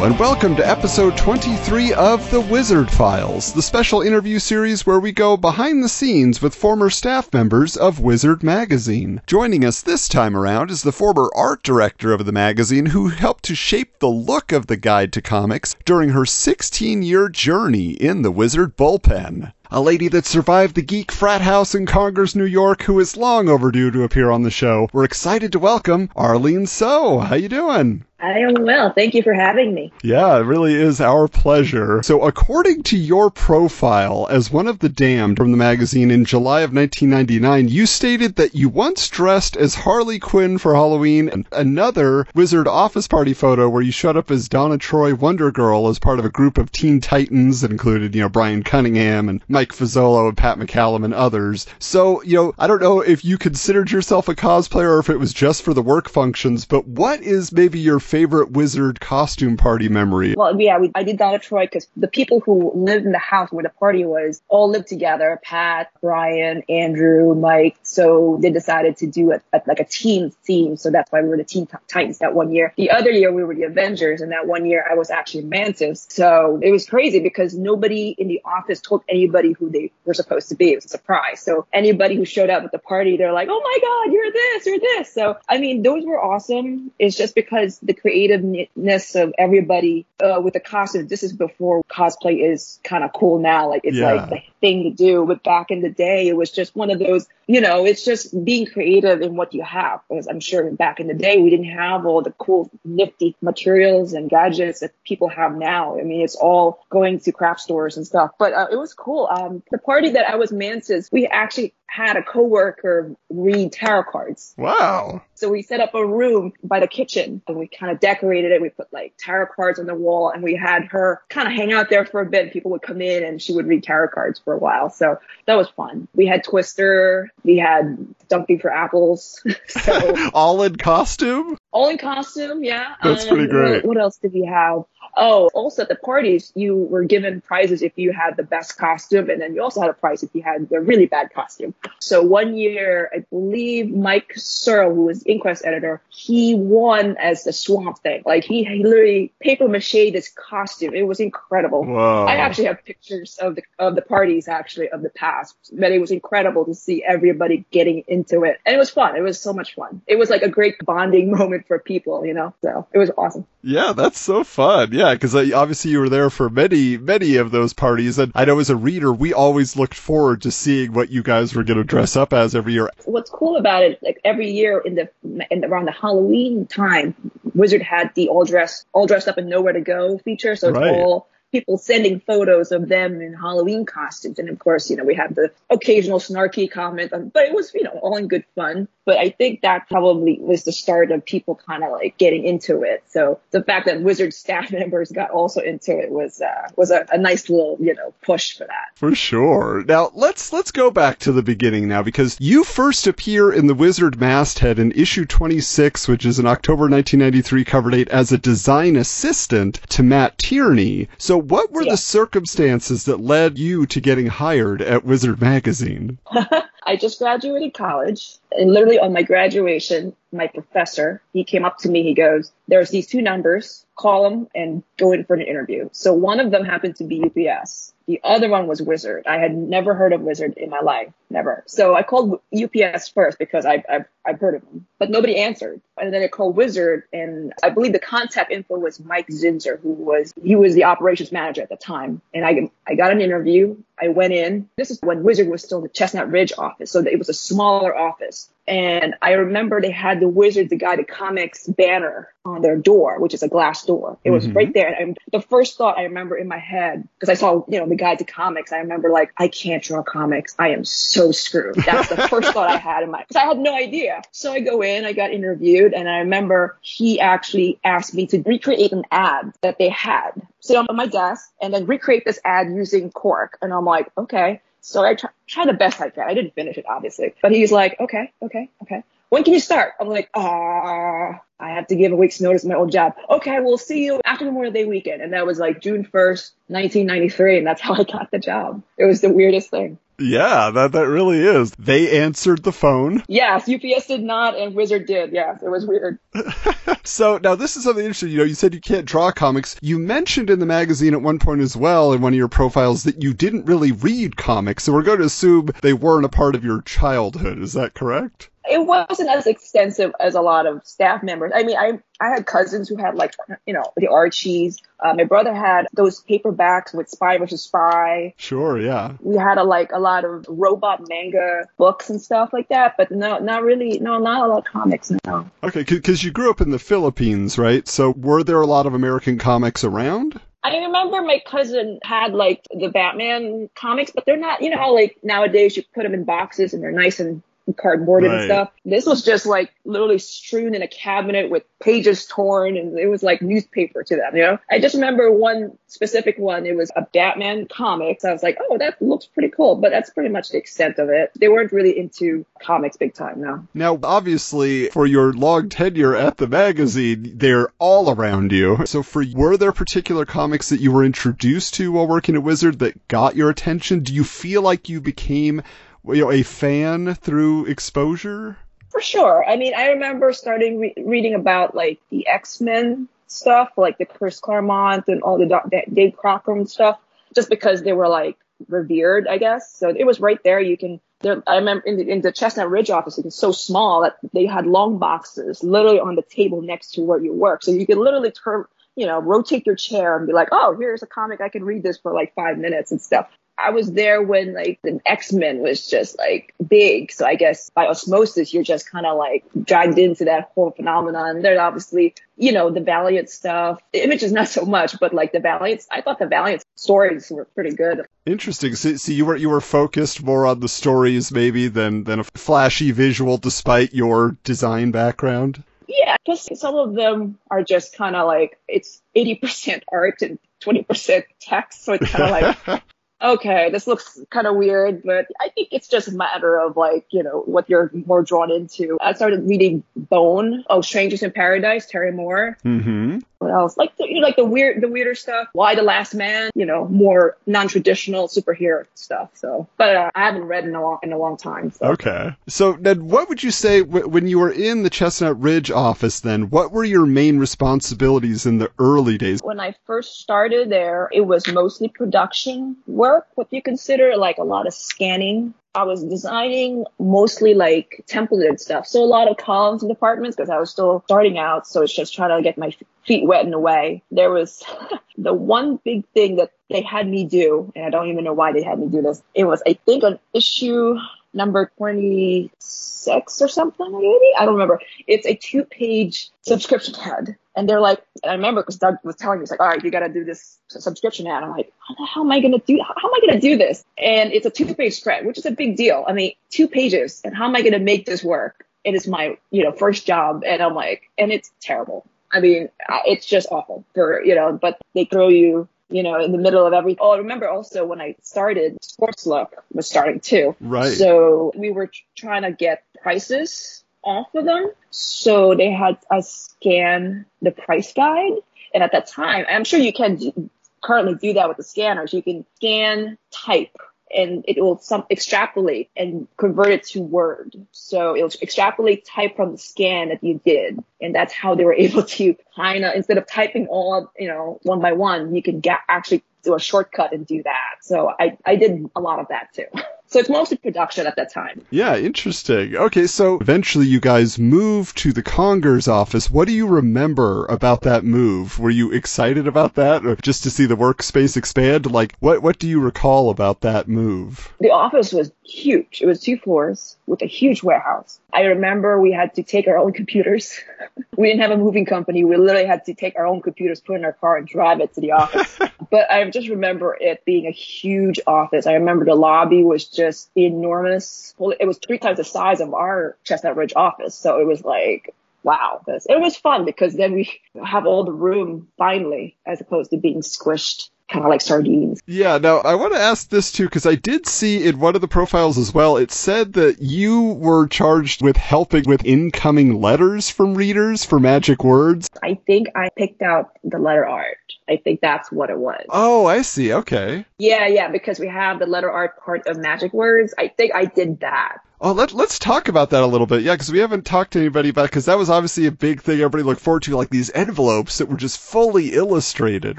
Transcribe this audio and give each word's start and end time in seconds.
And 0.00 0.16
welcome 0.16 0.54
to 0.54 0.66
episode 0.66 1.16
23 1.16 1.92
of 1.94 2.30
The 2.30 2.40
Wizard 2.40 2.88
Files, 2.88 3.52
the 3.52 3.60
special 3.60 4.00
interview 4.00 4.38
series 4.38 4.86
where 4.86 5.00
we 5.00 5.10
go 5.10 5.36
behind 5.36 5.82
the 5.82 5.88
scenes 5.88 6.40
with 6.40 6.54
former 6.54 6.88
staff 6.88 7.34
members 7.34 7.76
of 7.76 7.98
Wizard 7.98 8.44
Magazine. 8.44 9.20
Joining 9.26 9.64
us 9.64 9.82
this 9.82 10.08
time 10.08 10.36
around 10.36 10.70
is 10.70 10.82
the 10.82 10.92
former 10.92 11.28
art 11.34 11.64
director 11.64 12.12
of 12.12 12.26
the 12.26 12.32
magazine 12.32 12.86
who 12.86 13.08
helped 13.08 13.42
to 13.46 13.56
shape 13.56 13.98
the 13.98 14.06
look 14.08 14.52
of 14.52 14.68
the 14.68 14.76
Guide 14.76 15.12
to 15.14 15.20
Comics 15.20 15.74
during 15.84 16.10
her 16.10 16.24
16 16.24 17.02
year 17.02 17.28
journey 17.28 17.90
in 17.90 18.22
the 18.22 18.30
Wizard 18.30 18.76
bullpen. 18.76 19.52
A 19.72 19.80
lady 19.80 20.06
that 20.08 20.26
survived 20.26 20.76
the 20.76 20.82
geek 20.82 21.10
frat 21.10 21.40
house 21.40 21.74
in 21.74 21.86
Congers, 21.86 22.36
New 22.36 22.44
York, 22.46 22.82
who 22.84 23.00
is 23.00 23.16
long 23.16 23.48
overdue 23.48 23.90
to 23.90 24.04
appear 24.04 24.30
on 24.30 24.44
the 24.44 24.50
show. 24.50 24.88
We're 24.92 25.02
excited 25.02 25.50
to 25.52 25.58
welcome 25.58 26.08
Arlene 26.14 26.66
So. 26.66 27.18
How 27.18 27.34
you 27.34 27.48
doing? 27.48 28.04
I 28.20 28.40
am 28.40 28.54
well. 28.64 28.92
Thank 28.92 29.14
you 29.14 29.22
for 29.22 29.32
having 29.32 29.72
me. 29.72 29.92
Yeah, 30.02 30.38
it 30.38 30.42
really 30.42 30.74
is 30.74 31.00
our 31.00 31.28
pleasure. 31.28 32.02
So, 32.02 32.22
according 32.22 32.82
to 32.84 32.98
your 32.98 33.30
profile 33.30 34.26
as 34.28 34.50
one 34.50 34.66
of 34.66 34.80
the 34.80 34.88
damned 34.88 35.36
from 35.36 35.52
the 35.52 35.56
magazine 35.56 36.10
in 36.10 36.24
July 36.24 36.62
of 36.62 36.74
1999, 36.74 37.68
you 37.68 37.86
stated 37.86 38.34
that 38.34 38.56
you 38.56 38.68
once 38.68 39.08
dressed 39.08 39.56
as 39.56 39.76
Harley 39.76 40.18
Quinn 40.18 40.58
for 40.58 40.74
Halloween 40.74 41.28
and 41.28 41.46
another 41.52 42.26
Wizard 42.34 42.66
office 42.66 43.06
party 43.06 43.34
photo 43.34 43.68
where 43.68 43.82
you 43.82 43.92
showed 43.92 44.16
up 44.16 44.32
as 44.32 44.48
Donna 44.48 44.78
Troy 44.78 45.14
Wonder 45.14 45.52
Girl 45.52 45.86
as 45.86 46.00
part 46.00 46.18
of 46.18 46.24
a 46.24 46.30
group 46.30 46.58
of 46.58 46.72
Teen 46.72 47.00
Titans 47.00 47.60
that 47.60 47.70
included, 47.70 48.16
you 48.16 48.22
know, 48.22 48.28
Brian 48.28 48.64
Cunningham 48.64 49.28
and 49.28 49.44
Mike 49.46 49.70
Fazolo 49.70 50.26
and 50.26 50.36
Pat 50.36 50.58
McCallum 50.58 51.04
and 51.04 51.14
others. 51.14 51.66
So, 51.78 52.20
you 52.24 52.34
know, 52.34 52.52
I 52.58 52.66
don't 52.66 52.82
know 52.82 53.00
if 53.00 53.24
you 53.24 53.38
considered 53.38 53.92
yourself 53.92 54.28
a 54.28 54.34
cosplayer 54.34 54.96
or 54.96 54.98
if 54.98 55.08
it 55.08 55.20
was 55.20 55.32
just 55.32 55.62
for 55.62 55.72
the 55.72 55.82
work 55.82 56.08
functions, 56.08 56.64
but 56.64 56.84
what 56.84 57.22
is 57.22 57.52
maybe 57.52 57.78
your 57.78 58.00
favorite 58.08 58.52
wizard 58.52 59.00
costume 59.00 59.56
party 59.56 59.88
memory? 59.88 60.34
Well, 60.34 60.58
yeah, 60.58 60.78
we, 60.78 60.90
I 60.94 61.02
did 61.02 61.18
Donna 61.18 61.38
Troy 61.38 61.64
because 61.64 61.86
the 61.94 62.08
people 62.08 62.40
who 62.40 62.72
lived 62.74 63.04
in 63.04 63.12
the 63.12 63.18
house 63.18 63.52
where 63.52 63.62
the 63.62 63.68
party 63.68 64.04
was 64.06 64.40
all 64.48 64.70
lived 64.70 64.88
together. 64.88 65.38
Pat, 65.42 65.90
Brian, 66.00 66.62
Andrew, 66.70 67.34
Mike. 67.34 67.76
So 67.82 68.38
they 68.40 68.50
decided 68.50 68.96
to 68.98 69.06
do 69.06 69.32
it 69.32 69.42
like 69.66 69.80
a 69.80 69.84
team 69.84 70.30
theme. 70.30 70.78
So 70.78 70.90
that's 70.90 71.12
why 71.12 71.20
we 71.20 71.28
were 71.28 71.36
the 71.36 71.44
Teen 71.44 71.68
Titans 71.86 72.18
that 72.18 72.34
one 72.34 72.50
year. 72.50 72.72
The 72.78 72.90
other 72.90 73.10
year 73.10 73.30
we 73.30 73.44
were 73.44 73.54
the 73.54 73.64
Avengers, 73.64 74.22
and 74.22 74.32
that 74.32 74.46
one 74.46 74.64
year 74.64 74.84
I 74.90 74.94
was 74.94 75.10
actually 75.10 75.44
Mantis. 75.44 76.06
So 76.08 76.58
it 76.62 76.70
was 76.70 76.86
crazy 76.86 77.20
because 77.20 77.54
nobody 77.54 78.14
in 78.16 78.28
the 78.28 78.40
office 78.44 78.80
told 78.80 79.02
anybody 79.08 79.52
who 79.52 79.68
they 79.68 79.92
were 80.06 80.14
supposed 80.14 80.48
to 80.48 80.54
be. 80.54 80.72
It 80.72 80.76
was 80.76 80.86
a 80.86 80.88
surprise. 80.88 81.42
So 81.42 81.66
anybody 81.74 82.16
who 82.16 82.24
showed 82.24 82.48
up 82.48 82.64
at 82.64 82.72
the 82.72 82.78
party, 82.78 83.18
they're 83.18 83.34
like, 83.34 83.48
"Oh 83.50 83.60
my 83.60 83.78
God, 83.82 84.12
you're 84.14 84.32
this, 84.32 84.66
you're 84.66 84.78
this." 84.78 85.12
So 85.12 85.36
I 85.46 85.58
mean, 85.58 85.82
those 85.82 86.06
were 86.06 86.22
awesome. 86.22 86.90
It's 86.98 87.16
just 87.16 87.34
because 87.34 87.78
the 87.80 87.97
creativeness 88.00 89.14
of 89.14 89.32
everybody 89.38 90.06
uh, 90.22 90.40
with 90.42 90.54
the 90.54 90.60
costume. 90.60 91.06
This 91.08 91.22
is 91.22 91.32
before 91.32 91.82
cosplay 91.90 92.50
is 92.52 92.78
kind 92.84 93.04
of 93.04 93.12
cool 93.12 93.38
now. 93.38 93.68
Like 93.68 93.82
it's 93.84 93.96
Yeah. 93.96 94.12
like 94.12 94.28
the 94.28 94.38
thing 94.60 94.84
to 94.84 94.90
do. 94.90 95.26
But 95.26 95.42
back 95.42 95.70
in 95.70 95.80
the 95.80 95.90
day, 95.90 96.28
it 96.28 96.36
was 96.36 96.50
just 96.50 96.74
one 96.74 96.90
of 96.90 96.98
those. 96.98 97.26
You 97.46 97.60
know, 97.60 97.86
it's 97.86 98.04
just 98.04 98.44
being 98.44 98.66
creative 98.66 99.22
in 99.22 99.36
what 99.36 99.54
you 99.54 99.62
have. 99.62 100.00
Because 100.08 100.26
I'm 100.26 100.40
sure 100.40 100.70
back 100.70 101.00
in 101.00 101.06
the 101.06 101.14
day, 101.14 101.38
we 101.38 101.50
didn't 101.50 101.70
have 101.70 102.04
all 102.04 102.22
the 102.22 102.32
cool, 102.32 102.70
nifty 102.84 103.36
materials 103.40 104.12
and 104.12 104.28
gadgets 104.28 104.80
that 104.80 104.92
people 105.04 105.28
have 105.28 105.56
now. 105.56 105.98
I 105.98 106.02
mean, 106.02 106.20
it's 106.20 106.36
all 106.36 106.84
going 106.90 107.20
to 107.20 107.32
craft 107.32 107.60
stores 107.60 107.96
and 107.96 108.06
stuff. 108.06 108.32
But 108.38 108.52
uh, 108.52 108.66
it 108.70 108.76
was 108.76 108.94
cool. 108.94 109.28
Um, 109.30 109.62
the 109.70 109.78
party 109.78 110.10
that 110.10 110.28
I 110.28 110.36
was 110.36 110.52
Mantis, 110.52 111.08
we 111.10 111.26
actually 111.26 111.72
had 111.88 112.16
a 112.16 112.22
coworker 112.22 113.16
read 113.30 113.72
tarot 113.72 114.04
cards. 114.04 114.54
Wow. 114.58 115.22
So 115.34 115.48
we 115.48 115.62
set 115.62 115.80
up 115.80 115.94
a 115.94 116.06
room 116.06 116.52
by 116.62 116.80
the 116.80 116.86
kitchen 116.86 117.42
and 117.48 117.56
we 117.56 117.66
kind 117.66 117.90
of 117.90 117.98
decorated 117.98 118.52
it. 118.52 118.60
We 118.60 118.68
put 118.68 118.92
like 118.92 119.14
tarot 119.18 119.48
cards 119.56 119.78
on 119.80 119.86
the 119.86 119.94
wall 119.94 120.30
and 120.30 120.42
we 120.42 120.54
had 120.54 120.84
her 120.90 121.22
kind 121.30 121.48
of 121.48 121.54
hang 121.54 121.72
out 121.72 121.88
there 121.88 122.04
for 122.04 122.20
a 122.20 122.26
bit. 122.26 122.52
People 122.52 122.70
would 122.72 122.82
come 122.82 123.00
in 123.00 123.24
and 123.24 123.40
she 123.40 123.54
would 123.54 123.66
read 123.66 123.82
tarot 123.82 124.08
cards 124.08 124.38
for 124.38 124.52
a 124.52 124.58
while. 124.58 124.90
So 124.90 125.18
that 125.46 125.56
was 125.56 125.68
fun. 125.70 126.08
We 126.14 126.26
had 126.26 126.44
Twister. 126.44 127.30
We 127.42 127.56
had 127.56 128.14
Dumping 128.28 128.58
for 128.60 128.70
Apples. 128.70 129.42
so 129.68 130.30
All 130.34 130.62
in 130.62 130.76
costume? 130.76 131.56
all 131.70 131.90
in 131.90 131.98
costume. 131.98 132.64
Yeah. 132.64 132.94
That's 133.02 133.24
Um, 133.24 133.28
pretty 133.28 133.46
great. 133.46 133.84
What, 133.84 133.96
what 133.96 133.98
else 133.98 134.16
did 134.16 134.32
we 134.32 134.46
have? 134.46 134.84
Oh, 135.16 135.48
also 135.52 135.82
at 135.82 135.88
the 135.88 135.96
parties, 135.96 136.50
you 136.54 136.74
were 136.74 137.04
given 137.04 137.40
prizes 137.42 137.82
if 137.82 137.92
you 137.96 138.10
had 138.12 138.36
the 138.36 138.42
best 138.42 138.78
costume, 138.78 139.28
and 139.28 139.40
then 139.40 139.54
you 139.54 139.62
also 139.62 139.80
had 139.82 139.90
a 139.90 139.94
prize 139.94 140.22
if 140.22 140.30
you 140.34 140.42
had 140.42 140.68
the 140.70 140.80
really 140.80 141.06
bad 141.06 141.32
costume. 141.34 141.74
So 142.00 142.22
one 142.22 142.56
year, 142.56 143.10
I 143.14 143.18
believe 143.30 143.90
Mike 143.94 144.32
Searle, 144.36 144.94
who 144.94 145.04
was 145.04 145.22
Inquest 145.24 145.64
editor, 145.66 146.00
he 146.08 146.54
won 146.54 147.16
as 147.18 147.44
the 147.44 147.52
Swamp 147.52 147.98
Thing. 147.98 148.22
Like 148.24 148.44
he, 148.44 148.64
he 148.64 148.82
literally 148.82 149.32
paper 149.40 149.68
mache 149.68 149.92
this 150.12 150.30
costume. 150.30 150.94
It 150.94 151.02
was 151.06 151.20
incredible. 151.20 151.84
Whoa. 151.84 152.24
I 152.26 152.36
actually 152.36 152.64
have 152.66 152.82
pictures 152.84 153.36
of 153.40 153.56
the 153.56 153.62
of 153.78 153.94
the 153.94 154.02
parties 154.02 154.48
actually 154.48 154.88
of 154.88 155.02
the 155.02 155.10
past, 155.10 155.54
but 155.72 155.92
it 155.92 156.00
was 156.00 156.10
incredible 156.12 156.64
to 156.64 156.74
see 156.74 157.04
everybody 157.04 157.66
getting 157.70 158.04
into 158.18 158.44
it, 158.44 158.60
and 158.66 158.74
it 158.74 158.78
was 158.78 158.90
fun. 158.90 159.16
It 159.16 159.22
was 159.22 159.40
so 159.40 159.52
much 159.52 159.74
fun. 159.74 160.02
It 160.06 160.16
was 160.18 160.30
like 160.30 160.42
a 160.42 160.48
great 160.48 160.76
bonding 160.84 161.30
moment 161.38 161.66
for 161.66 161.78
people, 161.78 162.24
you 162.26 162.34
know. 162.34 162.54
So 162.62 162.86
it 162.92 162.98
was 162.98 163.10
awesome. 163.16 163.46
Yeah, 163.62 163.92
that's 163.92 164.18
so 164.18 164.44
fun. 164.44 164.92
Yeah, 164.92 165.14
because 165.14 165.34
obviously 165.34 165.90
you 165.92 166.00
were 166.00 166.08
there 166.08 166.30
for 166.30 166.48
many, 166.48 166.96
many 166.96 167.36
of 167.36 167.50
those 167.50 167.72
parties. 167.72 168.18
And 168.18 168.32
I 168.34 168.44
know 168.44 168.58
as 168.58 168.70
a 168.70 168.76
reader, 168.76 169.12
we 169.12 169.32
always 169.32 169.76
looked 169.76 169.94
forward 169.94 170.42
to 170.42 170.50
seeing 170.50 170.92
what 170.92 171.10
you 171.10 171.22
guys 171.22 171.54
were 171.54 171.64
going 171.64 171.78
to 171.78 171.84
dress 171.84 172.16
up 172.16 172.32
as 172.32 172.54
every 172.54 172.74
year. 172.74 172.90
What's 173.04 173.30
cool 173.30 173.56
about 173.56 173.82
it, 173.82 173.98
like 174.02 174.20
every 174.24 174.50
year 174.50 174.78
in 174.78 174.94
the 174.94 175.08
in 175.50 175.64
around 175.64 175.86
the 175.86 175.92
Halloween 175.92 176.66
time, 176.66 177.14
Wizard 177.54 177.82
had 177.82 178.14
the 178.14 178.28
all 178.28 178.44
dressed 178.44 178.86
all 178.92 179.06
dressed 179.06 179.28
up 179.28 179.38
and 179.38 179.48
nowhere 179.48 179.72
to 179.72 179.80
go 179.80 180.18
feature. 180.18 180.56
So 180.56 180.68
it's 180.68 180.78
Right. 180.78 180.90
all 180.94 181.28
people 181.52 181.78
sending 181.78 182.20
photos 182.20 182.72
of 182.72 182.88
them 182.88 183.20
in 183.20 183.34
Halloween 183.34 183.86
costumes. 183.86 184.38
And 184.38 184.48
of 184.48 184.58
course, 184.58 184.90
you 184.90 184.96
know, 184.96 185.04
we 185.04 185.14
had 185.14 185.34
the 185.34 185.50
occasional 185.70 186.18
snarky 186.18 186.70
comment, 186.70 187.12
on, 187.12 187.28
but 187.28 187.46
it 187.46 187.54
was, 187.54 187.72
you 187.74 187.82
know, 187.82 187.98
all 188.02 188.16
in 188.16 188.28
good 188.28 188.44
fun. 188.54 188.88
But 189.04 189.16
I 189.16 189.30
think 189.30 189.62
that 189.62 189.88
probably 189.88 190.38
was 190.38 190.64
the 190.64 190.72
start 190.72 191.10
of 191.10 191.24
people 191.24 191.54
kind 191.54 191.82
of 191.82 191.92
like 191.92 192.18
getting 192.18 192.44
into 192.44 192.82
it. 192.82 193.02
So 193.08 193.40
the 193.50 193.62
fact 193.62 193.86
that 193.86 194.02
Wizard 194.02 194.34
staff 194.34 194.70
members 194.72 195.10
got 195.10 195.30
also 195.30 195.60
into 195.60 195.98
it 195.98 196.10
was, 196.10 196.40
uh, 196.40 196.68
was 196.76 196.90
a, 196.90 197.06
a 197.10 197.18
nice 197.18 197.48
little, 197.48 197.76
you 197.80 197.94
know, 197.94 198.12
push 198.22 198.56
for 198.56 198.64
that. 198.64 198.90
For 198.96 199.14
sure. 199.14 199.84
Now 199.86 200.10
let's 200.14 200.52
let's 200.52 200.72
go 200.72 200.90
back 200.90 201.18
to 201.20 201.32
the 201.32 201.42
beginning 201.42 201.88
now 201.88 202.02
because 202.02 202.36
you 202.38 202.64
first 202.64 203.06
appear 203.06 203.50
in 203.50 203.66
the 203.66 203.74
Wizard 203.74 204.20
masthead 204.20 204.78
in 204.78 204.92
issue 204.92 205.24
26, 205.24 206.06
which 206.08 206.26
is 206.26 206.38
an 206.38 206.46
October 206.46 206.82
1993 206.82 207.64
cover 207.64 207.90
date 207.90 208.08
as 208.08 208.32
a 208.32 208.38
design 208.38 208.96
assistant 208.96 209.80
to 209.88 210.02
Matt 210.02 210.36
Tierney. 210.36 211.08
So 211.16 211.37
what 211.38 211.72
were 211.72 211.82
Yeah. 211.82 211.92
the 211.92 211.96
circumstances 211.96 213.04
that 213.04 213.20
led 213.20 213.58
you 213.58 213.86
to 213.86 214.00
getting 214.00 214.26
hired 214.26 214.82
at 214.82 215.04
Wizard 215.04 215.40
magazine? 215.40 216.18
I 216.88 216.96
just 216.96 217.18
graduated 217.18 217.74
college 217.74 218.38
and 218.50 218.72
literally 218.72 218.98
on 218.98 219.12
my 219.12 219.22
graduation, 219.22 220.16
my 220.32 220.46
professor, 220.46 221.20
he 221.34 221.44
came 221.44 221.66
up 221.66 221.76
to 221.80 221.90
me. 221.90 222.02
He 222.02 222.14
goes, 222.14 222.50
there's 222.66 222.88
these 222.88 223.06
two 223.06 223.20
numbers, 223.20 223.84
call 223.94 224.22
them 224.22 224.48
and 224.54 224.82
go 224.96 225.12
in 225.12 225.26
for 225.26 225.34
an 225.34 225.42
interview. 225.42 225.90
So 225.92 226.14
one 226.14 226.40
of 226.40 226.50
them 226.50 226.64
happened 226.64 226.96
to 226.96 227.04
be 227.04 227.22
UPS. 227.22 227.92
The 228.06 228.18
other 228.24 228.48
one 228.48 228.66
was 228.66 228.80
Wizard. 228.80 229.26
I 229.26 229.36
had 229.36 229.54
never 229.54 229.94
heard 229.94 230.14
of 230.14 230.22
Wizard 230.22 230.54
in 230.56 230.70
my 230.70 230.80
life. 230.80 231.12
Never. 231.28 231.62
So 231.66 231.94
I 231.94 232.02
called 232.02 232.40
UPS 232.54 233.10
first 233.10 233.38
because 233.38 233.66
I, 233.66 233.84
I've, 233.86 234.06
I've 234.26 234.40
heard 234.40 234.54
of 234.54 234.62
them, 234.62 234.86
but 234.98 235.10
nobody 235.10 235.36
answered. 235.36 235.82
And 236.00 236.14
then 236.14 236.22
I 236.22 236.28
called 236.28 236.56
Wizard 236.56 237.02
and 237.12 237.52
I 237.62 237.68
believe 237.68 237.92
the 237.92 237.98
contact 237.98 238.50
info 238.50 238.78
was 238.78 238.98
Mike 238.98 239.28
Zinzer, 239.28 239.78
who 239.82 239.92
was, 239.92 240.32
he 240.42 240.56
was 240.56 240.74
the 240.74 240.84
operations 240.84 241.32
manager 241.32 241.60
at 241.60 241.68
the 241.68 241.76
time. 241.76 242.22
And 242.32 242.46
I, 242.46 242.70
I 242.86 242.94
got 242.94 243.12
an 243.12 243.20
interview. 243.20 243.76
I 244.00 244.08
went 244.08 244.32
in. 244.32 244.68
This 244.76 244.90
is 244.90 245.00
when 245.02 245.22
Wizard 245.22 245.48
was 245.48 245.62
still 245.62 245.78
in 245.78 245.84
the 245.84 245.88
Chestnut 245.88 246.30
Ridge 246.30 246.52
office. 246.56 246.90
So 246.90 247.00
it 247.00 247.18
was 247.18 247.28
a 247.28 247.34
smaller 247.34 247.96
office. 247.96 248.50
And 248.68 249.14
I 249.22 249.32
remember 249.32 249.80
they 249.80 249.90
had 249.90 250.20
the 250.20 250.28
Wizard, 250.28 250.68
the 250.68 250.76
Guide 250.76 250.96
to 250.96 251.04
Comics 251.04 251.66
banner 251.66 252.28
on 252.44 252.62
their 252.62 252.76
door, 252.76 253.18
which 253.18 253.34
is 253.34 253.42
a 253.42 253.48
glass 253.48 253.84
door. 253.84 254.18
It 254.24 254.30
was 254.30 254.46
Mhm. 254.46 254.54
right 254.54 254.72
there. 254.74 254.88
And 254.88 255.16
the 255.32 255.40
first 255.40 255.78
thought 255.78 255.98
I 255.98 256.04
remember 256.04 256.36
in 256.36 256.48
my 256.48 256.58
head, 256.58 257.08
because 257.14 257.28
I 257.30 257.34
saw, 257.34 257.64
you 257.68 257.80
know, 257.80 257.86
the 257.86 257.96
Guide 257.96 258.18
to 258.18 258.24
Comics, 258.24 258.72
I 258.72 258.78
remember 258.78 259.10
like, 259.10 259.32
I 259.36 259.48
can't 259.48 259.82
draw 259.82 260.02
comics. 260.02 260.54
I 260.58 260.68
am 260.70 260.84
so 260.84 261.32
screwed. 261.32 261.76
That's 261.76 262.08
the 262.08 262.16
first 262.28 262.52
thought 262.52 262.68
I 262.68 262.76
had 262.76 263.02
in 263.02 263.10
my, 263.10 263.20
because 263.20 263.36
I 263.36 263.46
had 263.46 263.58
no 263.58 263.74
idea. 263.74 264.22
So 264.32 264.52
I 264.52 264.60
go 264.60 264.82
in, 264.82 265.04
I 265.04 265.12
got 265.12 265.30
interviewed, 265.30 265.94
and 265.94 266.08
I 266.08 266.18
remember 266.18 266.76
he 266.80 267.20
actually 267.20 267.80
asked 267.84 268.14
me 268.14 268.26
to 268.28 268.42
recreate 268.42 268.92
an 268.92 269.04
ad 269.10 269.52
that 269.62 269.78
they 269.78 269.88
had 269.88 270.32
sit 270.60 270.76
on 270.76 270.86
my 270.94 271.06
desk 271.06 271.50
and 271.62 271.72
then 271.72 271.86
recreate 271.86 272.24
this 272.24 272.38
ad 272.44 272.68
using 272.68 273.10
Quark. 273.10 273.56
And 273.62 273.72
I'm 273.72 273.84
like, 273.84 274.10
okay. 274.18 274.60
So 274.80 275.04
I 275.04 275.14
try, 275.14 275.30
try 275.46 275.66
the 275.66 275.72
best 275.72 276.00
I 276.00 276.10
can. 276.10 276.24
I 276.28 276.34
didn't 276.34 276.54
finish 276.54 276.78
it, 276.78 276.86
obviously. 276.88 277.34
But 277.42 277.52
he's 277.52 277.72
like, 277.72 277.96
okay, 278.00 278.32
okay, 278.42 278.70
okay. 278.82 279.02
When 279.28 279.44
can 279.44 279.52
you 279.52 279.60
start? 279.60 279.92
I'm 280.00 280.08
like, 280.08 280.30
ah, 280.34 281.40
I 281.60 281.70
have 281.70 281.88
to 281.88 281.96
give 281.96 282.12
a 282.12 282.16
week's 282.16 282.40
notice 282.40 282.64
my 282.64 282.76
old 282.76 282.92
job. 282.92 283.14
Okay, 283.28 283.60
we'll 283.60 283.76
see 283.76 284.04
you 284.04 284.20
after 284.24 284.44
Memorial 284.44 284.72
Day 284.72 284.84
weekend. 284.86 285.20
And 285.20 285.32
that 285.34 285.44
was 285.44 285.58
like 285.58 285.82
June 285.82 286.04
1st, 286.04 286.52
1993. 286.68 287.58
And 287.58 287.66
that's 287.66 287.80
how 287.80 287.94
I 287.94 288.04
got 288.04 288.30
the 288.30 288.38
job. 288.38 288.82
It 288.96 289.04
was 289.04 289.20
the 289.20 289.30
weirdest 289.30 289.70
thing. 289.70 289.98
Yeah, 290.18 290.70
that 290.70 290.92
that 290.92 291.06
really 291.06 291.38
is. 291.38 291.72
They 291.78 292.20
answered 292.20 292.62
the 292.62 292.72
phone. 292.72 293.22
Yes, 293.28 293.68
UPS 293.68 294.06
did 294.06 294.22
not, 294.22 294.58
and 294.58 294.74
Wizard 294.74 295.06
did. 295.06 295.32
Yes, 295.32 295.62
it 295.62 295.68
was 295.68 295.86
weird. 295.86 296.18
so 297.04 297.38
now 297.38 297.54
this 297.54 297.76
is 297.76 297.84
something 297.84 298.04
interesting. 298.04 298.30
You 298.30 298.38
know, 298.38 298.44
you 298.44 298.54
said 298.54 298.74
you 298.74 298.80
can't 298.80 299.06
draw 299.06 299.30
comics. 299.30 299.76
You 299.80 299.98
mentioned 299.98 300.50
in 300.50 300.58
the 300.58 300.66
magazine 300.66 301.14
at 301.14 301.22
one 301.22 301.38
point 301.38 301.60
as 301.60 301.76
well 301.76 302.12
in 302.12 302.20
one 302.20 302.32
of 302.32 302.36
your 302.38 302.48
profiles 302.48 303.04
that 303.04 303.22
you 303.22 303.32
didn't 303.32 303.66
really 303.66 303.92
read 303.92 304.36
comics. 304.36 304.84
So 304.84 304.92
we're 304.92 305.02
going 305.02 305.20
to 305.20 305.24
assume 305.24 305.70
they 305.82 305.92
weren't 305.92 306.24
a 306.24 306.30
part 306.30 306.54
of 306.56 306.64
your 306.64 306.82
childhood. 306.82 307.60
Is 307.60 307.74
that 307.74 307.94
correct? 307.94 308.50
It 308.70 308.84
wasn't 308.84 309.30
as 309.30 309.46
extensive 309.46 310.12
as 310.20 310.34
a 310.34 310.40
lot 310.40 310.66
of 310.66 310.86
staff 310.86 311.22
members. 311.22 311.52
I 311.54 311.62
mean, 311.62 311.76
I 311.76 311.98
I 312.20 312.30
had 312.30 312.46
cousins 312.46 312.88
who 312.88 312.96
had 312.96 313.14
like 313.14 313.34
you 313.66 313.74
know 313.74 313.84
the 313.96 314.08
Archies. 314.08 314.78
Uh, 315.00 315.14
my 315.14 315.24
brother 315.24 315.54
had 315.54 315.86
those 315.92 316.22
paperbacks 316.22 316.92
with 316.92 317.08
Spy 317.08 317.38
versus 317.38 317.62
Spy. 317.62 318.34
Sure, 318.36 318.78
yeah. 318.80 319.12
We 319.20 319.36
had 319.36 319.58
a 319.58 319.64
like 319.64 319.92
a 319.92 319.98
lot 320.00 320.24
of 320.24 320.46
robot 320.48 321.08
manga 321.08 321.68
books 321.76 322.10
and 322.10 322.20
stuff 322.20 322.50
like 322.52 322.68
that, 322.68 322.96
but 322.96 323.10
no, 323.10 323.38
not 323.38 323.62
really. 323.62 323.98
No, 324.00 324.18
not 324.18 324.44
a 324.44 324.48
lot 324.48 324.58
of 324.58 324.64
comics. 324.64 325.12
now. 325.24 325.50
Okay, 325.62 325.84
because 325.84 326.24
you 326.24 326.30
grew 326.30 326.50
up 326.50 326.60
in 326.60 326.70
the 326.70 326.78
Philippines, 326.78 327.58
right? 327.58 327.86
So 327.86 328.10
were 328.10 328.42
there 328.42 328.60
a 328.60 328.66
lot 328.66 328.86
of 328.86 328.94
American 328.94 329.38
comics 329.38 329.84
around? 329.84 330.40
I 330.64 330.76
remember 330.76 331.22
my 331.22 331.40
cousin 331.46 332.00
had 332.02 332.34
like 332.34 332.62
the 332.70 332.88
Batman 332.88 333.70
comics, 333.74 334.10
but 334.14 334.26
they're 334.26 334.36
not, 334.36 334.60
you 334.60 334.70
know 334.70 334.76
how 334.76 334.92
like 334.92 335.16
nowadays 335.22 335.76
you 335.76 335.84
put 335.94 336.02
them 336.02 336.14
in 336.14 336.24
boxes 336.24 336.74
and 336.74 336.82
they're 336.82 336.90
nice 336.90 337.20
and 337.20 337.42
cardboarded 337.74 338.28
right. 338.28 338.40
and 338.40 338.44
stuff. 338.44 338.70
This 338.84 339.06
was 339.06 339.24
just 339.24 339.46
like 339.46 339.72
literally 339.84 340.18
strewn 340.18 340.74
in 340.74 340.82
a 340.82 340.88
cabinet 340.88 341.50
with 341.50 341.64
pages 341.80 342.26
torn 342.26 342.76
and 342.76 342.98
it 342.98 343.08
was 343.08 343.22
like 343.22 343.42
newspaper 343.42 344.02
to 344.02 344.16
them, 344.16 344.36
you 344.36 344.42
know? 344.42 344.58
I 344.70 344.78
just 344.78 344.94
remember 344.94 345.30
one 345.30 345.78
specific 345.86 346.38
one. 346.38 346.66
It 346.66 346.76
was 346.76 346.90
a 346.96 347.02
Batman 347.02 347.66
comic. 347.66 348.20
So 348.20 348.30
I 348.30 348.32
was 348.32 348.42
like, 348.42 348.58
oh, 348.68 348.78
that 348.78 349.00
looks 349.00 349.26
pretty 349.26 349.50
cool. 349.50 349.76
But 349.76 349.90
that's 349.90 350.10
pretty 350.10 350.30
much 350.30 350.50
the 350.50 350.58
extent 350.58 350.98
of 350.98 351.08
it. 351.10 351.30
They 351.38 351.48
weren't 351.48 351.72
really 351.72 351.98
into 351.98 352.44
comics 352.60 352.96
big 352.96 353.14
time 353.14 353.40
now. 353.40 353.66
Now, 353.74 353.98
obviously, 354.02 354.88
for 354.88 355.06
your 355.06 355.32
long 355.32 355.68
tenure 355.68 356.14
at 356.14 356.36
the 356.36 356.48
magazine, 356.48 357.34
they're 357.36 357.72
all 357.78 358.10
around 358.10 358.52
you. 358.52 358.86
So 358.86 359.02
for, 359.02 359.24
were 359.34 359.56
there 359.56 359.72
particular 359.72 360.24
comics 360.24 360.70
that 360.70 360.80
you 360.80 360.92
were 360.92 361.04
introduced 361.04 361.74
to 361.74 361.92
while 361.92 362.06
working 362.06 362.34
at 362.34 362.42
Wizard 362.42 362.78
that 362.80 363.08
got 363.08 363.36
your 363.36 363.50
attention? 363.50 364.00
Do 364.00 364.14
you 364.14 364.24
feel 364.24 364.62
like 364.62 364.88
you 364.88 365.00
became 365.00 365.62
you 366.04 366.22
know, 366.22 366.30
a 366.30 366.42
fan 366.42 367.14
through 367.14 367.66
exposure? 367.66 368.56
For 368.90 369.00
sure. 369.00 369.44
I 369.46 369.56
mean, 369.56 369.74
I 369.74 369.88
remember 369.88 370.32
starting 370.32 370.80
re- 370.80 370.94
reading 370.96 371.34
about 371.34 371.74
like 371.74 372.00
the 372.10 372.26
X 372.26 372.60
Men 372.60 373.08
stuff, 373.26 373.72
like 373.76 373.98
the 373.98 374.06
Chris 374.06 374.40
Claremont 374.40 375.04
and 375.08 375.22
all 375.22 375.38
the 375.38 375.46
Do- 375.46 375.94
Dave 375.94 376.14
Cockrum 376.16 376.68
stuff, 376.68 376.98
just 377.34 377.50
because 377.50 377.82
they 377.82 377.92
were 377.92 378.08
like 378.08 378.38
revered, 378.68 379.28
I 379.28 379.38
guess. 379.38 379.72
So 379.72 379.88
it 379.90 380.04
was 380.04 380.20
right 380.20 380.42
there. 380.42 380.60
You 380.60 380.76
can. 380.76 381.00
There, 381.20 381.42
I 381.48 381.56
remember 381.56 381.84
in 381.84 381.96
the, 381.96 382.08
in 382.08 382.20
the 382.20 382.30
Chestnut 382.30 382.70
Ridge 382.70 382.90
office, 382.90 383.18
it 383.18 383.24
was 383.24 383.34
so 383.34 383.50
small 383.50 384.02
that 384.02 384.18
they 384.32 384.46
had 384.46 384.66
long 384.66 384.98
boxes 384.98 385.64
literally 385.64 385.98
on 385.98 386.14
the 386.14 386.22
table 386.22 386.62
next 386.62 386.92
to 386.92 387.02
where 387.02 387.18
you 387.18 387.32
work, 387.32 387.64
so 387.64 387.72
you 387.72 387.86
could 387.86 387.98
literally 387.98 388.30
turn 388.30 388.64
you 388.98 389.06
know, 389.06 389.20
rotate 389.20 389.64
your 389.64 389.76
chair 389.76 390.16
and 390.16 390.26
be 390.26 390.32
like, 390.32 390.48
oh, 390.50 390.76
here's 390.76 391.04
a 391.04 391.06
comic. 391.06 391.40
I 391.40 391.50
can 391.50 391.62
read 391.62 391.84
this 391.84 391.98
for 391.98 392.12
like 392.12 392.34
five 392.34 392.58
minutes 392.58 392.90
and 392.90 393.00
stuff. 393.00 393.28
I 393.58 393.70
was 393.70 393.90
there 393.90 394.22
when 394.22 394.54
like 394.54 394.78
the 394.82 395.00
X-Men 395.04 395.58
was 395.58 395.86
just 395.86 396.16
like 396.16 396.54
big. 396.64 397.10
So 397.10 397.26
I 397.26 397.34
guess 397.34 397.70
by 397.70 397.86
osmosis, 397.86 398.54
you're 398.54 398.62
just 398.62 398.88
kind 398.88 399.04
of 399.04 399.18
like 399.18 399.44
dragged 399.64 399.98
into 399.98 400.26
that 400.26 400.52
whole 400.54 400.70
phenomenon. 400.70 401.42
There's 401.42 401.58
obviously, 401.58 402.14
you 402.36 402.52
know, 402.52 402.70
the 402.70 402.80
Valiant 402.80 403.28
stuff. 403.28 403.80
The 403.92 404.04
image 404.04 404.22
is 404.22 404.32
not 404.32 404.48
so 404.48 404.64
much, 404.64 405.00
but 405.00 405.12
like 405.12 405.32
the 405.32 405.40
Valiant, 405.40 405.84
I 405.90 406.02
thought 406.02 406.20
the 406.20 406.26
Valiant 406.26 406.64
stories 406.76 407.30
were 407.30 407.46
pretty 407.46 407.74
good. 407.74 408.06
Interesting. 408.24 408.76
So, 408.76 408.94
so 408.96 409.10
you 409.10 409.26
were, 409.26 409.36
you 409.36 409.50
were 409.50 409.60
focused 409.60 410.22
more 410.22 410.46
on 410.46 410.60
the 410.60 410.68
stories 410.68 411.32
maybe 411.32 411.66
than, 411.66 412.04
than 412.04 412.20
a 412.20 412.24
flashy 412.24 412.92
visual 412.92 413.38
despite 413.38 413.92
your 413.92 414.36
design 414.44 414.92
background? 414.92 415.64
Yeah, 415.88 416.16
because 416.24 416.60
some 416.60 416.76
of 416.76 416.94
them 416.94 417.38
are 417.50 417.64
just 417.64 417.96
kind 417.96 418.14
of 418.14 418.26
like, 418.26 418.58
it's 418.68 419.02
80% 419.16 419.82
art 419.90 420.22
and 420.22 420.38
20% 420.60 421.24
text. 421.40 421.84
So 421.84 421.94
it's 421.94 422.10
kind 422.10 422.24
of 422.24 422.30
like, 422.30 422.82
okay, 423.22 423.70
this 423.70 423.86
looks 423.86 424.18
kind 424.30 424.46
of 424.46 424.56
weird, 424.56 425.02
but 425.02 425.26
I 425.40 425.48
think 425.50 425.68
it's 425.72 425.88
just 425.88 426.08
a 426.08 426.12
matter 426.12 426.58
of 426.58 426.76
like, 426.76 427.06
you 427.10 427.22
know, 427.22 427.42
what 427.46 427.68
you're 427.68 427.90
more 428.06 428.22
drawn 428.22 428.50
into. 428.50 428.98
I 429.00 429.12
started 429.14 429.48
reading 429.48 429.82
Bone, 429.96 430.64
Oh, 430.68 430.80
Strangers 430.80 431.22
in 431.22 431.32
Paradise, 431.32 431.86
Terry 431.86 432.12
Moore. 432.12 432.56
Mm-hmm. 432.64 433.18
What 433.38 433.52
else? 433.52 433.76
Like, 433.76 433.96
the, 433.96 434.04
you 434.08 434.20
know, 434.20 434.26
like 434.26 434.34
the 434.34 434.44
weird, 434.44 434.80
the 434.80 434.88
weirder 434.88 435.14
stuff. 435.14 435.46
Y: 435.54 435.74
The 435.76 435.82
Last 435.82 436.12
Man, 436.12 436.50
you 436.56 436.66
know, 436.66 436.88
more 436.88 437.36
non-traditional 437.46 438.26
superhero 438.26 438.84
stuff. 438.94 439.30
So, 439.34 439.68
but 439.76 439.94
uh, 439.94 440.10
I 440.14 440.24
haven't 440.24 440.44
read 440.44 440.64
in 440.64 440.74
a 440.74 440.82
long, 440.82 440.98
in 441.04 441.12
a 441.12 441.18
long 441.18 441.36
time. 441.36 441.70
So. 441.70 441.86
Okay. 441.86 442.34
So 442.48 442.72
then 442.72 443.06
what 443.06 443.28
would 443.28 443.42
you 443.42 443.52
say 443.52 443.82
w- 443.82 444.08
when 444.08 444.26
you 444.26 444.40
were 444.40 444.50
in 444.50 444.82
the 444.82 444.90
Chestnut 444.90 445.40
Ridge 445.40 445.70
office 445.70 446.18
then, 446.18 446.50
what 446.50 446.72
were 446.72 446.82
your 446.82 447.06
main 447.06 447.38
responsibilities 447.38 448.44
in 448.44 448.58
the 448.58 448.72
early 448.80 449.18
days? 449.18 449.40
When 449.40 449.60
I 449.60 449.76
first 449.86 450.20
started 450.20 450.68
there, 450.68 451.08
it 451.12 451.20
was 451.20 451.46
mostly 451.46 451.88
production 451.88 452.76
work, 452.88 453.07
what 453.34 453.48
you 453.50 453.62
consider 453.62 454.16
like 454.16 454.38
a 454.38 454.44
lot 454.44 454.66
of 454.66 454.74
scanning 454.74 455.54
I 455.78 455.84
was 455.84 456.02
designing 456.02 456.86
mostly 456.98 457.54
like 457.54 458.04
templated 458.08 458.58
stuff. 458.58 458.84
So 458.86 459.02
a 459.02 459.06
lot 459.06 459.30
of 459.30 459.36
columns 459.36 459.82
and 459.82 459.88
departments 459.88 460.36
because 460.36 460.50
I 460.50 460.58
was 460.58 460.70
still 460.70 461.04
starting 461.06 461.38
out. 461.38 461.68
So 461.68 461.82
it's 461.82 461.94
just 461.94 462.14
trying 462.14 462.36
to 462.36 462.42
get 462.42 462.58
my 462.58 462.74
feet 463.06 463.24
wet 463.26 463.46
in 463.46 463.54
a 463.54 463.60
way. 463.60 464.02
There 464.10 464.30
was 464.30 464.64
the 465.18 465.32
one 465.32 465.78
big 465.84 466.04
thing 466.14 466.36
that 466.36 466.50
they 466.68 466.82
had 466.82 467.06
me 467.06 467.24
do, 467.24 467.72
and 467.76 467.84
I 467.84 467.90
don't 467.90 468.08
even 468.08 468.24
know 468.24 468.32
why 468.32 468.52
they 468.52 468.62
had 468.62 468.80
me 468.80 468.88
do 468.88 469.02
this. 469.02 469.22
It 469.34 469.44
was, 469.44 469.62
I 469.68 469.74
think, 469.86 470.02
an 470.02 470.18
issue 470.34 470.96
number 471.34 471.70
26 471.76 473.42
or 473.42 473.48
something, 473.48 473.92
maybe. 473.92 474.32
I 474.38 474.44
don't 474.44 474.54
remember. 474.54 474.80
It's 475.06 475.26
a 475.26 475.34
two 475.34 475.64
page 475.64 476.30
subscription 476.42 476.94
ad. 477.00 477.36
And 477.56 477.68
they're 477.68 477.80
like, 477.80 478.02
and 478.22 478.30
I 478.30 478.34
remember 478.34 478.62
because 478.62 478.76
Doug 478.76 478.96
was 479.02 479.16
telling 479.16 479.38
me, 479.38 479.42
he's 479.42 479.50
like, 479.50 479.60
all 479.60 479.68
right, 479.68 479.82
you 479.82 479.90
got 479.90 480.00
to 480.00 480.08
do 480.08 480.24
this 480.24 480.58
subscription 480.68 481.26
ad. 481.26 481.42
I'm 481.42 481.50
like, 481.50 481.72
how 482.14 482.22
am 482.22 482.30
I 482.30 482.40
going 482.40 482.52
to 482.52 482.64
do, 482.64 482.80
how 482.82 483.08
am 483.08 483.14
I 483.14 483.20
going 483.26 483.40
to 483.40 483.40
do 483.40 483.56
this? 483.56 483.84
And 483.98 484.32
it's 484.32 484.46
a 484.46 484.50
two 484.50 484.74
page 484.74 484.94
spread, 484.94 485.26
which 485.26 485.38
is 485.38 485.46
a 485.46 485.50
big 485.50 485.76
deal. 485.76 486.04
I 486.06 486.12
mean, 486.12 486.32
two 486.50 486.68
pages 486.68 487.20
and 487.24 487.36
how 487.36 487.46
am 487.46 487.56
I 487.56 487.62
going 487.62 487.72
to 487.72 487.78
make 487.78 488.06
this 488.06 488.22
work? 488.22 488.66
It 488.84 488.94
is 488.94 489.06
my, 489.06 489.36
you 489.50 489.64
know, 489.64 489.72
first 489.72 490.06
job. 490.06 490.44
And 490.46 490.62
I'm 490.62 490.74
like, 490.74 491.10
and 491.18 491.32
it's 491.32 491.50
terrible. 491.60 492.06
I 492.30 492.40
mean, 492.40 492.68
it's 493.06 493.26
just 493.26 493.48
awful 493.50 493.84
for, 493.94 494.22
you 494.22 494.34
know, 494.34 494.52
but 494.60 494.78
they 494.94 495.04
throw 495.04 495.28
you 495.28 495.68
you 495.90 496.02
know, 496.02 496.22
in 496.22 496.32
the 496.32 496.38
middle 496.38 496.66
of 496.66 496.72
everything. 496.72 496.98
Oh, 497.00 497.12
I 497.12 497.18
remember 497.18 497.48
also 497.48 497.84
when 497.84 498.00
I 498.00 498.16
started, 498.22 498.82
Sports 498.82 499.26
Look 499.26 499.54
was 499.72 499.88
starting 499.88 500.20
too. 500.20 500.54
Right. 500.60 500.92
So 500.92 501.52
we 501.56 501.70
were 501.70 501.90
trying 502.16 502.42
to 502.42 502.52
get 502.52 502.84
prices 503.02 503.84
off 504.02 504.34
of 504.34 504.44
them. 504.44 504.70
So 504.90 505.54
they 505.54 505.70
had 505.70 505.98
us 506.10 506.54
scan 506.60 507.26
the 507.42 507.50
price 507.50 507.92
guide. 507.92 508.32
And 508.74 508.82
at 508.82 508.92
that 508.92 509.06
time, 509.06 509.46
I'm 509.48 509.64
sure 509.64 509.80
you 509.80 509.92
can 509.92 510.16
do, 510.16 510.50
currently 510.82 511.14
do 511.14 511.34
that 511.34 511.48
with 511.48 511.56
the 511.56 511.62
scanners. 511.62 512.12
You 512.12 512.22
can 512.22 512.44
scan, 512.56 513.16
type, 513.30 513.76
and 514.14 514.44
it 514.46 514.60
will 514.60 514.78
some 514.78 515.04
extrapolate 515.10 515.90
and 515.96 516.26
convert 516.36 516.68
it 516.68 516.84
to 516.88 517.00
Word. 517.00 517.54
So 517.72 518.16
it'll 518.16 518.30
extrapolate 518.42 519.04
type 519.04 519.36
from 519.36 519.52
the 519.52 519.58
scan 519.58 520.08
that 520.10 520.22
you 520.22 520.40
did. 520.44 520.82
And 521.00 521.14
that's 521.14 521.32
how 521.32 521.54
they 521.54 521.64
were 521.64 521.72
able 521.78 522.02
to 522.02 522.36
kind 522.54 522.84
of, 522.84 522.94
instead 522.94 523.18
of 523.18 523.26
typing 523.26 523.66
all, 523.68 524.12
you 524.18 524.28
know, 524.28 524.58
one 524.62 524.80
by 524.80 524.92
one, 524.92 525.34
you 525.34 525.42
can 525.42 525.60
get, 525.60 525.80
actually 525.88 526.22
do 526.42 526.54
a 526.54 526.60
shortcut 526.60 527.12
and 527.12 527.26
do 527.26 527.42
that. 527.42 527.76
So 527.82 528.12
I, 528.18 528.38
I 528.44 528.56
did 528.56 528.90
a 528.94 529.00
lot 529.00 529.18
of 529.18 529.28
that 529.28 529.52
too. 529.54 529.66
So 530.10 530.18
it's 530.18 530.30
mostly 530.30 530.56
production 530.56 531.06
at 531.06 531.16
that 531.16 531.30
time. 531.32 531.64
Yeah, 531.70 531.96
interesting. 531.96 532.74
Okay, 532.74 533.06
so 533.06 533.38
eventually 533.40 533.86
you 533.86 534.00
guys 534.00 534.38
moved 534.38 534.96
to 534.98 535.12
the 535.12 535.22
Congers 535.22 535.86
office. 535.86 536.30
What 536.30 536.48
do 536.48 536.54
you 536.54 536.66
remember 536.66 537.44
about 537.46 537.82
that 537.82 538.04
move? 538.04 538.58
Were 538.58 538.70
you 538.70 538.90
excited 538.90 539.46
about 539.46 539.74
that 539.74 540.06
or 540.06 540.16
just 540.16 540.44
to 540.44 540.50
see 540.50 540.64
the 540.64 540.76
workspace 540.76 541.36
expand? 541.36 541.92
Like 541.92 542.14
what 542.20 542.42
what 542.42 542.58
do 542.58 542.66
you 542.66 542.80
recall 542.80 543.28
about 543.28 543.60
that 543.60 543.86
move? 543.86 544.50
The 544.60 544.70
office 544.70 545.12
was 545.12 545.30
huge. 545.44 546.00
It 546.00 546.06
was 546.06 546.20
two 546.20 546.38
floors 546.38 546.96
with 547.06 547.20
a 547.20 547.26
huge 547.26 547.62
warehouse. 547.62 548.18
I 548.32 548.42
remember 548.44 548.98
we 548.98 549.12
had 549.12 549.34
to 549.34 549.42
take 549.42 549.68
our 549.68 549.76
own 549.76 549.92
computers. 549.92 550.58
we 551.18 551.28
didn't 551.28 551.42
have 551.42 551.50
a 551.50 551.58
moving 551.58 551.84
company. 551.84 552.24
We 552.24 552.36
literally 552.36 552.66
had 552.66 552.86
to 552.86 552.94
take 552.94 553.16
our 553.16 553.26
own 553.26 553.42
computers, 553.42 553.80
put 553.80 553.96
in 553.96 554.06
our 554.06 554.14
car 554.14 554.38
and 554.38 554.46
drive 554.46 554.80
it 554.80 554.94
to 554.94 555.02
the 555.02 555.12
office. 555.12 555.58
But 555.90 556.10
I 556.10 556.28
just 556.30 556.48
remember 556.48 556.96
it 556.98 557.24
being 557.24 557.46
a 557.46 557.52
huge 557.52 558.20
office. 558.26 558.66
I 558.66 558.74
remember 558.74 559.04
the 559.04 559.14
lobby 559.14 559.62
was 559.62 559.86
just 559.86 560.30
enormous. 560.36 561.34
Well, 561.38 561.54
it 561.58 561.66
was 561.66 561.78
three 561.78 561.98
times 561.98 562.18
the 562.18 562.24
size 562.24 562.60
of 562.60 562.74
our 562.74 563.16
Chestnut 563.24 563.56
Ridge 563.56 563.72
office. 563.74 564.14
So 564.14 564.40
it 564.40 564.46
was 564.46 564.64
like, 564.64 565.14
wow. 565.42 565.82
It 565.86 566.20
was 566.20 566.36
fun 566.36 566.64
because 566.64 566.94
then 566.94 567.14
we 567.14 567.40
have 567.64 567.86
all 567.86 568.04
the 568.04 568.12
room 568.12 568.68
finally, 568.76 569.36
as 569.46 569.60
opposed 569.60 569.90
to 569.90 569.96
being 569.96 570.20
squished 570.20 570.90
kind 571.10 571.24
of 571.24 571.30
like 571.30 571.40
sardines. 571.40 572.00
Yeah, 572.06 572.38
now 572.38 572.58
I 572.58 572.74
want 572.74 572.92
to 572.92 573.00
ask 573.00 573.28
this 573.30 573.50
too, 573.50 573.64
because 573.64 573.86
I 573.86 573.94
did 573.94 574.26
see 574.26 574.66
in 574.66 574.78
one 574.78 574.94
of 574.94 575.00
the 575.00 575.08
profiles 575.08 575.58
as 575.58 575.72
well, 575.72 575.96
it 575.96 576.10
said 576.10 576.52
that 576.54 576.80
you 576.80 577.32
were 577.34 577.66
charged 577.66 578.22
with 578.22 578.36
helping 578.36 578.84
with 578.86 579.04
incoming 579.04 579.80
letters 579.80 580.30
from 580.30 580.54
readers 580.54 581.04
for 581.04 581.18
magic 581.18 581.64
words. 581.64 582.08
I 582.22 582.38
think 582.46 582.68
I 582.74 582.90
picked 582.96 583.22
out 583.22 583.52
the 583.64 583.78
letter 583.78 584.06
art. 584.06 584.36
I 584.68 584.76
think 584.76 585.00
that's 585.00 585.32
what 585.32 585.50
it 585.50 585.58
was. 585.58 585.84
Oh, 585.88 586.26
I 586.26 586.42
see. 586.42 586.72
Okay. 586.72 587.24
Yeah, 587.38 587.66
yeah, 587.66 587.88
because 587.88 588.18
we 588.18 588.28
have 588.28 588.58
the 588.58 588.66
letter 588.66 588.90
art 588.90 589.18
part 589.18 589.46
of 589.46 589.58
magic 589.58 589.94
words. 589.94 590.34
I 590.36 590.48
think 590.48 590.74
I 590.74 590.84
did 590.84 591.20
that. 591.20 591.58
Oh, 591.80 591.92
let, 591.92 592.12
let's 592.12 592.40
talk 592.40 592.68
about 592.68 592.90
that 592.90 593.04
a 593.04 593.06
little 593.06 593.26
bit. 593.26 593.42
Yeah, 593.42 593.54
because 593.54 593.70
we 593.70 593.78
haven't 593.78 594.04
talked 594.04 594.32
to 594.32 594.40
anybody 594.40 594.70
about 594.70 594.88
because 594.88 595.04
that 595.04 595.16
was 595.16 595.30
obviously 595.30 595.66
a 595.66 595.72
big 595.72 596.02
thing 596.02 596.16
everybody 596.16 596.42
looked 596.42 596.60
forward 596.60 596.82
to, 596.84 596.96
like 596.96 597.10
these 597.10 597.30
envelopes 597.30 597.98
that 597.98 598.08
were 598.08 598.16
just 598.16 598.40
fully 598.40 598.94
illustrated, 598.94 599.78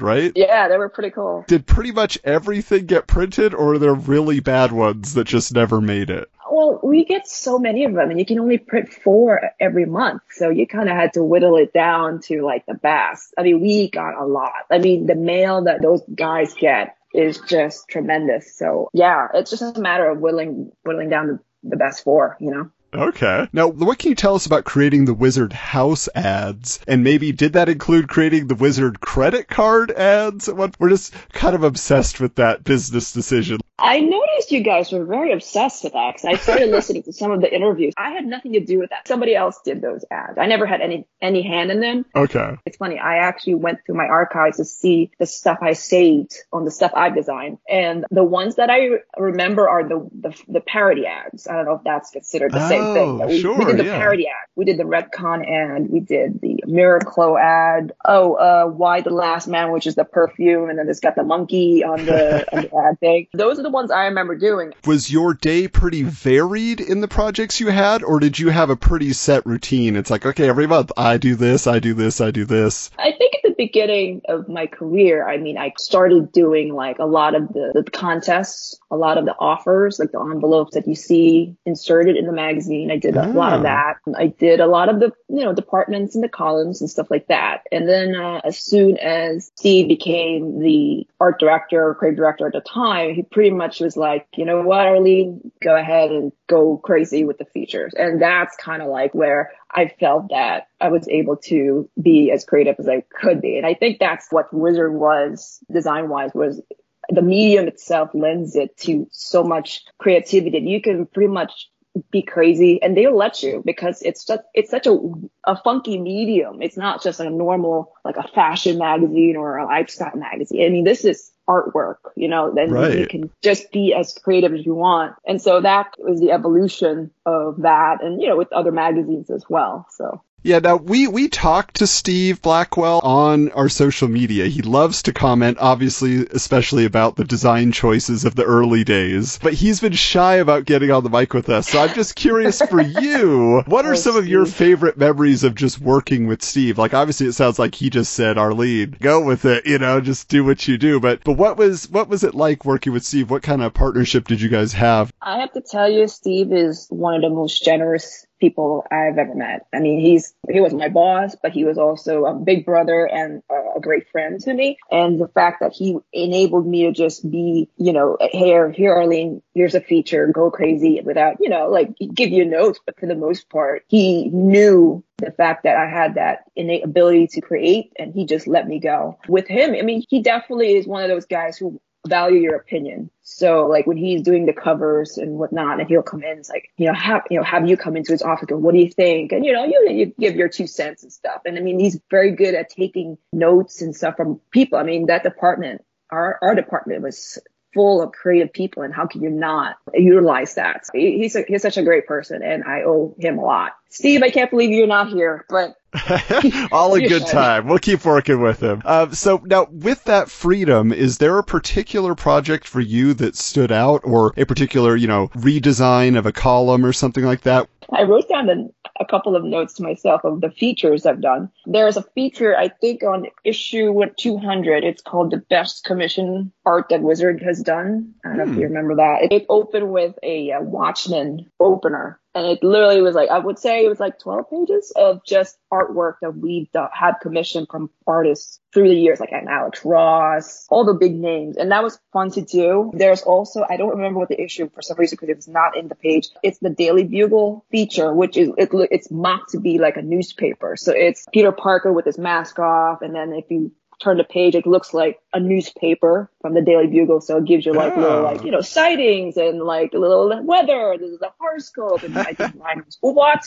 right? 0.00 0.32
Yeah, 0.34 0.68
they 0.68 0.78
were 0.78 0.88
pretty 0.88 1.10
cool. 1.10 1.44
Did 1.46 1.66
pretty 1.66 1.92
much 1.92 2.18
everything 2.24 2.86
get 2.86 3.06
printed, 3.06 3.52
or 3.52 3.74
are 3.74 3.78
there 3.78 3.94
really 3.94 4.40
bad 4.40 4.72
ones 4.72 5.14
that 5.14 5.26
just 5.26 5.52
never 5.52 5.80
made 5.80 6.08
it? 6.08 6.30
Well, 6.50 6.80
we 6.82 7.04
get 7.04 7.28
so 7.28 7.58
many 7.58 7.84
of 7.84 7.92
them, 7.92 8.10
and 8.10 8.18
you 8.18 8.24
can 8.24 8.40
only 8.40 8.58
print 8.58 8.92
four 8.92 9.52
every 9.60 9.84
month, 9.84 10.22
so 10.30 10.48
you 10.48 10.66
kind 10.66 10.88
of 10.88 10.96
had 10.96 11.12
to 11.12 11.22
whittle 11.22 11.56
it 11.56 11.72
down 11.72 12.20
to 12.22 12.42
like 12.42 12.64
the 12.66 12.74
best. 12.74 13.34
I 13.36 13.42
mean, 13.42 13.60
we 13.60 13.90
got 13.90 14.20
a 14.20 14.24
lot. 14.24 14.52
I 14.70 14.78
mean, 14.78 15.06
the 15.06 15.14
mail 15.14 15.64
that 15.64 15.82
those 15.82 16.02
guys 16.14 16.54
get 16.54 16.96
is 17.12 17.38
just 17.46 17.88
tremendous. 17.88 18.56
So 18.56 18.90
yeah, 18.92 19.28
it's 19.34 19.50
just 19.50 19.76
a 19.76 19.80
matter 19.80 20.08
of 20.08 20.18
whittling 20.18 20.72
whittling 20.82 21.10
down 21.10 21.26
the 21.26 21.38
the 21.62 21.76
best 21.76 22.04
four, 22.04 22.36
you 22.40 22.50
know? 22.50 22.70
Okay. 22.92 23.48
Now, 23.52 23.68
what 23.68 23.98
can 23.98 24.10
you 24.10 24.14
tell 24.14 24.34
us 24.34 24.46
about 24.46 24.64
creating 24.64 25.04
the 25.04 25.14
Wizard 25.14 25.52
House 25.52 26.08
ads? 26.14 26.80
And 26.86 27.04
maybe 27.04 27.32
did 27.32 27.52
that 27.52 27.68
include 27.68 28.08
creating 28.08 28.46
the 28.46 28.54
Wizard 28.54 29.00
credit 29.00 29.48
card 29.48 29.90
ads? 29.92 30.48
We're 30.48 30.88
just 30.88 31.14
kind 31.32 31.54
of 31.54 31.62
obsessed 31.62 32.20
with 32.20 32.36
that 32.36 32.64
business 32.64 33.12
decision. 33.12 33.60
I 33.80 34.00
noticed 34.00 34.52
you 34.52 34.62
guys 34.62 34.92
were 34.92 35.04
very 35.04 35.32
obsessed 35.32 35.84
with 35.84 35.94
that 35.94 36.14
because 36.14 36.24
I 36.26 36.34
started 36.34 36.70
listening 36.70 37.02
to 37.04 37.12
some 37.12 37.30
of 37.30 37.40
the 37.40 37.52
interviews. 37.52 37.94
I 37.96 38.10
had 38.10 38.26
nothing 38.26 38.52
to 38.52 38.60
do 38.60 38.78
with 38.78 38.90
that. 38.90 39.08
Somebody 39.08 39.34
else 39.34 39.58
did 39.64 39.80
those 39.80 40.04
ads. 40.10 40.38
I 40.38 40.46
never 40.46 40.66
had 40.66 40.80
any 40.80 41.06
any 41.22 41.42
hand 41.42 41.70
in 41.70 41.80
them. 41.80 42.04
Okay. 42.14 42.56
It's 42.66 42.76
funny. 42.76 42.98
I 42.98 43.18
actually 43.18 43.54
went 43.54 43.78
through 43.86 43.96
my 43.96 44.06
archives 44.06 44.58
to 44.58 44.64
see 44.64 45.10
the 45.18 45.26
stuff 45.26 45.58
I 45.62 45.72
saved 45.72 46.34
on 46.52 46.64
the 46.64 46.70
stuff 46.70 46.92
I've 46.94 47.14
designed, 47.14 47.58
and 47.68 48.04
the 48.10 48.24
ones 48.24 48.56
that 48.56 48.68
I 48.70 49.00
remember 49.16 49.68
are 49.68 49.88
the 49.88 50.08
the, 50.12 50.42
the 50.48 50.60
parody 50.60 51.06
ads. 51.06 51.46
I 51.46 51.54
don't 51.54 51.64
know 51.64 51.76
if 51.76 51.84
that's 51.84 52.10
considered 52.10 52.52
the 52.52 52.68
same 52.68 52.79
thing. 52.82 53.22
Oh, 53.22 53.26
we, 53.26 53.40
sure, 53.40 53.58
we 53.58 53.64
did 53.64 53.78
the 53.78 53.84
yeah. 53.84 53.98
parody 53.98 54.26
ad. 54.26 54.48
We 54.56 54.64
did 54.64 54.78
the 54.78 54.84
Redcon 54.84 55.46
ad. 55.48 55.90
We 55.90 56.00
did 56.00 56.40
the 56.40 56.62
Miraclo 56.66 57.40
ad. 57.40 57.92
Oh, 58.04 58.34
uh, 58.34 58.70
Y: 58.70 59.00
The 59.00 59.10
Last 59.10 59.48
Man, 59.48 59.72
which 59.72 59.86
is 59.86 59.94
the 59.94 60.04
perfume, 60.04 60.68
and 60.68 60.78
then 60.78 60.88
it's 60.88 61.00
got 61.00 61.14
the 61.14 61.22
monkey 61.22 61.82
on 61.84 62.04
the, 62.04 62.44
on 62.56 62.62
the 62.62 62.76
ad 62.76 63.00
thing. 63.00 63.28
Those 63.32 63.58
are 63.58 63.62
the 63.62 63.70
ones 63.70 63.90
I 63.90 64.04
remember 64.06 64.36
doing. 64.36 64.72
Was 64.86 65.10
your 65.10 65.34
day 65.34 65.68
pretty 65.68 66.02
varied 66.02 66.80
in 66.80 67.00
the 67.00 67.08
projects 67.08 67.60
you 67.60 67.68
had, 67.68 68.02
or 68.02 68.20
did 68.20 68.38
you 68.38 68.48
have 68.48 68.70
a 68.70 68.76
pretty 68.76 69.12
set 69.12 69.44
routine? 69.46 69.96
It's 69.96 70.10
like, 70.10 70.26
okay, 70.26 70.48
every 70.48 70.66
month 70.66 70.92
I 70.96 71.16
do 71.16 71.34
this, 71.34 71.66
I 71.66 71.78
do 71.78 71.94
this, 71.94 72.20
I 72.20 72.30
do 72.30 72.44
this. 72.44 72.90
I 72.98 73.12
think 73.12 73.34
at 73.36 73.42
the 73.42 73.54
beginning 73.56 74.22
of 74.28 74.48
my 74.48 74.66
career, 74.66 75.28
I 75.28 75.36
mean, 75.36 75.58
I 75.58 75.72
started 75.78 76.32
doing 76.32 76.74
like 76.74 76.98
a 76.98 77.04
lot 77.04 77.34
of 77.34 77.48
the, 77.48 77.72
the 77.74 77.90
contests, 77.90 78.78
a 78.90 78.96
lot 78.96 79.18
of 79.18 79.24
the 79.24 79.34
offers, 79.38 79.98
like 79.98 80.12
the 80.12 80.20
envelopes 80.20 80.74
that 80.74 80.86
you 80.86 80.94
see 80.94 81.56
inserted 81.66 82.16
in 82.16 82.26
the 82.26 82.32
magazine. 82.32 82.69
I 82.90 82.96
did 82.96 83.16
a 83.16 83.26
lot 83.28 83.52
of 83.52 83.62
that. 83.62 83.96
I 84.16 84.28
did 84.28 84.60
a 84.60 84.66
lot 84.66 84.88
of 84.88 85.00
the, 85.00 85.12
you 85.28 85.44
know, 85.44 85.52
departments 85.52 86.14
and 86.14 86.24
the 86.24 86.28
columns 86.28 86.80
and 86.80 86.90
stuff 86.90 87.10
like 87.10 87.26
that. 87.28 87.64
And 87.72 87.88
then 87.88 88.14
uh, 88.14 88.40
as 88.44 88.58
soon 88.58 88.96
as 88.98 89.50
Steve 89.56 89.88
became 89.88 90.60
the 90.60 91.06
art 91.20 91.40
director 91.40 91.88
or 91.88 91.94
creative 91.94 92.18
director 92.18 92.46
at 92.46 92.52
the 92.52 92.60
time, 92.60 93.14
he 93.14 93.22
pretty 93.22 93.50
much 93.50 93.80
was 93.80 93.96
like, 93.96 94.26
you 94.36 94.44
know 94.44 94.62
what, 94.62 94.86
Arlene, 94.86 95.50
go 95.62 95.76
ahead 95.76 96.10
and 96.10 96.32
go 96.48 96.78
crazy 96.78 97.24
with 97.24 97.38
the 97.38 97.44
features. 97.44 97.92
And 97.94 98.20
that's 98.20 98.56
kind 98.56 98.82
of 98.82 98.88
like 98.88 99.14
where 99.14 99.52
I 99.70 99.88
felt 100.00 100.30
that 100.30 100.68
I 100.80 100.88
was 100.88 101.08
able 101.08 101.36
to 101.44 101.88
be 102.00 102.30
as 102.32 102.44
creative 102.44 102.76
as 102.78 102.88
I 102.88 103.04
could 103.20 103.40
be. 103.40 103.56
And 103.56 103.66
I 103.66 103.74
think 103.74 103.98
that's 103.98 104.26
what 104.30 104.52
Wizard 104.52 104.94
was 104.94 105.60
design 105.70 106.08
wise 106.08 106.32
was 106.34 106.60
the 107.08 107.22
medium 107.22 107.66
itself 107.66 108.10
lends 108.14 108.54
it 108.56 108.76
to 108.78 109.06
so 109.10 109.42
much 109.42 109.84
creativity 109.98 110.50
that 110.50 110.66
you 110.66 110.80
can 110.80 111.06
pretty 111.06 111.32
much 111.32 111.68
be 112.10 112.22
crazy 112.22 112.80
and 112.82 112.96
they'll 112.96 113.16
let 113.16 113.42
you 113.42 113.62
because 113.64 114.00
it's 114.02 114.24
just 114.24 114.42
it's 114.54 114.70
such 114.70 114.86
a 114.86 114.96
a 115.44 115.56
funky 115.56 115.98
medium. 115.98 116.62
It's 116.62 116.76
not 116.76 117.02
just 117.02 117.20
a 117.20 117.28
normal 117.28 117.92
like 118.04 118.16
a 118.16 118.28
fashion 118.28 118.78
magazine 118.78 119.36
or 119.36 119.58
a 119.58 119.66
lifestyle 119.66 120.16
magazine. 120.16 120.64
I 120.64 120.68
mean 120.68 120.84
this 120.84 121.04
is 121.04 121.32
artwork 121.48 121.96
you 122.16 122.28
know 122.28 122.54
then 122.54 122.72
you 122.96 123.06
can 123.08 123.28
just 123.42 123.72
be 123.72 123.92
as 123.92 124.16
creative 124.22 124.54
as 124.54 124.64
you 124.64 124.74
want. 124.74 125.16
And 125.26 125.42
so 125.42 125.60
that 125.60 125.94
was 125.98 126.20
the 126.20 126.30
evolution 126.30 127.10
of 127.26 127.62
that 127.62 128.02
and 128.02 128.22
you 128.22 128.28
know 128.28 128.36
with 128.36 128.52
other 128.52 128.72
magazines 128.72 129.30
as 129.30 129.44
well. 129.48 129.86
So 129.90 130.22
Yeah, 130.42 130.60
now 130.60 130.76
we, 130.76 131.06
we 131.06 131.28
talked 131.28 131.76
to 131.76 131.86
Steve 131.86 132.40
Blackwell 132.40 133.00
on 133.00 133.52
our 133.52 133.68
social 133.68 134.08
media. 134.08 134.46
He 134.46 134.62
loves 134.62 135.02
to 135.02 135.12
comment, 135.12 135.58
obviously, 135.60 136.26
especially 136.26 136.86
about 136.86 137.16
the 137.16 137.24
design 137.24 137.72
choices 137.72 138.24
of 138.24 138.34
the 138.36 138.44
early 138.44 138.82
days, 138.82 139.38
but 139.42 139.52
he's 139.52 139.80
been 139.80 139.92
shy 139.92 140.36
about 140.36 140.64
getting 140.64 140.90
on 140.90 141.04
the 141.04 141.10
mic 141.10 141.34
with 141.34 141.50
us. 141.50 141.68
So 141.68 141.80
I'm 141.80 141.94
just 141.94 142.16
curious 142.16 142.62
for 142.62 142.80
you, 143.00 143.62
what 143.66 143.84
are 143.84 143.92
Oh, 143.92 143.96
some 143.96 144.16
of 144.16 144.26
your 144.28 144.46
favorite 144.46 144.96
memories 144.96 145.44
of 145.44 145.54
just 145.54 145.78
working 145.78 146.26
with 146.26 146.42
Steve? 146.42 146.78
Like, 146.78 146.94
obviously 146.94 147.26
it 147.26 147.32
sounds 147.32 147.58
like 147.58 147.74
he 147.74 147.90
just 147.90 148.12
said, 148.14 148.38
Arlene, 148.38 148.96
go 148.98 149.22
with 149.22 149.44
it, 149.44 149.66
you 149.66 149.78
know, 149.78 150.00
just 150.00 150.28
do 150.30 150.42
what 150.42 150.66
you 150.66 150.78
do. 150.78 151.00
But, 151.00 151.22
but 151.22 151.34
what 151.34 151.58
was, 151.58 151.90
what 151.90 152.08
was 152.08 152.24
it 152.24 152.34
like 152.34 152.64
working 152.64 152.94
with 152.94 153.04
Steve? 153.04 153.30
What 153.30 153.42
kind 153.42 153.62
of 153.62 153.74
partnership 153.74 154.26
did 154.26 154.40
you 154.40 154.48
guys 154.48 154.72
have? 154.72 155.12
I 155.20 155.40
have 155.40 155.52
to 155.52 155.60
tell 155.60 155.90
you, 155.90 156.08
Steve 156.08 156.50
is 156.52 156.86
one 156.88 157.14
of 157.14 157.20
the 157.20 157.28
most 157.28 157.62
generous 157.62 158.24
people 158.40 158.86
I've 158.90 159.18
ever 159.18 159.34
met. 159.34 159.66
I 159.72 159.80
mean, 159.80 160.00
he's 160.00 160.34
he 160.50 160.60
was 160.60 160.74
my 160.74 160.88
boss, 160.88 161.36
but 161.40 161.52
he 161.52 161.64
was 161.64 161.78
also 161.78 162.24
a 162.24 162.34
big 162.34 162.64
brother 162.64 163.04
and 163.04 163.42
a, 163.50 163.80
great 163.80 164.10
friend 164.10 164.38
to 164.40 164.52
me. 164.52 164.76
And 164.90 165.18
the 165.18 165.28
fact 165.28 165.60
that 165.60 165.72
he 165.72 165.96
enabled 166.12 166.66
me 166.66 166.84
to 166.84 166.92
just 166.92 167.28
be, 167.28 167.70
you 167.78 167.94
know, 167.94 168.18
here, 168.30 168.70
here, 168.70 168.92
Arlene, 168.92 169.42
here's 169.54 169.74
a 169.74 169.80
feature, 169.80 170.26
go 170.26 170.50
crazy 170.50 171.00
without, 171.02 171.36
you 171.40 171.48
know, 171.48 171.68
like 171.68 171.96
give 172.14 172.28
you 172.28 172.44
notes, 172.44 172.78
but 172.84 173.00
for 173.00 173.06
the 173.06 173.14
most 173.14 173.48
part, 173.48 173.84
he 173.88 174.28
knew 174.28 175.02
the 175.16 175.30
fact 175.30 175.64
that 175.64 175.76
I 175.76 175.88
had 175.88 176.16
that 176.16 176.44
innate 176.56 176.84
ability 176.84 177.28
to 177.28 177.40
create 177.40 177.92
and 177.98 178.12
he 178.12 178.26
just 178.26 178.46
let 178.46 178.66
me 178.68 178.80
go. 178.80 179.18
With 179.28 179.48
him, 179.48 179.74
I 179.74 179.82
mean, 179.82 180.04
he 180.08 180.22
definitely 180.22 180.76
is 180.76 180.86
one 180.86 181.02
of 181.02 181.08
those 181.08 181.26
guys 181.26 181.56
who 181.56 181.80
value 182.10 182.40
your 182.40 182.56
opinion. 182.56 183.10
So 183.22 183.66
like 183.66 183.86
when 183.86 183.96
he's 183.96 184.22
doing 184.22 184.44
the 184.44 184.52
covers 184.52 185.16
and 185.16 185.38
whatnot, 185.38 185.80
and 185.80 185.88
he'll 185.88 186.02
come 186.02 186.22
in, 186.22 186.38
it's 186.38 186.50
like, 186.50 186.70
you 186.76 186.86
know, 186.86 186.92
have, 186.94 187.22
you 187.30 187.38
know, 187.38 187.44
have 187.44 187.66
you 187.68 187.76
come 187.76 187.96
into 187.96 188.12
his 188.12 188.20
office 188.22 188.48
and 188.50 188.62
what 188.62 188.74
do 188.74 188.80
you 188.80 188.90
think? 188.90 189.32
And, 189.32 189.46
you 189.46 189.52
know, 189.52 189.64
you, 189.64 189.88
you 189.90 190.12
give 190.18 190.34
your 190.34 190.48
two 190.48 190.66
cents 190.66 191.02
and 191.04 191.12
stuff. 191.12 191.42
And 191.46 191.56
I 191.56 191.62
mean, 191.62 191.78
he's 191.78 191.98
very 192.10 192.32
good 192.32 192.54
at 192.54 192.68
taking 192.68 193.16
notes 193.32 193.80
and 193.80 193.96
stuff 193.96 194.16
from 194.16 194.40
people. 194.50 194.78
I 194.78 194.82
mean, 194.82 195.06
that 195.06 195.22
department, 195.22 195.84
our, 196.10 196.38
our 196.42 196.54
department 196.54 197.02
was 197.02 197.38
full 197.72 198.02
of 198.02 198.10
creative 198.10 198.52
people 198.52 198.82
and 198.82 198.92
how 198.92 199.06
can 199.06 199.22
you 199.22 199.30
not 199.30 199.76
utilize 199.94 200.54
that? 200.56 200.82
He- 200.92 201.18
He's 201.18 201.36
a, 201.36 201.44
he's 201.46 201.62
such 201.62 201.76
a 201.78 201.84
great 201.84 202.06
person 202.06 202.42
and 202.42 202.64
I 202.64 202.82
owe 202.84 203.14
him 203.18 203.38
a 203.38 203.42
lot. 203.44 203.72
Steve, 203.90 204.22
I 204.24 204.30
can't 204.30 204.50
believe 204.50 204.70
you're 204.70 204.88
not 204.88 205.08
here, 205.08 205.44
but 205.48 205.76
All 206.72 206.94
in 206.94 207.02
You 207.02 207.08
good 207.08 207.26
time. 207.26 207.66
We'll 207.66 207.78
keep 207.78 208.04
working 208.04 208.40
with 208.40 208.62
him. 208.62 208.82
Um, 208.84 209.12
so 209.12 209.42
now, 209.44 209.66
with 209.70 210.04
that 210.04 210.30
freedom, 210.30 210.92
is 210.92 211.18
there 211.18 211.38
a 211.38 211.44
particular 211.44 212.14
project 212.14 212.66
for 212.66 212.80
you 212.80 213.14
that 213.14 213.36
stood 213.36 213.72
out, 213.72 214.02
or 214.04 214.32
a 214.36 214.44
particular, 214.44 214.94
you 214.94 215.08
know, 215.08 215.28
redesign 215.28 216.16
of 216.16 216.26
a 216.26 216.32
column 216.32 216.84
or 216.84 216.92
something 216.92 217.24
like 217.24 217.42
that? 217.42 217.68
I 217.92 218.02
wrote 218.04 218.28
down 218.28 218.70
a 218.98 219.04
couple 219.04 219.34
of 219.36 219.44
notes 219.44 219.74
to 219.74 219.82
myself 219.82 220.24
of 220.24 220.40
the 220.40 220.50
features 220.50 221.06
I've 221.06 221.20
done. 221.20 221.50
There's 221.66 221.96
a 221.96 222.02
feature, 222.02 222.56
I 222.56 222.68
think, 222.68 223.02
on 223.02 223.26
issue 223.44 223.92
200. 224.16 224.84
It's 224.84 225.02
called 225.02 225.30
the 225.30 225.38
best 225.38 225.84
commission 225.84 226.52
art 226.66 226.86
that 226.90 227.02
Wizard 227.02 227.42
has 227.42 227.62
done. 227.62 228.14
I 228.24 228.28
don't 228.28 228.36
know 228.38 228.44
if 228.44 228.50
Hmm. 228.50 228.58
you 228.58 228.66
remember 228.68 228.96
that. 228.96 229.22
It, 229.24 229.32
it 229.32 229.46
opened 229.48 229.92
with 229.92 230.14
a, 230.22 230.52
uh 230.52 230.60
Watchman 230.62 231.50
opener. 231.58 232.18
And 232.34 232.46
it 232.46 232.62
literally 232.62 233.00
was 233.02 233.16
like, 233.16 233.28
I 233.28 233.38
would 233.38 233.58
say 233.58 233.84
it 233.84 233.88
was 233.88 233.98
like 233.98 234.20
12 234.20 234.48
pages 234.50 234.92
of 234.94 235.24
just 235.24 235.58
artwork 235.72 236.14
that 236.22 236.36
we've 236.36 236.68
had 236.92 237.14
commissioned 237.20 237.66
from 237.68 237.90
artists 238.06 238.60
through 238.72 238.88
the 238.88 238.94
years, 238.94 239.18
like 239.20 239.32
an 239.32 239.48
Alex 239.48 239.84
Ross, 239.84 240.66
all 240.70 240.84
the 240.84 240.94
big 240.94 241.14
names. 241.14 241.56
And 241.56 241.72
that 241.72 241.82
was 241.82 241.98
fun 242.12 242.30
to 242.32 242.40
do. 242.40 242.90
There's 242.94 243.22
also, 243.22 243.64
I 243.68 243.76
don't 243.76 243.90
remember 243.96 244.20
what 244.20 244.28
the 244.28 244.40
issue 244.40 244.70
for 244.72 244.80
some 244.82 244.96
reason 244.96 245.16
because 245.16 245.28
it 245.28 245.36
was 245.36 245.48
not 245.48 245.76
in 245.76 245.88
the 245.88 245.94
page. 245.96 246.28
It's 246.42 246.58
the 246.58 246.70
Daily 246.70 247.04
Bugle 247.04 247.64
feature, 247.70 248.12
which 248.14 248.36
is, 248.36 248.50
it, 248.56 248.68
it's 248.90 249.10
mocked 249.10 249.50
to 249.50 249.60
be 249.60 249.78
like 249.78 249.96
a 249.96 250.02
newspaper. 250.02 250.76
So 250.76 250.92
it's 250.94 251.26
Peter 251.32 251.52
Parker 251.52 251.92
with 251.92 252.04
his 252.04 252.18
mask 252.18 252.58
off. 252.58 253.02
And 253.02 253.14
then 253.14 253.32
if 253.32 253.46
you 253.50 253.72
turn 254.00 254.16
the 254.16 254.24
page, 254.24 254.54
it 254.54 254.66
looks 254.66 254.94
like 254.94 255.18
a 255.34 255.40
newspaper 255.40 256.30
from 256.40 256.54
the 256.54 256.62
Daily 256.62 256.86
Bugle. 256.86 257.20
So 257.20 257.36
it 257.38 257.44
gives 257.44 257.66
you 257.66 257.72
like 257.72 257.96
little, 257.96 258.18
Oh. 258.18 258.22
like, 258.22 258.44
you 258.44 258.50
know, 258.50 258.60
sightings 258.60 259.36
and 259.36 259.60
like 259.60 259.92
a 259.94 259.98
little 259.98 260.28
weather. 260.44 260.96
This 260.98 261.10
is 261.10 261.20
a 261.22 261.32
horoscope 261.38 262.02
and 262.02 262.16
I 262.16 262.32
think 262.32 262.54
mine 262.58 262.84
was 262.86 262.98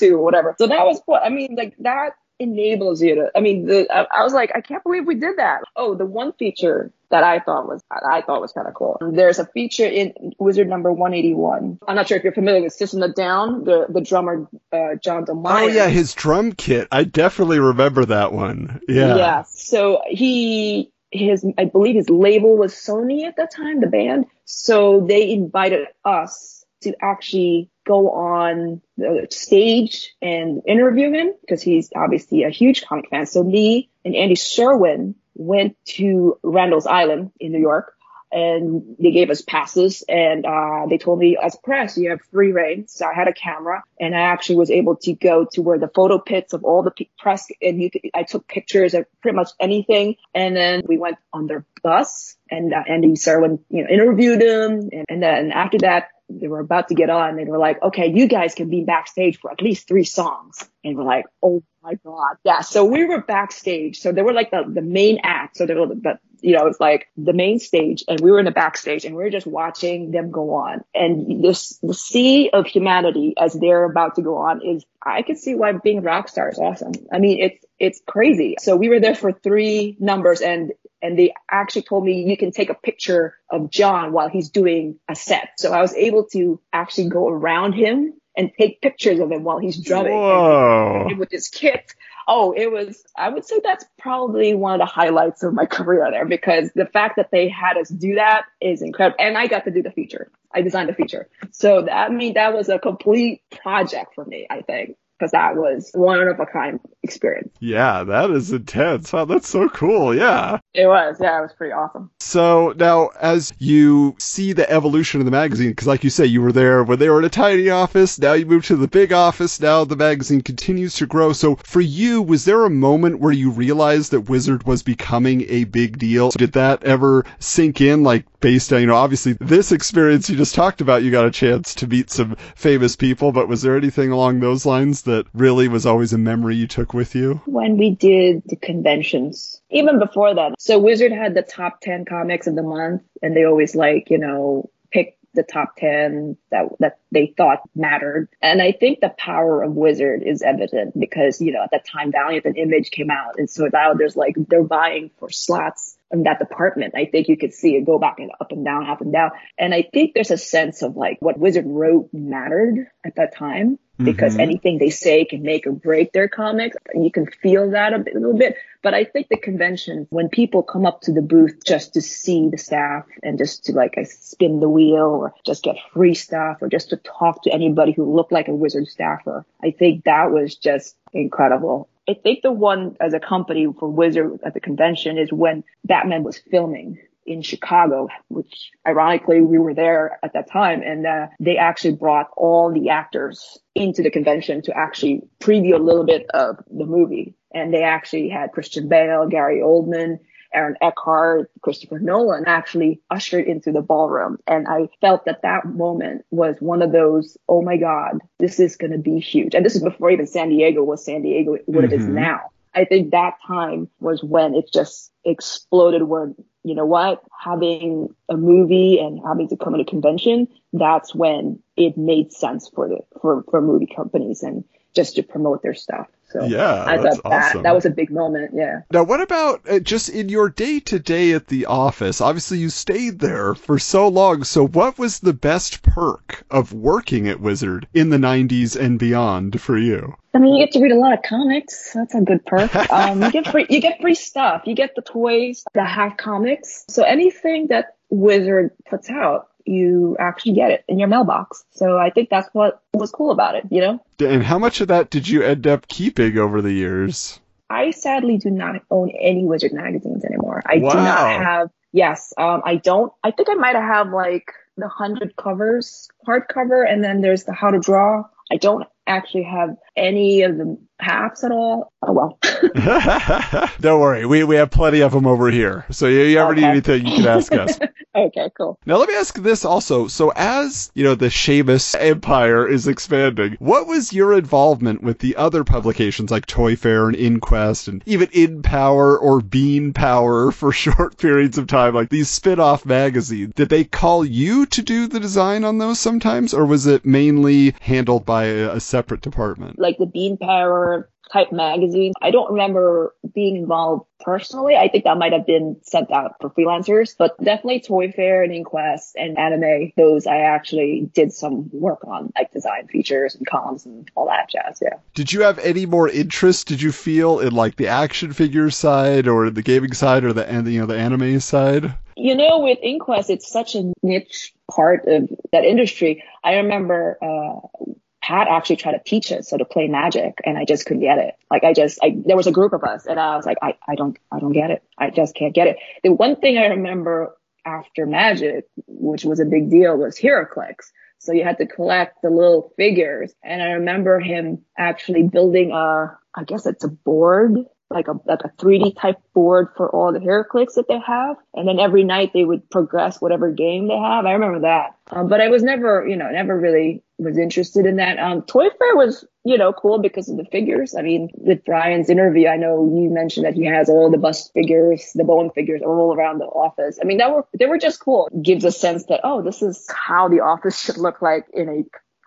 or 0.03 0.17
whatever. 0.19 0.53
So 0.57 0.67
that 0.67 0.85
was 0.85 1.01
what, 1.05 1.23
I 1.23 1.29
mean, 1.29 1.55
like 1.55 1.75
that 1.79 2.11
enables 2.43 3.01
you 3.01 3.15
to, 3.15 3.31
I 3.35 3.41
mean, 3.41 3.65
the, 3.65 3.88
I, 3.91 4.19
I 4.19 4.23
was 4.23 4.33
like, 4.33 4.51
I 4.55 4.62
can't 4.62 4.83
believe 4.83 5.05
we 5.05 5.15
did 5.15 5.38
that. 5.38 5.62
Oh, 5.75 5.95
the 5.95 6.05
one 6.05 6.33
feature 6.33 6.91
that 7.09 7.23
I 7.23 7.39
thought 7.39 7.67
was, 7.67 7.81
I 7.91 8.21
thought 8.21 8.41
was 8.41 8.51
kind 8.51 8.67
of 8.67 8.73
cool. 8.73 8.97
There's 9.01 9.39
a 9.39 9.45
feature 9.45 9.85
in 9.85 10.33
Wizard 10.39 10.67
number 10.67 10.91
181. 10.91 11.79
I'm 11.88 11.95
not 11.95 12.07
sure 12.07 12.17
if 12.17 12.23
you're 12.23 12.33
familiar 12.33 12.62
with 12.62 12.73
System 12.73 13.01
of 13.03 13.15
Down, 13.15 13.63
the, 13.63 13.85
the 13.89 14.01
drummer, 14.01 14.47
uh, 14.71 14.95
John 15.01 15.25
Dolmayan. 15.25 15.62
Oh 15.63 15.67
yeah, 15.67 15.88
his 15.89 16.13
drum 16.13 16.53
kit. 16.53 16.88
I 16.91 17.03
definitely 17.03 17.59
remember 17.59 18.05
that 18.05 18.33
one. 18.33 18.81
Yeah. 18.88 19.15
Yeah. 19.15 19.43
So 19.43 20.01
he, 20.07 20.91
his, 21.12 21.45
I 21.57 21.65
believe 21.65 21.95
his 21.95 22.09
label 22.09 22.57
was 22.57 22.73
Sony 22.73 23.23
at 23.25 23.38
that 23.38 23.51
time, 23.51 23.81
the 23.81 23.88
band. 23.88 24.25
So 24.45 25.05
they 25.07 25.31
invited 25.31 25.88
us 26.03 26.65
to 26.81 26.93
actually 27.01 27.69
go 27.85 28.11
on 28.11 28.81
the 28.97 29.27
stage 29.31 30.13
and 30.21 30.61
interview 30.67 31.11
him 31.11 31.33
because 31.41 31.61
he's 31.61 31.89
obviously 31.95 32.43
a 32.43 32.49
huge 32.49 32.85
comic 32.85 33.09
fan. 33.09 33.25
So 33.25 33.43
me 33.43 33.89
and 34.05 34.15
Andy 34.15 34.35
Serwin 34.35 35.15
went 35.35 35.75
to 35.85 36.37
Randall's 36.43 36.87
Island 36.87 37.31
in 37.39 37.51
New 37.51 37.59
York 37.59 37.93
and 38.33 38.95
they 38.99 39.11
gave 39.11 39.29
us 39.29 39.41
passes 39.41 40.03
and 40.09 40.45
uh, 40.45 40.87
they 40.89 40.97
told 40.97 41.19
me 41.19 41.37
as 41.41 41.55
press 41.63 41.97
you 41.97 42.09
have 42.09 42.19
free 42.31 42.51
reign 42.51 42.87
so 42.87 43.05
i 43.05 43.13
had 43.13 43.27
a 43.27 43.33
camera 43.33 43.83
and 43.99 44.15
i 44.15 44.21
actually 44.21 44.55
was 44.55 44.71
able 44.71 44.95
to 44.95 45.13
go 45.13 45.45
to 45.51 45.61
where 45.61 45.77
the 45.77 45.87
photo 45.87 46.17
pits 46.17 46.51
of 46.53 46.63
all 46.63 46.81
the 46.81 46.91
press 47.19 47.47
and 47.61 47.81
you 47.81 47.91
could, 47.91 48.01
i 48.15 48.23
took 48.23 48.47
pictures 48.47 48.95
of 48.95 49.05
pretty 49.21 49.35
much 49.35 49.49
anything 49.59 50.15
and 50.33 50.55
then 50.55 50.81
we 50.87 50.97
went 50.97 51.17
on 51.31 51.45
their 51.45 51.63
bus 51.83 52.35
and 52.49 52.73
uh, 52.73 52.81
andy 52.87 53.09
Serwin, 53.09 53.59
you 53.69 53.83
know 53.83 53.89
interviewed 53.89 54.41
him 54.41 54.89
and, 54.91 55.05
and 55.07 55.21
then 55.21 55.51
after 55.51 55.77
that 55.79 56.09
they 56.39 56.47
were 56.47 56.59
about 56.59 56.89
to 56.89 56.95
get 56.95 57.09
on 57.09 57.39
and 57.39 57.49
were 57.49 57.57
like, 57.57 57.81
okay, 57.81 58.07
you 58.07 58.27
guys 58.27 58.55
can 58.55 58.69
be 58.69 58.83
backstage 58.83 59.39
for 59.39 59.51
at 59.51 59.61
least 59.61 59.87
three 59.87 60.03
songs. 60.03 60.63
And 60.83 60.97
we're 60.97 61.03
like, 61.03 61.25
oh 61.41 61.63
my 61.81 61.95
God. 62.05 62.37
Yeah. 62.43 62.61
So 62.61 62.85
we 62.85 63.05
were 63.05 63.21
backstage. 63.21 63.99
So 63.99 64.11
they 64.11 64.21
were 64.21 64.33
like 64.33 64.51
the, 64.51 64.63
the 64.67 64.81
main 64.81 65.19
act. 65.23 65.57
So 65.57 65.65
they 65.65 65.73
were 65.73 65.87
the, 65.87 66.19
you 66.41 66.57
know, 66.57 66.67
it's 66.67 66.79
like 66.79 67.07
the 67.15 67.33
main 67.33 67.59
stage 67.59 68.03
and 68.07 68.19
we 68.19 68.29
were 68.29 68.39
in 68.39 68.45
the 68.45 68.51
backstage 68.51 69.05
and 69.05 69.15
we 69.15 69.23
were 69.23 69.29
just 69.29 69.47
watching 69.47 70.11
them 70.11 70.31
go 70.31 70.55
on. 70.55 70.83
And 70.93 71.43
this, 71.43 71.79
the 71.81 71.93
sea 71.93 72.49
of 72.51 72.67
humanity 72.67 73.33
as 73.37 73.53
they're 73.53 73.85
about 73.85 74.15
to 74.15 74.21
go 74.21 74.37
on 74.37 74.61
is, 74.65 74.85
I 75.01 75.21
could 75.21 75.37
see 75.37 75.55
why 75.55 75.71
being 75.71 76.01
rock 76.01 76.27
star 76.29 76.49
is 76.49 76.59
awesome. 76.59 76.93
I 77.11 77.19
mean, 77.19 77.41
it's, 77.41 77.65
it's 77.79 78.01
crazy. 78.05 78.55
So 78.59 78.75
we 78.75 78.89
were 78.89 78.99
there 78.99 79.15
for 79.15 79.31
three 79.31 79.97
numbers 79.99 80.41
and 80.41 80.73
and 81.03 81.19
they 81.19 81.33
actually 81.51 81.83
told 81.83 82.05
me 82.05 82.24
you 82.24 82.38
can 82.38 82.51
take 82.51 82.69
a 82.69 82.74
picture 82.74 83.36
of 83.51 83.69
John 83.69 84.13
while 84.13 84.29
he's 84.29 84.50
doing 84.50 85.00
a 85.10 85.15
set. 85.15 85.50
So 85.57 85.74
I 85.74 85.81
was 85.81 85.93
able 85.93 86.24
to 86.31 86.60
actually 86.72 87.10
go 87.10 87.27
around 87.27 87.74
him 87.74 88.13
and 88.36 88.51
take 88.57 88.81
pictures 88.81 89.19
of 89.19 89.31
him 89.31 89.43
while 89.43 89.60
he's 89.60 89.77
drumming 89.77 90.13
Whoa. 90.13 91.10
with 91.17 91.29
his 91.29 91.50
kit. 91.50 91.93
Oh, 92.25 92.53
it 92.53 92.72
was, 92.72 93.03
I 93.17 93.29
would 93.29 93.45
say 93.45 93.60
that's 93.62 93.86
probably 94.00 94.55
one 94.55 94.75
of 94.75 94.79
the 94.79 94.91
highlights 94.91 95.43
of 95.43 95.53
my 95.53 95.65
career 95.67 96.07
there 96.10 96.25
because 96.25 96.72
the 96.74 96.86
fact 96.86 97.17
that 97.17 97.29
they 97.31 97.50
had 97.50 97.77
us 97.77 97.89
do 97.89 98.15
that 98.15 98.45
is 98.62 98.81
incredible. 98.81 99.17
And 99.19 99.38
I 99.38 99.48
got 99.48 99.65
to 99.65 99.72
do 99.72 99.83
the 99.83 99.91
feature. 99.91 100.31
I 100.55 100.62
designed 100.62 100.88
the 100.88 100.93
feature. 100.93 101.27
So 101.51 101.83
that, 101.83 101.93
I 101.93 102.10
mean, 102.10 102.36
that 102.36 102.53
was 102.53 102.69
a 102.69 102.79
complete 102.79 103.41
project 103.51 104.15
for 104.15 104.24
me, 104.24 104.48
I 104.50 104.62
think 104.62 104.95
because 105.24 105.31
that 105.31 105.55
was 105.55 105.89
one 105.93 106.27
of 106.27 106.39
a 106.39 106.45
kind 106.45 106.79
experience. 107.03 107.53
Yeah, 107.60 108.03
that 108.05 108.31
is 108.31 108.51
intense. 108.51 109.12
Wow, 109.12 109.25
that's 109.25 109.48
so 109.48 109.69
cool. 109.69 110.15
Yeah. 110.15 110.60
It 110.74 110.88
was. 110.88 111.17
Yeah, 111.19 111.39
it 111.39 111.41
was 111.41 111.53
pretty 111.53 111.74
awesome. 111.74 112.10
So 112.19 112.74
now, 112.77 113.10
as 113.19 113.53
you 113.60 114.15
see 114.19 114.53
the 114.53 114.69
evolution 114.69 115.19
of 115.22 115.25
the 115.25 115.31
magazine, 115.31 115.69
because 115.69 115.88
like 115.88 116.03
you 116.03 116.10
say, 116.10 116.25
you 116.25 116.41
were 116.41 116.51
there 116.51 116.83
when 116.83 117.00
they 117.00 117.10
were 117.10 117.19
in 117.19 117.25
a 117.25 117.29
tiny 117.29 117.69
office. 117.69 118.17
Now 118.17 118.33
you 118.33 118.45
moved 118.45 118.67
to 118.67 118.77
the 118.77 118.88
big 118.88 119.12
office. 119.12 119.60
Now 119.60 119.83
the 119.83 119.95
magazine 119.95 120.41
continues 120.41 120.95
to 120.95 121.05
grow. 121.05 121.33
So 121.33 121.57
for 121.57 121.81
you, 121.81 122.22
was 122.22 122.45
there 122.45 122.65
a 122.65 122.69
moment 122.69 123.19
where 123.19 123.33
you 123.33 123.51
realized 123.51 124.12
that 124.12 124.29
Wizard 124.29 124.63
was 124.63 124.81
becoming 124.81 125.45
a 125.50 125.65
big 125.65 126.00
deal? 126.00 126.29
Did 126.29 126.53
that 126.53 126.83
ever 126.83 127.25
sink 127.39 127.81
in? 127.81 128.03
Like 128.03 128.25
based 128.39 128.72
on, 128.74 128.81
you 128.81 128.88
know, 128.88 128.95
obviously 128.95 129.33
this 129.39 129.72
experience 129.72 130.29
you 130.29 130.36
just 130.36 130.55
talked 130.55 130.81
about, 130.81 131.03
you 131.03 131.12
got 131.12 131.25
a 131.25 131.31
chance 131.31 131.75
to 131.75 131.88
meet 131.88 132.10
some 132.10 132.36
famous 132.55 132.95
people, 132.95 133.31
but 133.31 133.48
was 133.48 133.62
there 133.62 133.77
anything 133.77 134.12
along 134.12 134.39
those 134.39 134.65
lines 134.65 135.03
that 135.03 135.25
really 135.33 135.67
was 135.67 135.86
always 135.86 136.13
a 136.13 136.17
memory 136.17 136.55
you 136.55 136.67
took 136.67 136.92
with 136.93 137.15
you? 137.15 137.41
When 137.45 137.77
we 137.77 137.91
did 137.91 138.43
the 138.45 138.56
conventions, 138.56 139.62
even 139.69 139.99
before 139.99 140.36
that. 140.36 140.53
So 140.60 140.79
Wizard 140.79 141.12
had 141.12 141.34
the 141.34 141.41
top 141.41 141.82
10 141.82 142.06
comics 142.06 142.47
of 142.47 142.56
the 142.56 142.63
month 142.63 143.03
and 143.21 143.36
they 143.36 143.45
always 143.45 143.75
like, 143.75 144.10
you 144.10 144.17
know, 144.17 144.69
pick 144.91 145.17
the 145.34 145.43
top 145.43 145.75
10 145.77 146.38
that, 146.51 146.65
that 146.79 146.99
they 147.12 147.34
thought 147.36 147.62
mattered. 147.75 148.29
And 148.41 148.62
I 148.62 148.71
think 148.71 148.99
the 148.99 149.13
power 149.17 149.63
of 149.63 149.73
Wizard 149.73 150.21
is 150.23 150.41
evident 150.41 150.97
because, 150.99 151.41
you 151.41 151.51
know, 151.51 151.63
at 151.63 151.71
that 151.71 151.88
time 151.88 152.12
Valiant 152.12 152.45
and 152.45 152.58
Image 152.58 152.91
came 152.91 153.10
out. 153.10 153.36
And 153.38 153.49
so 153.49 153.67
now 153.71 153.93
there's 153.93 154.15
like, 154.15 154.36
they're 154.38 154.63
buying 154.63 155.10
for 155.17 155.29
slots 155.29 155.97
in 156.13 156.23
that 156.23 156.39
department. 156.39 156.93
I 156.95 157.06
think 157.06 157.28
you 157.28 157.36
could 157.36 157.54
see 157.54 157.76
it 157.76 157.86
go 157.86 157.99
back 157.99 158.19
and 158.19 158.32
up 158.39 158.52
and 158.52 158.63
down, 158.63 158.88
up 158.88 159.02
and 159.02 159.12
down. 159.12 159.32
And 159.58 159.73
I 159.73 159.89
think 159.91 160.13
there's 160.13 160.32
a 160.32 160.38
sense 160.38 160.84
of 160.84 160.95
like 160.95 161.17
what 161.19 161.38
Wizard 161.38 161.65
wrote 161.67 162.10
mattered 162.13 162.88
at 163.06 163.15
that 163.15 163.36
time 163.36 163.80
because 163.97 164.34
mm-hmm. 164.34 164.41
anything 164.41 164.78
they 164.80 164.89
say 164.89 165.26
can 165.26 165.43
make 165.43 165.67
or 165.67 165.71
break 165.71 166.13
their 166.13 166.28
comics. 166.28 166.78
And 166.93 167.04
You 167.04 167.12
can 167.12 167.26
feel 167.26 167.71
that 167.71 167.93
a, 167.93 167.99
bit, 167.99 168.15
a 168.15 168.19
little 168.19 168.38
bit. 168.38 168.56
But 168.82 168.93
I 168.93 169.06
think 169.06 169.30
the 169.30 169.38
convention, 169.38 170.08
when 170.10 170.30
people 170.30 170.63
come 170.63 170.86
up 170.86 171.02
to 171.02 171.12
the 171.12 171.21
booth 171.21 171.63
just 171.65 171.93
to 171.93 172.02
see 172.02 172.49
the 172.49 172.58
staff 172.58 173.06
and 173.21 173.38
just 173.38 173.65
to 173.65 173.73
like 173.73 173.95
spin 174.06 174.60
the 174.60 174.69
wheel 174.69 175.06
or 175.06 175.34
just 175.45 175.63
get 175.63 175.76
free 175.93 176.15
stuff 176.15 176.58
or 176.62 176.69
just 176.69 176.89
to 176.89 176.97
talk 176.97 177.43
to 177.43 177.54
anybody 177.54 177.91
who 177.91 178.15
looked 178.15 178.32
like 178.32 178.47
a 178.47 178.54
wizard 178.54 178.88
staffer, 178.88 179.45
I 179.63 179.71
think 179.71 180.06
that 180.06 180.32
was 180.32 180.56
just 180.56 180.95
incredible. 181.13 181.88
I 182.07 182.15
think 182.15 182.41
the 182.41 182.51
one 182.51 182.97
as 182.99 183.13
a 183.13 183.19
company 183.19 183.67
for 183.79 183.87
Wizard 183.89 184.39
at 184.43 184.53
the 184.53 184.59
convention 184.59 185.17
is 185.17 185.31
when 185.31 185.63
Batman 185.85 186.23
was 186.23 186.37
filming 186.37 186.99
in 187.25 187.41
Chicago, 187.41 188.09
which 188.27 188.71
ironically 188.85 189.41
we 189.41 189.57
were 189.57 189.73
there 189.73 190.19
at 190.23 190.33
that 190.33 190.51
time. 190.51 190.81
And 190.81 191.05
uh, 191.05 191.27
they 191.39 191.57
actually 191.57 191.93
brought 191.93 192.29
all 192.35 192.71
the 192.71 192.89
actors 192.89 193.57
into 193.73 194.03
the 194.03 194.11
convention 194.11 194.61
to 194.63 194.77
actually 194.77 195.21
preview 195.39 195.75
a 195.75 195.83
little 195.83 196.05
bit 196.05 196.25
of 196.33 196.57
the 196.69 196.85
movie. 196.85 197.35
And 197.53 197.73
they 197.73 197.83
actually 197.83 198.29
had 198.29 198.51
Christian 198.51 198.89
Bale, 198.89 199.27
Gary 199.29 199.61
Oldman, 199.61 200.19
Aaron 200.53 200.75
Eckhart, 200.81 201.49
Christopher 201.61 201.99
Nolan 201.99 202.43
actually 202.47 203.01
ushered 203.09 203.47
into 203.47 203.71
the 203.71 203.81
ballroom. 203.81 204.37
And 204.47 204.67
I 204.67 204.89
felt 205.01 205.25
that 205.25 205.41
that 205.43 205.65
moment 205.65 206.25
was 206.31 206.55
one 206.59 206.81
of 206.81 206.91
those, 206.91 207.37
oh 207.47 207.61
my 207.61 207.77
God, 207.77 208.19
this 208.39 208.59
is 208.59 208.75
going 208.75 208.91
to 208.91 208.97
be 208.97 209.19
huge. 209.19 209.55
And 209.55 209.65
this 209.65 209.75
is 209.75 209.83
before 209.83 210.11
even 210.11 210.27
San 210.27 210.49
Diego 210.49 210.83
was 210.83 211.03
San 211.03 211.21
Diego, 211.21 211.57
what 211.65 211.83
mm-hmm. 211.83 211.83
it 211.85 211.93
is 211.93 212.03
mm-hmm. 212.03 212.15
now. 212.15 212.41
I 212.75 212.85
think 212.85 213.11
that 213.11 213.35
time 213.45 213.89
was 213.99 214.23
when 214.23 214.55
it 214.55 214.71
just 214.73 215.11
exploded 215.23 216.03
where, 216.03 216.33
you 216.63 216.75
know 216.75 216.85
what, 216.85 217.21
having 217.39 218.15
a 218.29 218.37
movie 218.37 218.99
and 218.99 219.19
having 219.23 219.49
to 219.49 219.57
come 219.57 219.75
in 219.75 219.81
a 219.81 219.85
convention, 219.85 220.47
that's 220.71 221.13
when 221.13 221.61
it 221.77 221.97
made 221.97 222.33
sense 222.33 222.69
for 222.73 222.87
the, 222.87 222.99
for, 223.21 223.43
for 223.49 223.61
movie 223.61 223.85
companies 223.85 224.41
and 224.41 224.63
just 224.95 225.15
to 225.15 225.23
promote 225.23 225.61
their 225.61 225.73
stuff. 225.73 226.07
So 226.34 226.46
yeah, 226.46 226.84
I 226.88 226.98
thought 226.98 227.22
that, 227.22 227.26
awesome. 227.26 227.62
that 227.62 227.76
was 227.76 227.86
a 227.86 227.91
big 227.91 228.10
moment. 228.10 228.52
Yeah. 228.56 228.82
Now, 228.91 229.04
what 229.04 229.22
about 229.22 229.62
uh, 229.69 229.80
just 229.80 230.10
in 230.10 230.30
your 230.30 230.50
day 230.50 230.80
to 230.80 230.98
day 230.98 231.34
at 231.34 231.48
the 231.48 231.67
office? 231.67 232.22
Obviously, 232.22 232.58
you 232.58 232.69
stayed 232.69 233.19
there 233.19 233.54
for 233.54 233.78
so 233.78 234.08
long. 234.08 234.43
So, 234.43 234.65
what 234.65 234.98
was 234.98 235.19
the 235.19 235.34
best 235.34 235.84
perk 235.84 236.43
of 236.50 236.74
working 236.74 237.28
at 237.28 237.39
Wizard 237.39 237.88
in 237.93 238.10
the 238.10 238.17
90s 238.17 238.76
and 238.76 238.98
beyond 238.98 239.62
for 239.62 239.78
you? 239.78 240.15
I 240.34 240.39
mean, 240.39 240.56
you 240.56 240.65
get 240.65 240.74
to 240.74 240.80
read 240.82 240.91
a 240.91 240.98
lot 240.98 241.13
of 241.13 241.19
comics. 241.22 241.93
That's 241.93 242.15
a 242.15 242.22
good 242.22 242.43
perk. 242.46 242.72
Um, 242.93 243.24
you 243.24 243.32
get 243.32 243.48
free, 243.48 243.65
you 243.69 243.80
get 243.80 244.02
free 244.02 244.15
stuff. 244.15 244.63
You 244.65 244.76
get 244.76 244.96
the 244.96 245.02
toys 245.02 245.63
that 245.74 245.88
have 245.88 246.17
comics. 246.17 246.86
So 246.89 247.04
anything 247.04 247.67
that 247.67 247.96
Wizard 248.10 248.72
puts 248.89 249.10
out, 249.10 249.50
you 249.65 250.15
actually 250.19 250.54
get 250.54 250.71
it 250.71 250.84
in 250.88 250.99
your 250.99 251.08
mailbox. 251.08 251.63
So 251.71 251.97
I 251.97 252.10
think 252.10 252.30
that's 252.30 252.49
what 252.54 252.82
was 252.93 253.12
cool 253.12 253.32
about 253.32 253.56
it, 253.56 253.65
you 253.69 253.82
know? 253.82 254.04
And 254.19 254.43
how 254.43 254.60
much 254.60 254.82
of 254.82 254.89
that 254.89 255.10
did 255.10 255.28
you 255.28 255.41
end 255.41 255.67
up 255.67 255.88
keeping 255.88 256.38
over 256.38 256.62
the 256.62 256.71
years? 256.71 257.39
I 257.69 257.91
sadly 257.91 258.38
do 258.38 258.49
not 258.49 258.76
own 258.91 259.10
any 259.10 259.45
Wizard 259.45 259.73
magazines 259.73 260.23
anymore. 260.26 260.62
I 260.65 260.78
wow. 260.78 260.91
do 260.91 260.97
not 260.97 261.43
have, 261.43 261.69
yes, 261.91 262.34
um, 262.38 262.62
I 262.65 262.76
don't, 262.76 263.12
I 263.23 263.32
think 263.32 263.49
I 263.49 263.56
might 263.56 263.76
have 263.76 264.10
like 264.12 264.52
the 264.78 264.88
hundred 264.88 265.36
covers, 265.36 266.10
hardcover, 266.28 266.88
and 266.88 267.04
then 267.04 267.21
there's 267.21 267.45
the 267.45 267.54
how 267.54 267.71
to 267.71 267.80
draw. 267.80 268.26
I 268.52 268.58
don't 268.58 268.88
actually 269.07 269.43
have 269.43 269.75
any 269.95 270.43
of 270.43 270.57
the 270.57 270.77
halves 270.99 271.43
at 271.43 271.51
all. 271.51 271.91
Oh 272.01 272.13
well. 272.13 272.39
Don't 273.79 273.99
worry, 273.99 274.25
we 274.25 274.43
we 274.43 274.55
have 274.55 274.71
plenty 274.71 275.01
of 275.01 275.11
them 275.11 275.27
over 275.27 275.51
here. 275.51 275.85
So 275.91 276.07
you, 276.07 276.21
you 276.21 276.39
ever 276.39 276.51
okay. 276.51 276.61
need 276.61 276.67
anything, 276.67 277.05
you 277.05 277.17
can 277.17 277.27
ask 277.27 277.51
us. 277.53 277.77
okay, 278.15 278.49
cool. 278.57 278.79
Now 278.85 278.97
let 278.97 279.09
me 279.09 279.15
ask 279.15 279.35
this 279.35 279.65
also. 279.65 280.07
So 280.07 280.31
as 280.35 280.91
you 280.95 281.03
know, 281.03 281.15
the 281.15 281.27
Shamus 281.27 281.95
empire 281.99 282.67
is 282.67 282.87
expanding. 282.87 283.57
What 283.59 283.87
was 283.87 284.13
your 284.13 284.33
involvement 284.33 285.03
with 285.03 285.19
the 285.19 285.35
other 285.35 285.63
publications 285.63 286.31
like 286.31 286.45
ToyFare 286.45 287.07
and 287.07 287.15
Inquest 287.15 287.87
and 287.87 288.01
even 288.05 288.29
In 288.31 288.61
Power 288.61 289.17
or 289.17 289.41
Bean 289.41 289.93
Power 289.93 290.51
for 290.53 290.71
short 290.71 291.17
periods 291.17 291.57
of 291.57 291.67
time, 291.67 291.93
like 291.93 292.09
these 292.09 292.29
spin-off 292.29 292.85
magazines? 292.85 293.53
Did 293.55 293.69
they 293.69 293.83
call 293.83 294.25
you 294.25 294.65
to 294.67 294.81
do 294.81 295.07
the 295.07 295.19
design 295.19 295.63
on 295.63 295.77
those 295.77 295.99
sometimes, 295.99 296.53
or 296.53 296.65
was 296.65 296.87
it 296.87 297.05
mainly 297.05 297.75
handled 297.81 298.25
by 298.25 298.45
a 298.45 298.79
separate 298.93 299.21
department. 299.21 299.79
Like 299.79 299.97
the 299.97 300.06
Bean 300.06 300.38
Power 300.38 301.10
type 301.32 301.51
magazines. 301.51 302.13
I 302.21 302.29
don't 302.29 302.51
remember 302.51 303.15
being 303.34 303.56
involved 303.56 304.06
personally. 304.19 304.75
I 304.75 304.88
think 304.88 305.06
that 305.06 305.17
might 305.17 305.34
have 305.34 305.47
been 305.47 305.77
sent 305.82 306.12
out 306.12 306.36
for 306.39 306.51
freelancers, 306.51 307.15
but 307.17 307.36
definitely 307.43 307.82
ToyFare 307.82 308.43
and 308.43 308.53
Inquest 308.53 309.15
and 309.15 309.38
anime, 309.38 309.93
those 309.97 310.27
I 310.27 310.41
actually 310.41 311.10
did 311.12 311.34
some 311.34 311.71
work 311.73 312.06
on, 312.06 312.32
like 312.36 312.51
design 312.51 312.88
features 312.88 313.34
and 313.34 313.47
columns 313.47 313.86
and 313.88 314.10
all 314.15 314.27
that 314.27 314.51
jazz. 314.51 314.79
Yeah. 314.79 314.97
Did 315.15 315.34
you 315.34 315.41
have 315.41 315.58
any 315.60 315.88
more 315.88 316.08
interest? 316.08 316.67
Did 316.67 316.82
you 316.82 316.91
feel 316.91 317.39
in 317.39 317.53
like 317.53 317.77
the 317.77 317.88
action 317.88 318.32
figure 318.32 318.69
side 318.69 319.27
or 319.27 319.49
the 319.49 319.63
gaming 319.63 319.93
side 319.93 320.23
or 320.23 320.34
the 320.34 320.45
you 320.71 320.82
know 320.82 320.86
the 320.86 320.97
anime 320.97 321.39
side? 321.39 321.95
You 322.15 322.36
know, 322.36 322.60
with 322.60 322.77
Inquest, 322.84 323.32
it's 323.32 323.51
such 323.51 323.73
a 323.73 323.91
niche 324.03 324.53
part 324.69 325.08
of 325.08 325.29
that 325.51 325.63
industry. 325.63 326.23
I 326.43 326.58
remember 326.58 327.17
uh, 327.21 327.93
Pat 328.23 328.47
actually 328.49 328.77
tried 328.77 328.93
to 328.93 329.01
teach 329.05 329.33
us 329.33 329.51
how 329.51 329.57
to 329.57 329.65
play 329.65 329.88
magic 329.89 330.39
and 330.45 330.57
I 330.57 330.63
just 330.63 330.86
couldn't 330.86 331.03
get 331.03 331.17
it. 331.17 331.36
Like 331.51 331.65
I 331.65 331.73
just, 331.73 331.99
I, 332.01 332.15
there 332.25 332.38
was 332.38 332.47
a 332.47 332.53
group 332.53 332.71
of 332.71 332.81
us 332.83 333.05
and 333.05 333.19
I 333.19 333.36
was 333.36 333.45
like, 333.45 333.57
I, 333.62 333.75
I 333.86 333.95
don't, 333.95 334.17
I 334.31 334.39
don't 334.39 334.53
get 334.53 334.71
it. 334.71 334.81
I 334.97 335.09
just 335.09 335.36
can't 335.36 335.53
get 335.53 335.67
it. 335.67 335.77
The 336.03 336.13
one 336.13 336.38
thing 336.38 336.57
I 336.57 336.67
remember 336.67 337.36
after 337.65 338.05
magic, 338.05 338.65
which 338.88 339.25
was 339.25 339.41
a 339.41 339.45
big 339.45 339.69
deal 339.69 339.97
was 339.97 340.17
HeroClix. 340.17 340.91
So 341.19 341.33
you 341.33 341.43
had 341.43 341.57
to 341.57 341.67
collect 341.67 342.21
the 342.21 342.29
little 342.29 342.71
figures. 342.77 343.33
And 343.43 343.62
I 343.62 343.71
remember 343.71 344.21
him 344.21 344.63
actually 344.77 345.23
building 345.23 345.71
a, 345.71 346.17
I 346.33 346.43
guess 346.45 346.65
it's 346.65 346.86
a 346.86 346.89
board 346.89 347.57
like 347.93 348.08
a 348.08 348.19
like 348.25 348.41
a 348.43 348.49
3D 348.62 348.99
type 348.99 349.17
board 349.34 349.69
for 349.77 349.89
all 349.89 350.12
the 350.12 350.19
HeroClix 350.19 350.75
that 350.75 350.88
they 350.88 350.99
have, 350.99 351.38
and 351.53 351.67
then 351.67 351.79
every 351.79 352.03
night 352.03 352.32
they 352.34 352.43
would 352.43 352.69
progress 352.69 353.21
whatever 353.21 353.51
game 353.51 353.88
they 353.88 353.97
have. 353.97 354.25
I 354.25 354.34
remember 354.34 354.62
that, 354.62 354.95
um, 355.12 355.27
but 355.27 355.41
I 355.41 355.49
was 355.49 355.63
never, 355.63 356.08
you 356.08 356.15
know, 356.15 356.29
never 356.29 356.58
really 356.58 357.03
was 357.17 357.38
interested 357.38 357.86
in 357.86 357.97
that. 357.97 358.19
Um, 358.19 358.41
ToyFare 358.41 358.95
was, 358.95 359.25
you 359.43 359.58
know, 359.58 359.71
cool 359.71 359.99
because 359.99 360.29
of 360.29 360.38
the 360.38 360.45
figures. 360.45 360.95
I 360.95 361.01
mean, 361.01 361.29
with 361.36 361.63
Brian's 361.65 362.10
interview, 362.10 362.47
I 362.47 362.58
know 362.58 362.91
you 362.95 363.10
mentioned 363.10 363.45
that 363.45 363.53
he 363.53 363.65
has 363.65 363.89
all 363.89 364.10
the 364.10 364.17
bust 364.17 364.51
figures, 364.53 365.12
the 365.15 365.23
Bowen 365.23 365.51
figures 365.51 365.82
all 365.82 366.13
around 366.13 366.39
the 366.39 366.45
office. 366.45 366.99
I 367.01 367.06
mean, 367.06 367.17
that 367.17 367.32
were 367.32 367.45
they 367.58 367.65
were 367.65 367.77
just 367.77 367.99
cool. 367.99 368.29
It 368.34 368.41
gives 368.41 368.65
a 368.65 368.71
sense 368.71 369.06
that 369.06 369.21
oh, 369.23 369.41
this 369.41 369.62
is 369.62 369.88
how 369.89 370.27
the 370.27 370.41
office 370.41 370.79
should 370.84 370.97
look 370.97 371.21
like 371.21 371.45
in 371.53 371.69
a 371.69 371.84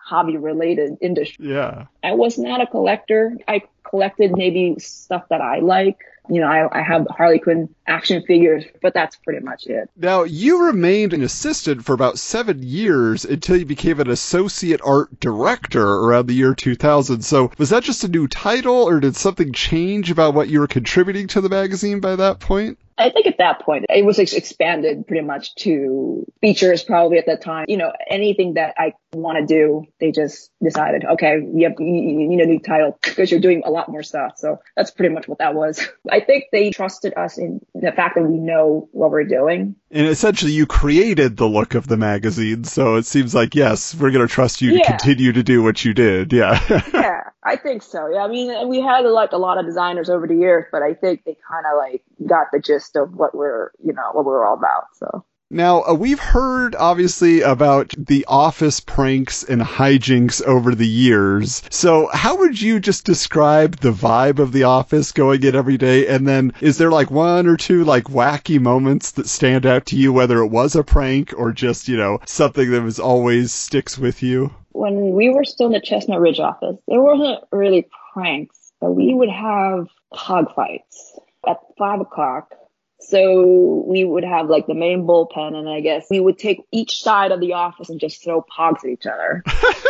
hobby 0.07 0.37
related 0.37 0.97
industry. 1.01 1.49
Yeah. 1.49 1.87
I 2.01 2.13
was 2.13 2.37
not 2.37 2.61
a 2.61 2.67
collector. 2.67 3.37
I 3.47 3.63
collected 3.89 4.31
maybe 4.35 4.75
stuff 4.79 5.23
that 5.29 5.41
I 5.41 5.59
like. 5.59 5.97
You 6.29 6.41
know, 6.41 6.47
I, 6.47 6.79
I 6.79 6.81
have 6.81 7.07
Harley 7.09 7.39
Quinn 7.39 7.73
action 7.87 8.21
figures, 8.27 8.65
but 8.81 8.93
that's 8.93 9.15
pretty 9.15 9.39
much 9.45 9.65
it. 9.67 9.89
Now, 9.95 10.23
you 10.23 10.65
remained 10.65 11.13
an 11.13 11.23
assistant 11.23 11.85
for 11.85 11.93
about 11.93 12.19
seven 12.19 12.61
years 12.63 13.23
until 13.23 13.55
you 13.55 13.65
became 13.65 14.01
an 14.01 14.09
associate 14.09 14.81
art 14.83 15.19
director 15.21 15.81
around 15.81 16.27
the 16.27 16.33
year 16.33 16.53
2000. 16.53 17.21
So, 17.21 17.51
was 17.57 17.69
that 17.69 17.83
just 17.83 18.03
a 18.03 18.09
new 18.09 18.27
title, 18.27 18.75
or 18.75 18.99
did 18.99 19.15
something 19.15 19.53
change 19.53 20.11
about 20.11 20.33
what 20.33 20.49
you 20.49 20.59
were 20.59 20.67
contributing 20.67 21.27
to 21.27 21.39
the 21.39 21.49
magazine 21.49 22.01
by 22.01 22.17
that 22.17 22.41
point? 22.41 22.77
I 22.97 23.09
think 23.09 23.27
at 23.27 23.37
that 23.37 23.61
point 23.61 23.85
it 23.89 24.03
was 24.03 24.19
expanded 24.19 25.07
pretty 25.07 25.25
much 25.25 25.55
to 25.55 26.25
features 26.41 26.83
probably 26.83 27.17
at 27.17 27.27
that 27.27 27.41
time. 27.41 27.65
You 27.67 27.77
know, 27.77 27.93
anything 28.09 28.55
that 28.55 28.75
I 28.77 28.93
want 29.13 29.37
to 29.39 29.45
do, 29.45 29.85
they 29.99 30.11
just 30.11 30.51
decided, 30.61 31.05
okay, 31.05 31.35
you, 31.35 31.69
have, 31.69 31.79
you, 31.79 32.27
need 32.27 32.39
a 32.39 32.45
new 32.45 32.59
title 32.59 32.97
because 33.01 33.29
you're 33.29 33.39
doing 33.39 33.63
a 33.65 33.69
lot 33.69 33.89
more 33.89 34.03
stuff. 34.03 34.33
So 34.37 34.59
that's 34.75 34.91
pretty 34.91 35.13
much 35.13 35.27
what 35.27 35.39
that 35.39 35.53
was. 35.53 35.87
I 36.11 36.21
think 36.21 36.45
they 36.51 36.71
trusted 36.71 37.13
us 37.15 37.37
in 37.37 37.61
the 37.75 37.91
fact 37.91 38.15
that 38.15 38.23
we 38.23 38.37
know 38.37 38.89
what 38.91 39.11
we're 39.11 39.25
doing. 39.25 39.75
And 39.91 40.07
essentially 40.07 40.51
you 40.51 40.65
created 40.65 41.37
the 41.37 41.47
look 41.47 41.75
of 41.75 41.87
the 41.87 41.97
magazine. 41.97 42.63
So 42.63 42.95
it 42.95 43.05
seems 43.05 43.33
like, 43.33 43.55
yes, 43.55 43.95
we're 43.95 44.11
going 44.11 44.27
to 44.27 44.33
trust 44.33 44.61
you 44.61 44.77
to 44.77 44.83
continue 44.83 45.33
to 45.33 45.43
do 45.43 45.63
what 45.63 45.85
you 45.85 45.93
did. 45.93 46.33
Yeah. 46.33 46.59
yeah, 46.93 47.21
I 47.47 47.55
think 47.55 47.81
so. 47.81 48.09
Yeah, 48.09 48.25
I 48.25 48.27
mean, 48.27 48.67
we 48.67 48.81
had 48.81 49.05
like 49.05 49.31
a 49.31 49.37
lot 49.37 49.57
of 49.57 49.65
designers 49.65 50.09
over 50.09 50.27
the 50.27 50.35
years, 50.35 50.65
but 50.69 50.81
I 50.81 50.93
think 50.93 51.23
they 51.23 51.37
kind 51.49 51.65
of 51.65 51.77
like 51.77 52.03
got 52.27 52.47
the 52.51 52.59
gist 52.59 52.97
of 52.97 53.13
what 53.13 53.33
we're, 53.33 53.71
you 53.81 53.93
know, 53.93 54.09
what 54.11 54.25
we're 54.25 54.45
all 54.45 54.55
about. 54.55 54.87
So. 54.95 55.23
Now, 55.49 55.83
uh, 55.83 55.93
we've 55.93 56.19
heard 56.19 56.75
obviously 56.75 57.39
about 57.39 57.93
the 57.97 58.25
office 58.27 58.81
pranks 58.81 59.43
and 59.43 59.61
hijinks 59.61 60.43
over 60.43 60.75
the 60.75 60.85
years. 60.85 61.63
So, 61.69 62.09
how 62.11 62.35
would 62.39 62.61
you 62.61 62.81
just 62.81 63.05
describe 63.05 63.77
the 63.77 63.93
vibe 63.93 64.39
of 64.39 64.51
the 64.51 64.63
office 64.63 65.13
going 65.13 65.43
in 65.43 65.55
every 65.55 65.77
day? 65.77 66.05
And 66.07 66.27
then, 66.27 66.51
is 66.59 66.77
there 66.77 66.91
like 66.91 67.09
one 67.09 67.47
or 67.47 67.55
two 67.55 67.85
like 67.85 68.05
wacky 68.05 68.59
moments 68.59 69.11
that 69.11 69.29
stand 69.29 69.65
out 69.65 69.85
to 69.85 69.95
you, 69.95 70.11
whether 70.11 70.39
it 70.39 70.47
was 70.47 70.75
a 70.75 70.83
prank 70.83 71.33
or 71.37 71.53
just, 71.53 71.87
you 71.87 71.95
know, 71.95 72.19
something 72.25 72.69
that 72.71 72.83
was 72.83 72.99
always 72.99 73.53
sticks 73.53 73.97
with 73.97 74.21
you? 74.21 74.53
When 74.77 75.13
we 75.13 75.29
were 75.29 75.43
still 75.43 75.67
in 75.67 75.73
the 75.73 75.81
Chestnut 75.81 76.19
Ridge 76.19 76.39
office, 76.39 76.77
there 76.87 77.01
wasn't 77.01 77.43
really 77.51 77.89
pranks, 78.13 78.71
but 78.79 78.91
we 78.91 79.11
would 79.11 79.29
have 79.29 79.87
pog 80.13 80.53
fights 80.53 81.19
at 81.47 81.57
five 81.79 81.99
o'clock. 81.99 82.53
So 82.99 83.83
we 83.87 84.03
would 84.05 84.23
have 84.23 84.49
like 84.49 84.67
the 84.67 84.75
main 84.75 85.07
bullpen 85.07 85.55
and 85.55 85.67
I 85.67 85.81
guess 85.81 86.07
we 86.11 86.19
would 86.19 86.37
take 86.37 86.61
each 86.71 87.01
side 87.01 87.31
of 87.31 87.39
the 87.39 87.53
office 87.53 87.89
and 87.89 87.99
just 87.99 88.23
throw 88.23 88.43
pogs 88.55 88.83
at 88.83 88.89
each 88.89 89.05
other. 89.05 89.43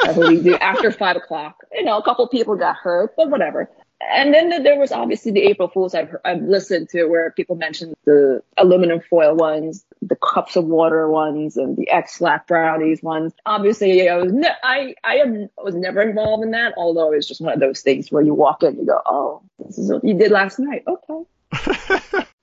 That's 0.04 0.18
what 0.18 0.30
we 0.30 0.42
do 0.42 0.56
after 0.56 0.92
five 0.92 1.18
o'clock. 1.18 1.56
You 1.74 1.84
know, 1.84 1.98
a 1.98 2.04
couple 2.04 2.28
people 2.28 2.56
got 2.56 2.76
hurt, 2.78 3.14
but 3.18 3.30
whatever. 3.30 3.70
And 4.00 4.34
then 4.34 4.64
there 4.64 4.78
was 4.78 4.92
obviously 4.92 5.32
the 5.32 5.42
April 5.44 5.68
Fools 5.68 5.96
I've, 5.96 6.16
I've 6.24 6.42
listened 6.44 6.90
to 6.90 7.06
where 7.06 7.32
people 7.32 7.56
mentioned 7.56 7.96
the 8.06 8.44
aluminum 8.56 9.02
foil 9.02 9.36
ones, 9.36 9.86
the 10.02 10.16
cups 10.16 10.56
of 10.56 10.66
water 10.66 11.10
ones, 11.10 11.58
and 11.58 11.76
the 11.76 11.90
Ex-Lax 11.90 12.46
brownies 12.48 13.02
ones. 13.02 13.34
Obviously, 13.46 14.08
I 14.08 14.18
was 14.18 14.32
ne- 14.32 14.56
I 14.62 14.94
I 15.04 15.16
am, 15.16 15.50
was 15.58 15.74
never 15.74 16.02
involved 16.02 16.44
in 16.44 16.52
that, 16.52 16.74
although 16.78 17.12
it's 17.12 17.28
just 17.28 17.42
one 17.42 17.54
of 17.54 17.60
those 17.60 17.82
things 17.82 18.12
where 18.12 18.22
you 18.22 18.36
walk 18.36 18.62
in, 18.62 18.70
and 18.70 18.78
you 18.78 18.86
go, 18.86 19.02
oh, 19.08 19.42
this 19.66 19.80
is 19.80 19.92
what 19.92 20.04
you 20.04 20.14
did 20.14 20.32
last 20.32 20.60
night. 20.60 20.84
Okay. 20.88 22.24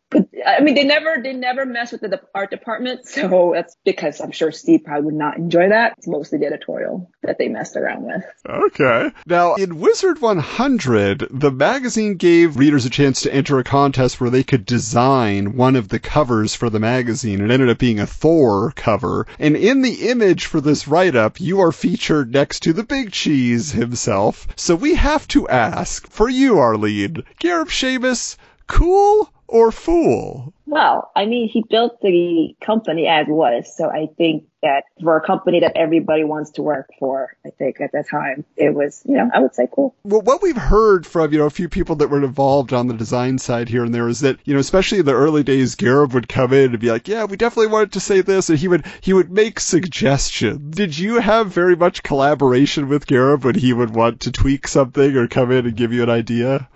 I 0.46 0.60
mean, 0.60 0.74
they 0.74 0.84
never 0.84 1.16
they 1.22 1.32
never 1.32 1.64
mess 1.64 1.92
with 1.92 2.00
the 2.00 2.20
art 2.34 2.50
department, 2.50 3.06
so 3.06 3.52
that's 3.54 3.76
because 3.84 4.20
I'm 4.20 4.30
sure 4.30 4.52
Steve 4.52 4.84
probably 4.84 5.06
would 5.06 5.14
not 5.14 5.36
enjoy 5.36 5.70
that. 5.70 5.94
It's 5.98 6.06
mostly 6.06 6.38
the 6.38 6.46
editorial 6.46 7.10
that 7.22 7.38
they 7.38 7.48
messed 7.48 7.76
around 7.76 8.04
with. 8.04 8.24
Okay. 8.48 9.10
Now, 9.26 9.54
in 9.54 9.80
Wizard 9.80 10.20
100, 10.20 11.28
the 11.30 11.50
magazine 11.50 12.16
gave 12.16 12.56
readers 12.56 12.84
a 12.84 12.90
chance 12.90 13.22
to 13.22 13.34
enter 13.34 13.58
a 13.58 13.64
contest 13.64 14.20
where 14.20 14.30
they 14.30 14.42
could 14.42 14.66
design 14.66 15.56
one 15.56 15.76
of 15.76 15.88
the 15.88 15.98
covers 15.98 16.54
for 16.54 16.70
the 16.70 16.80
magazine. 16.80 17.40
It 17.40 17.50
ended 17.50 17.70
up 17.70 17.78
being 17.78 18.00
a 18.00 18.06
Thor 18.06 18.72
cover. 18.76 19.26
And 19.38 19.56
in 19.56 19.82
the 19.82 20.10
image 20.10 20.46
for 20.46 20.60
this 20.60 20.86
write 20.86 21.16
up, 21.16 21.40
you 21.40 21.60
are 21.60 21.72
featured 21.72 22.32
next 22.32 22.60
to 22.64 22.72
the 22.72 22.84
Big 22.84 23.12
Cheese 23.12 23.72
himself. 23.72 24.46
So 24.56 24.74
we 24.74 24.94
have 24.94 25.26
to 25.28 25.48
ask, 25.48 26.06
for 26.08 26.28
you, 26.28 26.58
Arlene, 26.58 27.24
Gareb 27.40 27.68
Shamus, 27.68 28.36
cool 28.66 29.30
or 29.48 29.70
fool? 29.70 30.52
Well, 30.66 31.12
I 31.14 31.26
mean, 31.26 31.48
he 31.48 31.62
built 31.68 32.00
the 32.00 32.56
company 32.60 33.06
as 33.06 33.26
was, 33.28 33.72
so 33.76 33.88
I 33.88 34.08
think 34.16 34.44
that 34.62 34.84
for 35.02 35.16
a 35.16 35.20
company 35.20 35.60
that 35.60 35.76
everybody 35.76 36.24
wants 36.24 36.52
to 36.52 36.62
work 36.62 36.88
for, 36.98 37.36
I 37.44 37.50
think 37.50 37.82
at 37.82 37.92
that 37.92 38.08
time 38.08 38.46
it 38.56 38.74
was, 38.74 39.02
you 39.04 39.14
know, 39.14 39.30
I 39.32 39.40
would 39.40 39.54
say 39.54 39.68
cool. 39.70 39.94
Well, 40.04 40.22
what 40.22 40.40
we've 40.40 40.56
heard 40.56 41.06
from, 41.06 41.32
you 41.32 41.38
know, 41.38 41.46
a 41.46 41.50
few 41.50 41.68
people 41.68 41.96
that 41.96 42.08
were 42.08 42.24
involved 42.24 42.72
on 42.72 42.88
the 42.88 42.94
design 42.94 43.38
side 43.38 43.68
here 43.68 43.84
and 43.84 43.94
there 43.94 44.08
is 44.08 44.20
that, 44.20 44.38
you 44.44 44.54
know, 44.54 44.60
especially 44.60 45.00
in 45.00 45.04
the 45.06 45.12
early 45.12 45.42
days, 45.42 45.76
Gareb 45.76 46.14
would 46.14 46.28
come 46.28 46.54
in 46.54 46.70
and 46.70 46.80
be 46.80 46.90
like, 46.90 47.08
yeah, 47.08 47.24
we 47.24 47.36
definitely 47.36 47.70
wanted 47.70 47.92
to 47.92 48.00
say 48.00 48.22
this, 48.22 48.48
and 48.48 48.58
he 48.58 48.68
would, 48.68 48.86
he 49.02 49.12
would 49.12 49.30
make 49.30 49.60
suggestions. 49.60 50.74
Did 50.74 50.98
you 50.98 51.20
have 51.20 51.48
very 51.48 51.76
much 51.76 52.02
collaboration 52.02 52.88
with 52.88 53.06
Gareb 53.06 53.44
when 53.44 53.54
he 53.54 53.74
would 53.74 53.94
want 53.94 54.20
to 54.20 54.32
tweak 54.32 54.66
something 54.66 55.14
or 55.14 55.28
come 55.28 55.52
in 55.52 55.66
and 55.66 55.76
give 55.76 55.92
you 55.92 56.02
an 56.02 56.10
idea? 56.10 56.68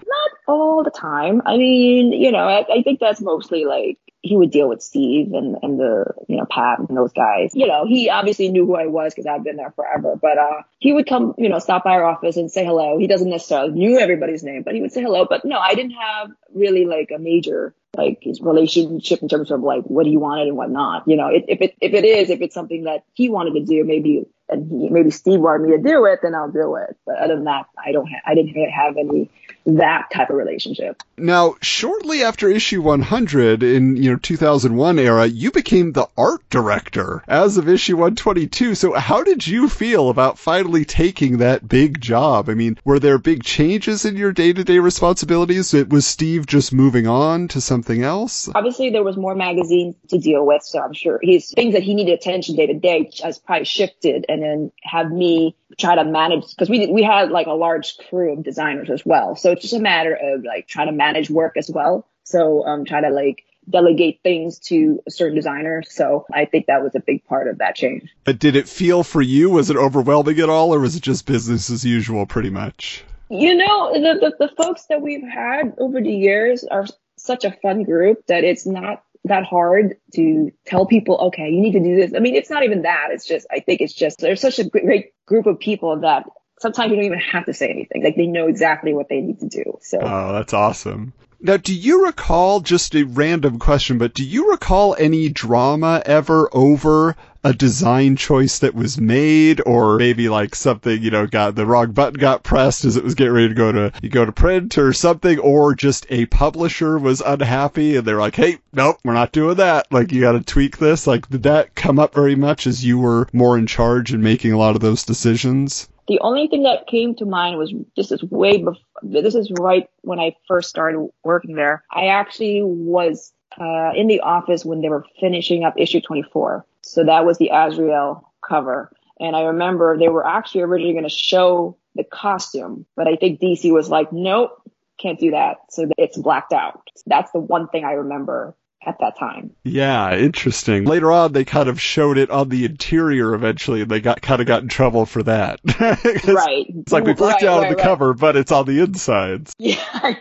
All 0.48 0.82
the 0.82 0.90
time. 0.90 1.42
I 1.44 1.58
mean, 1.58 2.12
you 2.12 2.32
know, 2.32 2.38
I, 2.38 2.64
I 2.78 2.82
think 2.82 3.00
that's 3.00 3.20
mostly 3.20 3.66
like 3.66 3.98
he 4.22 4.36
would 4.36 4.50
deal 4.50 4.68
with 4.68 4.82
Steve 4.82 5.32
and, 5.34 5.56
and 5.62 5.78
the, 5.78 6.06
you 6.26 6.38
know, 6.38 6.46
Pat 6.50 6.78
and 6.80 6.96
those 6.96 7.12
guys. 7.12 7.52
You 7.54 7.66
know, 7.66 7.86
he 7.86 8.08
obviously 8.08 8.48
knew 8.48 8.66
who 8.66 8.74
I 8.74 8.86
was 8.86 9.14
because 9.14 9.26
I've 9.26 9.44
been 9.44 9.56
there 9.56 9.72
forever, 9.76 10.16
but, 10.20 10.38
uh, 10.38 10.62
he 10.78 10.92
would 10.92 11.06
come, 11.06 11.34
you 11.38 11.48
know, 11.48 11.58
stop 11.58 11.84
by 11.84 11.92
our 11.92 12.04
office 12.04 12.36
and 12.36 12.50
say 12.50 12.64
hello. 12.64 12.98
He 12.98 13.06
doesn't 13.06 13.28
necessarily 13.28 13.72
knew 13.72 13.98
everybody's 13.98 14.42
name, 14.42 14.62
but 14.62 14.74
he 14.74 14.80
would 14.80 14.92
say 14.92 15.02
hello. 15.02 15.26
But 15.28 15.44
no, 15.44 15.58
I 15.58 15.74
didn't 15.74 15.92
have 15.92 16.30
really 16.54 16.86
like 16.86 17.10
a 17.14 17.18
major, 17.18 17.74
like 17.96 18.18
his 18.22 18.40
relationship 18.40 19.20
in 19.22 19.28
terms 19.28 19.50
of 19.50 19.60
like 19.60 19.84
what 19.84 20.06
he 20.06 20.16
wanted 20.16 20.48
and 20.48 20.56
what 20.56 20.70
not. 20.70 21.06
You 21.06 21.16
know, 21.16 21.28
if, 21.28 21.44
if 21.46 21.60
it, 21.60 21.74
if 21.80 21.92
it 21.92 22.04
is, 22.04 22.30
if 22.30 22.40
it's 22.40 22.54
something 22.54 22.84
that 22.84 23.04
he 23.12 23.28
wanted 23.28 23.54
to 23.54 23.64
do, 23.64 23.84
maybe, 23.84 24.24
and 24.48 24.68
he, 24.68 24.88
maybe 24.88 25.10
Steve 25.10 25.40
wanted 25.40 25.68
me 25.68 25.76
to 25.76 25.82
do 25.82 26.06
it, 26.06 26.20
then 26.22 26.34
I'll 26.34 26.50
do 26.50 26.74
it. 26.76 26.96
But 27.06 27.18
other 27.18 27.36
than 27.36 27.44
that, 27.44 27.66
I 27.78 27.92
don't, 27.92 28.08
ha- 28.08 28.22
I 28.26 28.34
didn't 28.34 28.54
have 28.70 28.96
any 28.96 29.30
that 29.76 30.10
type 30.12 30.30
of 30.30 30.36
relationship. 30.36 31.02
Now, 31.16 31.56
shortly 31.60 32.22
after 32.22 32.48
issue 32.48 32.80
100 32.80 33.62
in, 33.62 33.96
you 33.96 34.12
know, 34.12 34.16
2001 34.16 34.98
era, 34.98 35.26
you 35.26 35.50
became 35.50 35.92
the 35.92 36.08
art 36.16 36.40
director 36.48 37.22
as 37.28 37.58
of 37.58 37.68
issue 37.68 37.96
122. 37.96 38.74
So 38.74 38.94
how 38.94 39.22
did 39.22 39.46
you 39.46 39.68
feel 39.68 40.08
about 40.08 40.38
finally 40.38 40.84
taking 40.84 41.38
that 41.38 41.68
big 41.68 42.00
job? 42.00 42.48
I 42.48 42.54
mean, 42.54 42.78
were 42.84 42.98
there 42.98 43.18
big 43.18 43.42
changes 43.42 44.04
in 44.04 44.16
your 44.16 44.32
day-to-day 44.32 44.78
responsibilities? 44.78 45.74
It 45.74 45.90
was 45.90 46.06
Steve 46.06 46.46
just 46.46 46.72
moving 46.72 47.06
on 47.06 47.48
to 47.48 47.60
something 47.60 48.02
else? 48.02 48.48
Obviously, 48.54 48.90
there 48.90 49.04
was 49.04 49.16
more 49.16 49.34
magazines 49.34 49.96
to 50.08 50.18
deal 50.18 50.46
with, 50.46 50.62
so 50.62 50.80
I'm 50.80 50.94
sure 50.94 51.18
his 51.22 51.50
things 51.50 51.74
that 51.74 51.82
he 51.82 51.94
needed 51.94 52.14
attention 52.14 52.56
day 52.56 52.66
to 52.68 52.74
day 52.74 53.10
has 53.22 53.38
probably 53.38 53.66
shifted, 53.66 54.24
and 54.28 54.42
then 54.42 54.72
have 54.82 55.10
me 55.10 55.56
try 55.76 55.94
to 55.96 56.04
manage 56.04 56.48
because 56.50 56.70
we 56.70 56.86
we 56.86 57.02
had 57.02 57.30
like 57.30 57.46
a 57.46 57.52
large 57.52 57.98
crew 58.08 58.32
of 58.32 58.42
designers 58.42 58.90
as 58.90 59.04
well. 59.04 59.36
So 59.36 59.52
it's 59.52 59.62
just 59.62 59.74
a 59.74 59.80
matter 59.80 60.14
of 60.14 60.44
like 60.44 60.66
trying 60.66 60.86
to 60.86 60.92
manage 60.92 61.30
work 61.30 61.56
as 61.56 61.70
well. 61.70 62.06
So 62.24 62.66
um, 62.66 62.84
try 62.84 63.00
to 63.00 63.10
like 63.10 63.44
delegate 63.68 64.20
things 64.22 64.58
to 64.58 65.02
a 65.06 65.10
certain 65.10 65.36
designer. 65.36 65.82
So 65.86 66.26
I 66.32 66.46
think 66.46 66.66
that 66.66 66.82
was 66.82 66.94
a 66.94 67.00
big 67.00 67.24
part 67.24 67.48
of 67.48 67.58
that 67.58 67.74
change. 67.74 68.10
But 68.24 68.38
did 68.38 68.56
it 68.56 68.68
feel 68.68 69.04
for 69.04 69.20
you? 69.20 69.50
Was 69.50 69.70
it 69.70 69.76
overwhelming 69.76 70.38
at 70.40 70.48
all, 70.48 70.74
or 70.74 70.80
was 70.80 70.96
it 70.96 71.02
just 71.02 71.26
business 71.26 71.70
as 71.70 71.84
usual, 71.84 72.26
pretty 72.26 72.50
much? 72.50 73.04
You 73.30 73.54
know, 73.54 73.92
the, 73.92 74.18
the, 74.38 74.46
the 74.46 74.54
folks 74.56 74.86
that 74.86 75.02
we've 75.02 75.26
had 75.26 75.74
over 75.78 76.00
the 76.00 76.10
years 76.10 76.64
are 76.64 76.86
such 77.18 77.44
a 77.44 77.52
fun 77.52 77.82
group 77.82 78.26
that 78.26 78.44
it's 78.44 78.64
not 78.64 79.02
that 79.24 79.44
hard 79.44 79.96
to 80.14 80.50
tell 80.66 80.86
people, 80.86 81.18
okay, 81.28 81.50
you 81.50 81.60
need 81.60 81.72
to 81.72 81.80
do 81.80 81.96
this. 81.96 82.12
I 82.14 82.20
mean, 82.20 82.34
it's 82.34 82.50
not 82.50 82.64
even 82.64 82.82
that. 82.82 83.08
It's 83.10 83.26
just, 83.26 83.46
I 83.50 83.60
think 83.60 83.80
it's 83.80 83.92
just, 83.92 84.20
there's 84.20 84.40
such 84.40 84.58
a 84.58 84.64
great 84.64 85.12
group 85.26 85.46
of 85.46 85.58
people 85.58 86.00
that 86.00 86.24
sometimes 86.60 86.90
you 86.90 86.96
don't 86.96 87.04
even 87.04 87.18
have 87.18 87.46
to 87.46 87.52
say 87.52 87.68
anything. 87.68 88.02
Like 88.02 88.16
they 88.16 88.26
know 88.26 88.46
exactly 88.46 88.94
what 88.94 89.08
they 89.08 89.20
need 89.20 89.40
to 89.40 89.48
do. 89.48 89.78
So. 89.82 89.98
Oh, 90.00 90.32
that's 90.32 90.52
awesome. 90.52 91.12
Now, 91.40 91.56
do 91.56 91.72
you 91.72 92.04
recall, 92.04 92.58
just 92.60 92.96
a 92.96 93.04
random 93.04 93.60
question, 93.60 93.96
but 93.96 94.12
do 94.12 94.24
you 94.24 94.50
recall 94.50 94.96
any 94.98 95.28
drama 95.28 96.02
ever 96.04 96.48
over 96.52 97.14
a 97.44 97.54
design 97.54 98.16
choice 98.16 98.58
that 98.58 98.74
was 98.74 99.00
made 99.00 99.62
or 99.64 99.98
maybe 99.98 100.28
like 100.28 100.56
something, 100.56 101.00
you 101.00 101.12
know, 101.12 101.28
got 101.28 101.54
the 101.54 101.64
wrong 101.64 101.92
button 101.92 102.18
got 102.18 102.42
pressed 102.42 102.84
as 102.84 102.96
it 102.96 103.04
was 103.04 103.14
getting 103.14 103.34
ready 103.34 103.48
to 103.50 103.54
go 103.54 103.70
to, 103.70 103.92
you 104.02 104.08
go 104.08 104.24
to 104.24 104.32
print 104.32 104.76
or 104.78 104.92
something, 104.92 105.38
or 105.38 105.76
just 105.76 106.06
a 106.10 106.26
publisher 106.26 106.98
was 106.98 107.20
unhappy 107.20 107.94
and 107.94 108.04
they're 108.04 108.18
like, 108.18 108.34
hey, 108.34 108.58
nope, 108.72 108.98
we're 109.04 109.12
not 109.12 109.30
doing 109.30 109.58
that. 109.58 109.86
Like, 109.92 110.10
you 110.10 110.20
gotta 110.20 110.42
tweak 110.42 110.78
this. 110.78 111.06
Like, 111.06 111.28
did 111.28 111.44
that 111.44 111.76
come 111.76 112.00
up 112.00 112.14
very 112.14 112.34
much 112.34 112.66
as 112.66 112.84
you 112.84 112.98
were 112.98 113.28
more 113.32 113.56
in 113.56 113.68
charge 113.68 114.12
and 114.12 114.24
making 114.24 114.52
a 114.52 114.58
lot 114.58 114.74
of 114.74 114.82
those 114.82 115.04
decisions? 115.04 115.88
The 116.08 116.18
only 116.20 116.48
thing 116.48 116.62
that 116.62 116.86
came 116.86 117.14
to 117.16 117.26
mind 117.26 117.58
was 117.58 117.72
this 117.96 118.10
is 118.10 118.22
way 118.24 118.56
before, 118.56 118.82
this 119.02 119.34
is 119.34 119.52
right 119.60 119.88
when 120.00 120.18
I 120.18 120.34
first 120.48 120.70
started 120.70 121.06
working 121.22 121.54
there. 121.54 121.84
I 121.92 122.06
actually 122.06 122.62
was 122.62 123.32
uh, 123.60 123.92
in 123.94 124.06
the 124.06 124.20
office 124.20 124.64
when 124.64 124.80
they 124.80 124.88
were 124.88 125.04
finishing 125.20 125.64
up 125.64 125.74
issue 125.76 126.00
24. 126.00 126.64
So 126.82 127.04
that 127.04 127.26
was 127.26 127.38
the 127.38 127.50
Azrael 127.52 128.32
cover. 128.46 128.90
And 129.20 129.36
I 129.36 129.42
remember 129.42 129.98
they 129.98 130.08
were 130.08 130.26
actually 130.26 130.62
originally 130.62 130.94
going 130.94 131.04
to 131.04 131.10
show 131.10 131.76
the 131.94 132.04
costume, 132.04 132.86
but 132.96 133.06
I 133.06 133.16
think 133.16 133.40
DC 133.40 133.70
was 133.72 133.90
like, 133.90 134.12
nope, 134.12 134.62
can't 134.98 135.18
do 135.18 135.32
that. 135.32 135.58
So 135.70 135.90
it's 135.98 136.16
blacked 136.16 136.52
out. 136.52 136.88
That's 137.06 137.30
the 137.32 137.40
one 137.40 137.68
thing 137.68 137.84
I 137.84 137.92
remember 137.92 138.56
at 138.88 138.98
that 139.00 139.18
time. 139.18 139.50
Yeah, 139.64 140.16
interesting. 140.16 140.84
Later 140.84 141.12
on, 141.12 141.32
they 141.32 141.44
kind 141.44 141.68
of 141.68 141.80
showed 141.80 142.16
it 142.16 142.30
on 142.30 142.48
the 142.48 142.64
interior 142.64 143.34
eventually, 143.34 143.82
and 143.82 143.90
they 143.90 144.00
got 144.00 144.22
kind 144.22 144.40
of 144.40 144.46
got 144.46 144.62
in 144.62 144.68
trouble 144.68 145.04
for 145.04 145.22
that. 145.24 145.60
right. 145.80 146.66
It's 146.68 146.92
like 146.92 147.04
we 147.04 147.12
blacked 147.12 147.42
right, 147.42 147.48
out 147.48 147.62
right, 147.62 147.70
the 147.70 147.76
right. 147.76 147.84
cover, 147.84 148.14
but 148.14 148.36
it's 148.36 148.50
on 148.50 148.66
the 148.66 148.80
insides. 148.80 149.54
Yeah, 149.68 149.84
I 149.92 150.16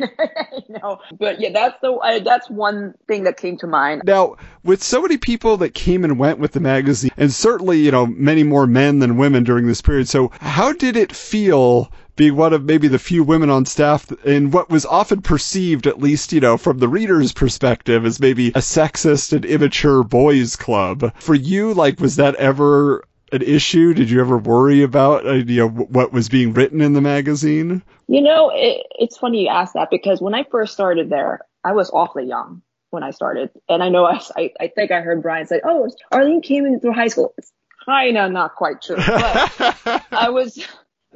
know. 0.67 0.99
But 1.17 1.39
yeah, 1.39 1.51
that's 1.53 1.79
the 1.81 1.93
uh, 1.93 2.19
that's 2.19 2.49
one 2.49 2.95
thing 3.07 3.23
that 3.23 3.37
came 3.37 3.57
to 3.59 3.67
mind. 3.67 4.01
Now, 4.03 4.35
with 4.63 4.83
so 4.83 5.01
many 5.01 5.15
people 5.17 5.55
that 5.57 5.73
came 5.73 6.03
and 6.03 6.19
went 6.19 6.39
with 6.39 6.51
the 6.51 6.59
magazine, 6.59 7.11
and 7.15 7.31
certainly, 7.31 7.77
you 7.77 7.91
know, 7.91 8.05
many 8.05 8.43
more 8.43 8.67
men 8.67 8.99
than 8.99 9.15
women 9.15 9.45
during 9.45 9.67
this 9.67 9.81
period, 9.81 10.09
so 10.09 10.31
how 10.41 10.73
did 10.73 10.97
it 10.97 11.15
feel 11.15 11.89
being 12.17 12.35
one 12.35 12.51
of 12.51 12.65
maybe 12.65 12.89
the 12.89 12.99
few 12.99 13.23
women 13.23 13.49
on 13.49 13.65
staff 13.65 14.11
in 14.25 14.51
what 14.51 14.69
was 14.69 14.85
often 14.85 15.21
perceived, 15.21 15.87
at 15.87 15.99
least, 15.99 16.33
you 16.33 16.41
know, 16.41 16.57
from 16.57 16.79
the 16.79 16.89
reader's 16.89 17.31
perspective, 17.31 18.05
as 18.05 18.19
maybe 18.19 18.49
a 18.49 18.59
sexist 18.59 19.31
and 19.31 19.45
immature 19.45 20.03
boys 20.03 20.57
club? 20.57 21.13
For 21.21 21.35
you, 21.35 21.73
like, 21.73 22.01
was 22.01 22.17
that 22.17 22.35
ever 22.35 23.05
an 23.31 23.41
issue? 23.41 23.93
Did 23.93 24.09
you 24.09 24.19
ever 24.19 24.37
worry 24.37 24.83
about, 24.83 25.25
uh, 25.25 25.33
you 25.33 25.61
know, 25.61 25.69
what 25.69 26.11
was 26.11 26.27
being 26.27 26.53
written 26.53 26.81
in 26.81 26.93
the 26.93 27.01
magazine? 27.01 27.83
You 28.07 28.21
know, 28.21 28.51
it, 28.53 28.85
it's 28.99 29.17
funny 29.17 29.43
you 29.43 29.49
ask 29.49 29.73
that 29.73 29.89
because 29.89 30.21
when 30.21 30.33
I 30.33 30.43
first 30.43 30.73
started 30.73 31.09
there, 31.09 31.41
I 31.63 31.73
was 31.73 31.89
awfully 31.91 32.25
young 32.25 32.61
when 32.89 33.03
I 33.03 33.11
started. 33.11 33.51
And 33.69 33.83
I 33.83 33.89
know 33.89 34.05
I, 34.05 34.19
I, 34.35 34.51
I 34.59 34.67
think 34.69 34.91
I 34.91 35.01
heard 35.01 35.21
Brian 35.21 35.45
say, 35.45 35.61
oh, 35.63 35.89
Arlene 36.11 36.41
came 36.41 36.65
in 36.65 36.79
through 36.79 36.93
high 36.93 37.09
school. 37.09 37.33
It's 37.37 37.51
kind 37.85 38.17
of 38.17 38.31
not 38.31 38.55
quite 38.55 38.81
true. 38.81 38.95
But 38.95 40.03
I 40.11 40.29
was, 40.29 40.57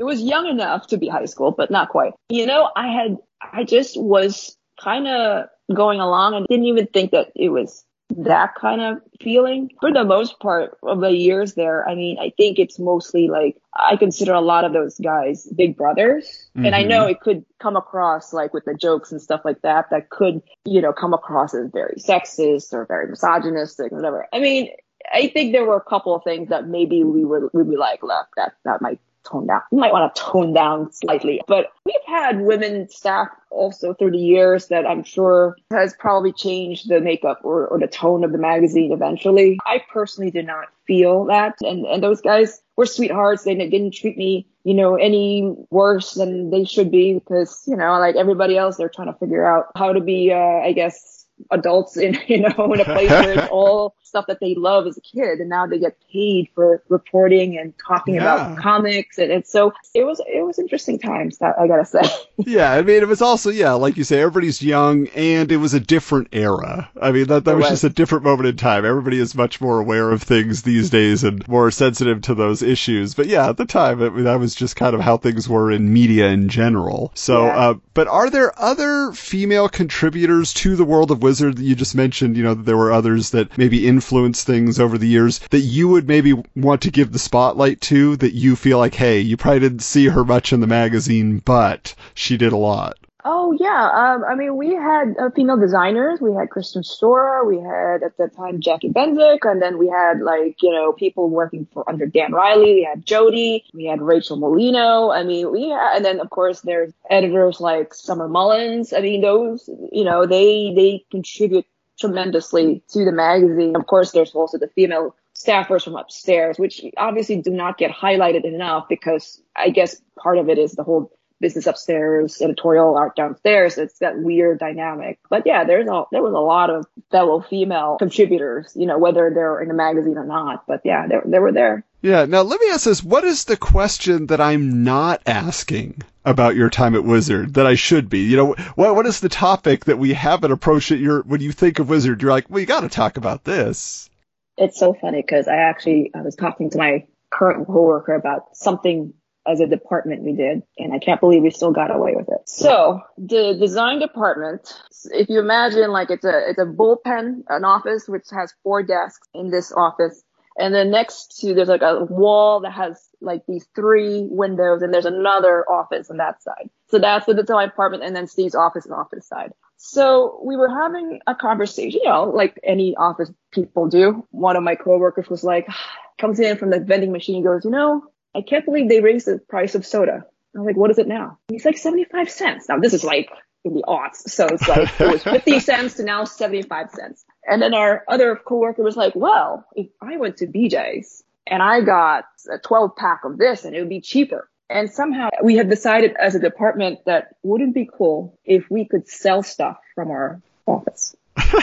it 0.02 0.06
was 0.06 0.20
young 0.20 0.48
enough 0.48 0.88
to 0.88 0.98
be 0.98 1.08
high 1.08 1.26
school, 1.26 1.52
but 1.52 1.70
not 1.70 1.90
quite. 1.90 2.14
You 2.30 2.48
know, 2.48 2.72
I 2.76 2.88
had, 2.88 3.18
I 3.40 3.64
just 3.64 4.02
was 4.02 4.58
kind 4.82 5.08
of 5.08 5.46
going 5.72 6.00
along 6.00 6.34
and 6.34 6.48
didn't 6.48 6.66
even 6.66 6.88
think 6.88 7.12
that 7.12 7.32
it 7.36 7.50
was 7.50 7.86
that 8.18 8.56
kind 8.56 8.82
of 8.82 8.98
feeling. 9.22 9.70
For 9.80 9.94
the 9.94 10.04
most 10.04 10.40
part 10.40 10.76
of 10.82 11.02
the 11.02 11.12
years 11.12 11.54
there, 11.54 11.88
I 11.88 11.94
mean, 11.94 12.18
I 12.20 12.34
think 12.36 12.58
it's 12.58 12.80
mostly 12.80 13.28
like, 13.28 13.58
I 13.76 13.96
consider 13.96 14.34
a 14.34 14.42
lot 14.42 14.66
of 14.66 14.74
those 14.74 14.98
guys 14.98 15.46
big 15.56 15.78
brothers. 15.78 16.26
Mm-hmm. 16.58 16.66
And 16.66 16.76
I 16.76 16.82
know 16.82 17.06
it 17.06 17.22
could 17.22 17.46
come 17.60 17.76
across 17.76 18.34
like 18.34 18.56
with 18.56 18.66
the 18.66 18.74
jokes 18.74 19.12
and 19.12 19.22
stuff 19.22 19.42
like 19.46 19.62
that, 19.62 19.92
that 19.92 20.10
could, 20.10 20.42
you 20.66 20.82
know, 20.82 20.94
come 20.94 21.14
across 21.14 21.54
as 21.54 21.70
very 21.72 21.98
sexist 21.98 22.74
or 22.74 22.88
very 22.88 23.08
misogynistic, 23.08 23.92
or 23.92 23.98
whatever. 23.98 24.28
I 24.34 24.40
mean, 24.40 24.72
I 25.14 25.28
think 25.28 25.52
there 25.52 25.66
were 25.66 25.78
a 25.78 25.90
couple 25.90 26.16
of 26.16 26.24
things 26.24 26.50
that 26.50 26.68
maybe 26.68 27.04
we 27.04 27.24
were, 27.24 27.52
we'd 27.54 27.70
be 27.70 27.78
like, 27.78 28.02
look, 28.02 28.26
that, 28.36 28.54
that 28.66 28.82
might 28.82 29.00
tone 29.30 29.48
down. 29.48 29.62
You 29.72 29.80
might 29.80 29.92
want 29.92 30.14
to 30.14 30.22
tone 30.22 30.54
down 30.54 30.92
slightly, 30.92 31.42
but 31.48 31.68
we've 31.86 31.96
had 32.08 32.42
women 32.42 32.90
staff 32.90 33.30
also 33.50 33.94
through 33.94 34.12
the 34.12 34.18
years 34.18 34.68
that 34.68 34.86
I'm 34.86 35.04
sure 35.04 35.56
has 35.72 35.94
probably 36.00 36.32
changed 36.32 36.90
the 36.90 37.02
makeup 37.02 37.42
or, 37.44 37.68
or 37.68 37.80
the 37.80 37.88
tone 37.88 38.24
of 38.24 38.32
the 38.32 38.38
magazine 38.38 38.92
eventually. 38.92 39.60
I 39.66 39.84
personally 39.92 40.32
did 40.32 40.48
not 40.48 40.68
feel 40.88 41.26
that. 41.26 41.56
And, 41.62 41.86
and 41.86 42.02
those 42.02 42.22
guys 42.22 42.62
were 42.78 42.86
sweethearts. 42.86 43.44
They 43.44 43.56
didn't 43.56 43.94
treat 43.94 44.18
me, 44.18 44.48
you 44.64 44.74
know, 44.74 44.96
any 44.96 45.56
worse 45.70 46.14
than 46.14 46.50
they 46.50 46.64
should 46.64 46.92
be 46.92 47.14
because, 47.14 47.64
you 47.68 47.76
know, 47.76 48.00
like 48.00 48.16
everybody 48.16 48.58
else, 48.58 48.78
they're 48.78 48.90
trying 48.90 49.12
to 49.12 49.20
figure 49.20 49.46
out 49.46 49.68
how 49.76 49.94
to 49.94 50.02
be, 50.02 50.32
uh, 50.32 50.38
I 50.38 50.72
guess, 50.74 51.21
adults 51.50 51.98
in 51.98 52.18
you 52.28 52.40
know 52.42 52.74
in 52.74 52.80
a 52.80 52.86
place 52.86 53.10
where 53.10 53.32
it's 53.40 53.48
all 53.52 53.96
stuff 54.04 54.26
that 54.28 54.40
they 54.42 54.54
love 54.56 54.86
as 54.88 54.98
a 54.98 55.02
kid 55.02 55.40
and 55.40 55.50
now 55.50 55.66
they 55.66 55.80
get 55.80 55.96
paid 56.12 56.50
for 56.54 56.84
reporting 56.90 57.58
and 57.58 57.74
talking 57.88 58.16
Yeah. 58.16 58.22
about 58.22 58.58
comics 58.58 59.18
and, 59.18 59.32
and 59.32 59.46
so 59.48 59.72
it 59.96 60.04
was 60.04 60.22
it 60.28 60.46
was 60.46 60.60
interesting 60.60 61.00
times 61.00 61.38
that 61.38 61.58
I 61.58 61.68
gotta 61.68 61.86
say 61.86 62.02
yeah, 62.38 62.72
I 62.74 62.82
mean, 62.82 63.02
it 63.04 63.08
was 63.08 63.22
also, 63.22 63.50
yeah, 63.52 63.74
like 63.74 63.98
you 63.98 64.04
say, 64.04 64.20
everybody's 64.20 64.62
young 64.64 65.08
and 65.10 65.52
it 65.52 65.58
was 65.58 65.74
a 65.76 65.80
different 65.80 66.30
era. 66.32 66.90
I 67.00 67.12
mean, 67.12 67.28
that, 67.28 67.46
that 67.46 67.56
was 67.56 67.64
was. 67.64 67.70
just 67.70 67.84
a 67.84 67.90
different 67.90 68.24
moment 68.24 68.50
in 68.50 68.58
time. 68.58 68.84
Everybody 68.84 69.20
is 69.20 69.36
much 69.36 69.62
more 69.62 69.80
aware 69.80 70.10
of 70.12 70.24
things 70.24 70.64
these 70.64 70.90
days 70.90 71.24
and 71.24 71.48
more 71.48 71.70
sensitive 71.70 72.22
to 72.24 72.34
those 72.34 72.64
issues. 72.64 73.14
But 73.14 73.28
yeah, 73.28 73.50
at 73.50 73.58
the 73.58 73.66
time, 73.66 74.02
I 74.02 74.10
mean, 74.10 74.24
that 74.24 74.40
was 74.40 74.56
just 74.56 74.76
kind 74.76 74.96
of 74.96 75.02
how 75.02 75.18
things 75.18 75.48
were 75.48 75.70
in 75.72 75.94
media 75.94 76.30
in 76.30 76.50
general. 76.50 77.12
So, 77.14 77.46
Yeah. 77.46 77.58
uh, 77.58 77.74
but 77.94 78.08
are 78.08 78.30
there 78.32 78.60
other 78.60 79.12
female 79.12 79.70
contributors 79.70 80.54
to 80.56 80.76
the 80.76 80.86
world 80.86 81.12
of 81.12 81.22
Wizard 81.32 81.56
that 81.56 81.64
you 81.64 81.76
just 81.76 81.96
mentioned, 81.96 82.36
you 82.36 82.44
know, 82.44 82.54
that 82.54 82.66
there 82.66 82.76
were 82.76 82.92
others 82.92 83.30
that 83.30 83.58
maybe 83.58 83.88
influenced 83.88 84.46
things 84.46 84.82
over 84.82 84.98
the 84.98 85.08
years 85.08 85.40
that 85.52 85.62
you 85.62 85.88
would 85.88 86.06
maybe 86.06 86.34
want 86.58 86.82
to 86.82 86.92
give 86.92 87.14
the 87.14 87.20
spotlight 87.20 87.80
to 87.80 88.18
that 88.18 88.34
you 88.34 88.58
feel 88.58 88.80
like, 88.80 88.96
hey, 88.96 89.22
you 89.22 89.38
probably 89.38 89.62
didn't 89.62 89.80
see 89.80 90.08
her 90.08 90.26
much 90.26 90.52
in 90.52 90.60
the 90.60 90.68
magazine, 90.68 91.42
but 91.46 91.96
she 92.14 92.36
did 92.36 92.52
a 92.52 92.58
lot. 92.58 92.98
Oh 93.26 93.56
yeah 93.60 93.90
um 93.94 94.24
I 94.24 94.36
mean 94.36 94.58
we 94.58 94.74
had 94.74 95.16
uh, 95.20 95.30
female 95.36 95.58
designers. 95.58 96.20
We 96.22 96.34
had 96.34 96.50
Kristen 96.50 96.84
Stora 96.84 97.46
we 97.46 97.58
had 97.58 98.04
at 98.04 98.18
the 98.18 98.28
time 98.28 98.62
Jackie 98.62 98.90
Benzik. 98.90 99.40
And 99.44 99.62
then 99.62 99.78
we 99.78 99.88
had 99.88 100.20
like 100.22 100.62
you 100.62 100.72
know 100.72 100.94
people 100.94 101.30
working 101.30 101.68
for 101.74 101.88
under 101.90 102.06
Dan 102.06 102.34
Riley. 102.34 102.76
We 102.76 102.84
had 102.84 103.06
Jody. 103.06 103.66
We 103.74 103.86
had 103.86 104.02
Rachel 104.02 104.38
Molino. 104.38 105.12
I 105.12 105.24
mean 105.24 105.52
we 105.52 105.70
had, 105.70 105.98
and 105.98 106.06
then 106.06 106.20
of 106.20 106.30
course 106.30 106.62
there's 106.62 106.94
editors 107.10 107.60
like 107.60 107.94
Summer 107.94 108.28
Mullins. 108.28 108.94
I 108.94 109.02
mean 109.02 109.22
those 109.22 109.70
you 109.92 110.04
know 110.04 110.26
they 110.26 110.74
they 110.76 111.06
contribute 111.12 111.66
tremendously 112.00 112.84
to 112.90 113.06
the 113.06 113.12
magazine. 113.12 113.76
Of 113.76 113.86
course 113.88 114.12
there's 114.12 114.34
also 114.34 114.58
the 114.58 114.70
female 114.70 115.16
staffers 115.36 115.84
from 115.86 115.96
upstairs 115.96 116.60
which 116.60 116.84
obviously 116.98 117.42
do 117.42 117.52
not 117.52 117.78
get 117.78 117.90
highlighted 117.90 118.44
enough 118.44 118.88
because 118.90 119.42
I 119.56 119.70
guess 119.70 120.00
part 120.22 120.38
of 120.38 120.50
it 120.50 120.58
is 120.58 120.74
the 120.74 120.84
whole 120.84 121.12
business 121.42 121.68
upstairs, 121.68 122.42
editorial 122.42 122.96
art 122.96 123.16
downstairs. 123.16 123.78
It's 123.78 124.00
that 124.00 124.18
weird 124.18 124.60
dynamic. 124.60 125.20
But 125.30 125.44
yeah, 125.46 125.66
there's 125.66 125.88
a, 125.88 126.04
there 126.12 126.22
was 126.22 126.34
a 126.34 126.40
lot 126.40 126.70
of 126.70 126.86
fellow 127.10 127.42
female 127.42 127.98
contributors, 127.98 128.72
you 128.76 128.86
know, 128.86 128.98
whether 128.98 129.32
they're 129.34 129.60
in 129.62 129.68
the 129.68 129.74
magazine 129.74 130.18
or 130.18 130.26
not. 130.26 130.66
But 130.68 130.82
yeah, 130.86 131.08
they, 131.08 131.16
they 131.26 131.40
were 131.40 131.52
there. 131.52 131.86
Yeah. 132.02 132.26
Now 132.26 132.44
let 132.44 132.62
me 132.62 132.70
ask 132.70 132.86
this: 132.86 133.04
What 133.04 133.24
is 133.24 133.46
the 133.46 133.58
question 133.58 134.28
that 134.28 134.40
I'm 134.40 134.84
not 134.84 135.22
asking 135.26 136.02
about 136.24 136.56
your 136.56 136.70
time 136.70 136.96
at 136.96 137.04
Wizard 137.04 137.56
that 137.56 137.68
I 137.68 137.76
should 137.76 138.10
be? 138.10 138.20
You 138.20 138.38
know, 138.38 138.54
what 138.76 138.96
what 138.96 139.06
is 139.06 139.20
the 139.20 139.30
topic 139.30 139.86
that 139.86 140.00
we 140.00 140.14
haven't 140.14 140.52
approached 140.52 140.92
at 140.92 141.00
your 141.00 141.22
when 141.24 141.42
you 141.42 141.52
think 141.52 141.80
of 141.80 141.90
Wizard? 141.90 142.22
You're 142.22 142.32
like, 142.32 142.50
well, 142.50 142.60
you 142.60 142.66
got 142.66 142.82
to 142.82 142.90
talk 142.90 143.18
about 143.18 143.44
this. 143.44 144.10
It's 144.58 144.80
so 144.80 144.94
funny 144.94 145.22
because 145.22 145.48
I 145.48 145.56
actually, 145.56 146.12
I 146.14 146.22
was 146.22 146.36
talking 146.36 146.70
to 146.72 146.78
my 146.78 147.08
current 147.32 147.66
coworker 147.66 148.14
about 148.14 148.56
something 148.56 149.14
as 149.48 149.60
a 149.60 149.68
department 149.68 150.24
we 150.24 150.34
did, 150.34 150.64
and 150.78 150.94
I 150.94 151.00
can't 151.00 151.20
believe 151.20 151.42
we 151.42 151.50
still 151.50 151.72
got 151.72 151.94
away 151.94 152.14
with 152.16 152.30
it. 152.30 152.48
So 152.48 153.02
the 153.18 153.56
design 153.60 154.00
department, 154.00 154.74
if 155.12 155.30
you 155.30 155.40
imagine 155.40 155.92
like 155.92 156.12
it's 156.12 156.26
a, 156.26 156.50
it's 156.50 156.60
a 156.60 156.66
bullpen, 156.66 157.44
an 157.50 157.66
office 157.66 158.08
which 158.08 158.26
has 158.32 158.54
four 158.64 158.84
desks 158.84 159.28
in 159.34 159.50
this 159.50 159.72
office. 159.72 160.24
And 160.58 160.76
then 160.76 160.92
next 160.92 161.40
to 161.40 161.54
there's 161.54 161.70
like 161.70 161.82
a 161.82 162.04
wall 162.04 162.60
that 162.62 162.74
has 162.74 163.02
like 163.22 163.42
these 163.48 163.66
three 163.74 164.28
windows 164.30 164.82
and 164.82 164.94
there's 164.94 165.06
another 165.06 165.64
office 165.70 166.10
on 166.10 166.18
that 166.18 166.44
side. 166.44 166.70
So 166.90 167.00
that's 167.00 167.26
the 167.26 167.34
design 167.34 167.70
department, 167.70 168.04
and 168.04 168.16
then 168.16 168.28
Steve's 168.28 168.54
office 168.54 168.86
and 168.86 168.94
office 168.94 169.28
side. 169.28 169.54
So 169.78 170.40
we 170.44 170.58
were 170.58 170.70
having 170.70 171.22
a 171.26 171.34
conversation, 171.34 172.02
you 172.04 172.08
know, 172.08 172.26
like 172.26 172.60
any 172.64 172.96
office 172.98 173.32
people 173.52 173.88
do. 173.88 174.28
One 174.30 174.56
of 174.56 174.62
my 174.62 174.76
coworkers 174.76 175.30
was 175.30 175.44
like, 175.44 175.68
comes 176.20 176.40
in 176.40 176.58
from 176.58 176.70
the 176.70 176.80
vending 176.80 177.12
machine, 177.12 177.44
goes, 177.44 177.66
you 177.66 177.72
know, 177.72 178.04
I 178.36 178.42
can't 178.42 178.66
believe 178.66 178.90
they 178.90 179.02
raised 179.02 179.28
the 179.28 179.40
price 179.40 179.76
of 179.76 179.86
soda. 179.86 180.26
I'm 180.56 180.66
like, 180.66 180.78
what 180.78 180.92
is 180.92 180.98
it 180.98 181.08
now? 181.08 181.38
He's 181.48 181.66
like 181.66 181.78
75 181.78 182.30
cents. 182.30 182.70
Now 182.70 182.80
this 182.80 182.94
is 182.94 183.04
like 183.04 183.30
in 183.64 183.74
the 183.74 183.84
aughts. 183.88 184.30
So 184.30 184.48
it's 184.48 184.68
like, 184.68 184.90
it 185.00 185.12
was 185.12 185.24
50 185.24 185.60
cents 185.60 185.96
to 185.96 186.04
now 186.04 186.26
75 186.26 186.92
cents. 186.92 187.26
And 187.48 187.62
then 187.62 187.74
our 187.74 188.04
other 188.08 188.36
coworker 188.36 188.84
was 188.84 188.98
like, 188.98 189.16
well, 189.16 189.66
if 189.76 189.88
I 190.02 190.18
went 190.18 190.38
to 190.38 190.48
BJ's 190.48 191.24
and 191.48 191.62
I 191.62 191.82
got 191.82 192.26
a 192.52 192.58
12 192.58 192.96
pack 192.96 193.22
of 193.24 193.38
this 193.38 193.66
and 193.66 193.76
it 193.76 193.80
would 193.80 193.90
be 193.90 194.02
cheaper. 194.02 194.50
And 194.70 194.90
somehow 194.90 195.30
we 195.44 195.56
had 195.56 195.70
decided 195.70 196.16
as 196.18 196.36
a 196.36 196.40
department 196.40 197.00
that 197.06 197.36
wouldn't 197.44 197.74
be 197.74 197.90
cool 197.92 198.40
if 198.46 198.70
we 198.70 198.86
could 198.86 199.08
sell 199.08 199.44
stuff 199.44 199.78
from 199.96 200.12
our 200.12 200.42
office. 200.66 201.16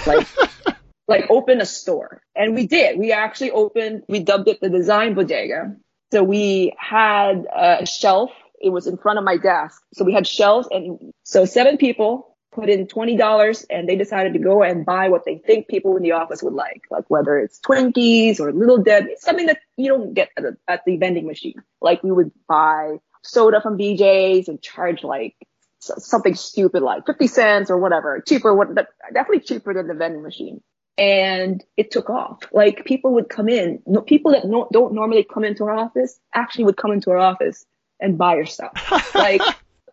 Like, 0.07 0.29
like 1.09 1.31
open 1.31 1.61
a 1.63 1.67
store. 1.67 2.23
And 2.37 2.55
we 2.55 2.67
did. 2.67 2.99
We 2.99 3.13
actually 3.13 3.53
opened, 3.53 4.03
we 4.09 4.21
dubbed 4.21 4.49
it 4.49 4.61
the 4.61 4.69
design 4.69 5.15
bodega. 5.15 5.75
So 6.13 6.23
we 6.23 6.75
had 6.79 7.47
a 7.55 7.87
shelf. 7.87 8.31
It 8.61 8.71
was 8.71 8.87
in 8.87 8.97
front 8.97 9.19
of 9.19 9.25
my 9.25 9.37
desk. 9.37 9.83
So 9.95 10.05
we 10.05 10.13
had 10.13 10.27
shelves 10.27 10.69
and 10.71 11.13
so 11.23 11.45
seven 11.45 11.77
people 11.77 12.37
put 12.53 12.69
in 12.69 12.87
$20 12.87 13.67
and 13.71 13.89
they 13.89 13.97
decided 13.97 14.33
to 14.33 14.39
go 14.39 14.63
and 14.63 14.85
buy 14.85 15.09
what 15.09 15.25
they 15.25 15.39
think 15.39 15.69
people 15.69 15.97
in 15.97 16.03
the 16.03 16.13
office 16.13 16.43
would 16.43 16.55
like, 16.55 16.83
like 16.91 17.05
whether 17.09 17.39
it's 17.39 17.61
Twinkies 17.61 18.41
or 18.41 18.53
Little 18.53 18.79
Debbie, 18.79 19.15
something 19.19 19.47
that 19.47 19.61
you 19.77 19.89
don't 19.89 20.15
get 20.15 20.31
at, 20.37 20.45
a, 20.45 20.57
at 20.67 20.85
the 20.85 20.97
vending 20.97 21.27
machine. 21.27 21.63
Like 21.81 22.03
we 22.03 22.11
would 22.11 22.33
buy 22.49 22.97
soda 23.23 23.61
from 23.61 23.79
BJ's 23.79 24.49
and 24.49 24.61
charge 24.61 25.05
like 25.05 25.37
something 25.81 26.35
stupid 26.35 26.83
like 26.83 27.07
50 27.07 27.27
cents 27.29 27.71
or 27.71 27.79
whatever, 27.79 28.21
cheaper, 28.27 28.55
what, 28.55 28.75
definitely 29.15 29.41
cheaper 29.41 29.75
than 29.75 29.87
the 29.87 29.95
vending 29.95 30.23
machine. 30.23 30.61
And 30.99 31.65
it 31.77 31.91
took 31.91 32.11
off. 32.11 32.43
Like 32.53 32.85
people 32.85 33.15
would 33.15 33.29
come 33.29 33.49
in, 33.49 33.81
no, 33.87 34.01
people 34.01 34.33
that 34.33 34.45
no, 34.45 34.69
don't 34.73 34.95
normally 34.95 35.25
come 35.25 35.45
into 35.45 35.65
our 35.65 35.75
office 35.75 36.19
actually 36.35 36.65
would 36.65 36.77
come 36.77 36.93
into 36.93 37.11
our 37.11 37.19
office 37.19 37.65
and 38.01 38.19
buy 38.19 38.37
our 38.37 38.47
stuff. 38.47 38.73
Like 39.15 39.43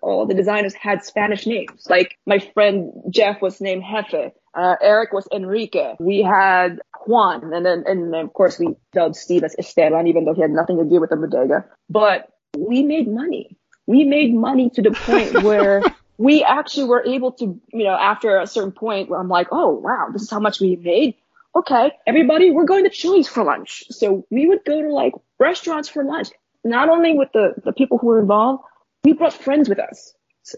all 0.01 0.25
the 0.25 0.33
designers 0.33 0.73
had 0.73 1.03
Spanish 1.03 1.47
names. 1.47 1.87
Like 1.89 2.17
my 2.25 2.39
friend 2.39 2.91
Jeff 3.09 3.41
was 3.41 3.61
named 3.61 3.83
Jefe. 3.83 4.33
Uh, 4.53 4.75
Eric 4.81 5.11
was 5.11 5.27
Enrique. 5.33 5.95
We 5.99 6.21
had 6.21 6.79
Juan. 7.05 7.53
And 7.53 7.65
then, 7.65 7.83
and 7.85 8.13
then 8.13 8.25
of 8.25 8.33
course 8.33 8.59
we 8.59 8.75
dubbed 8.93 9.15
Steve 9.15 9.43
as 9.43 9.55
Esteban, 9.57 10.07
even 10.07 10.25
though 10.25 10.33
he 10.33 10.41
had 10.41 10.51
nothing 10.51 10.77
to 10.77 10.85
do 10.85 10.99
with 10.99 11.09
the 11.09 11.17
bodega. 11.17 11.65
But 11.89 12.29
we 12.57 12.83
made 12.83 13.07
money. 13.07 13.57
We 13.87 14.03
made 14.03 14.33
money 14.33 14.69
to 14.71 14.81
the 14.81 14.91
point 14.91 15.43
where 15.43 15.83
we 16.17 16.43
actually 16.43 16.85
were 16.85 17.03
able 17.05 17.31
to, 17.33 17.59
you 17.73 17.83
know, 17.83 17.95
after 17.95 18.39
a 18.39 18.47
certain 18.47 18.71
point 18.71 19.09
where 19.09 19.19
I'm 19.19 19.29
like, 19.29 19.47
oh 19.51 19.71
wow, 19.71 20.07
this 20.11 20.23
is 20.23 20.29
how 20.29 20.39
much 20.39 20.59
we 20.59 20.75
made. 20.75 21.15
Okay, 21.55 21.91
everybody, 22.05 22.51
we're 22.51 22.65
going 22.65 22.83
to 22.83 22.89
Chili's 22.89 23.27
for 23.27 23.43
lunch. 23.43 23.85
So 23.89 24.25
we 24.29 24.45
would 24.47 24.65
go 24.65 24.81
to 24.81 24.93
like 24.93 25.13
restaurants 25.39 25.87
for 25.87 26.03
lunch. 26.03 26.29
Not 26.63 26.89
only 26.89 27.13
with 27.13 27.29
the, 27.33 27.53
the 27.63 27.71
people 27.71 27.97
who 27.97 28.07
were 28.07 28.19
involved, 28.19 28.63
we 29.03 29.13
brought 29.13 29.33
friends 29.33 29.69
with 29.69 29.79
us 29.79 30.13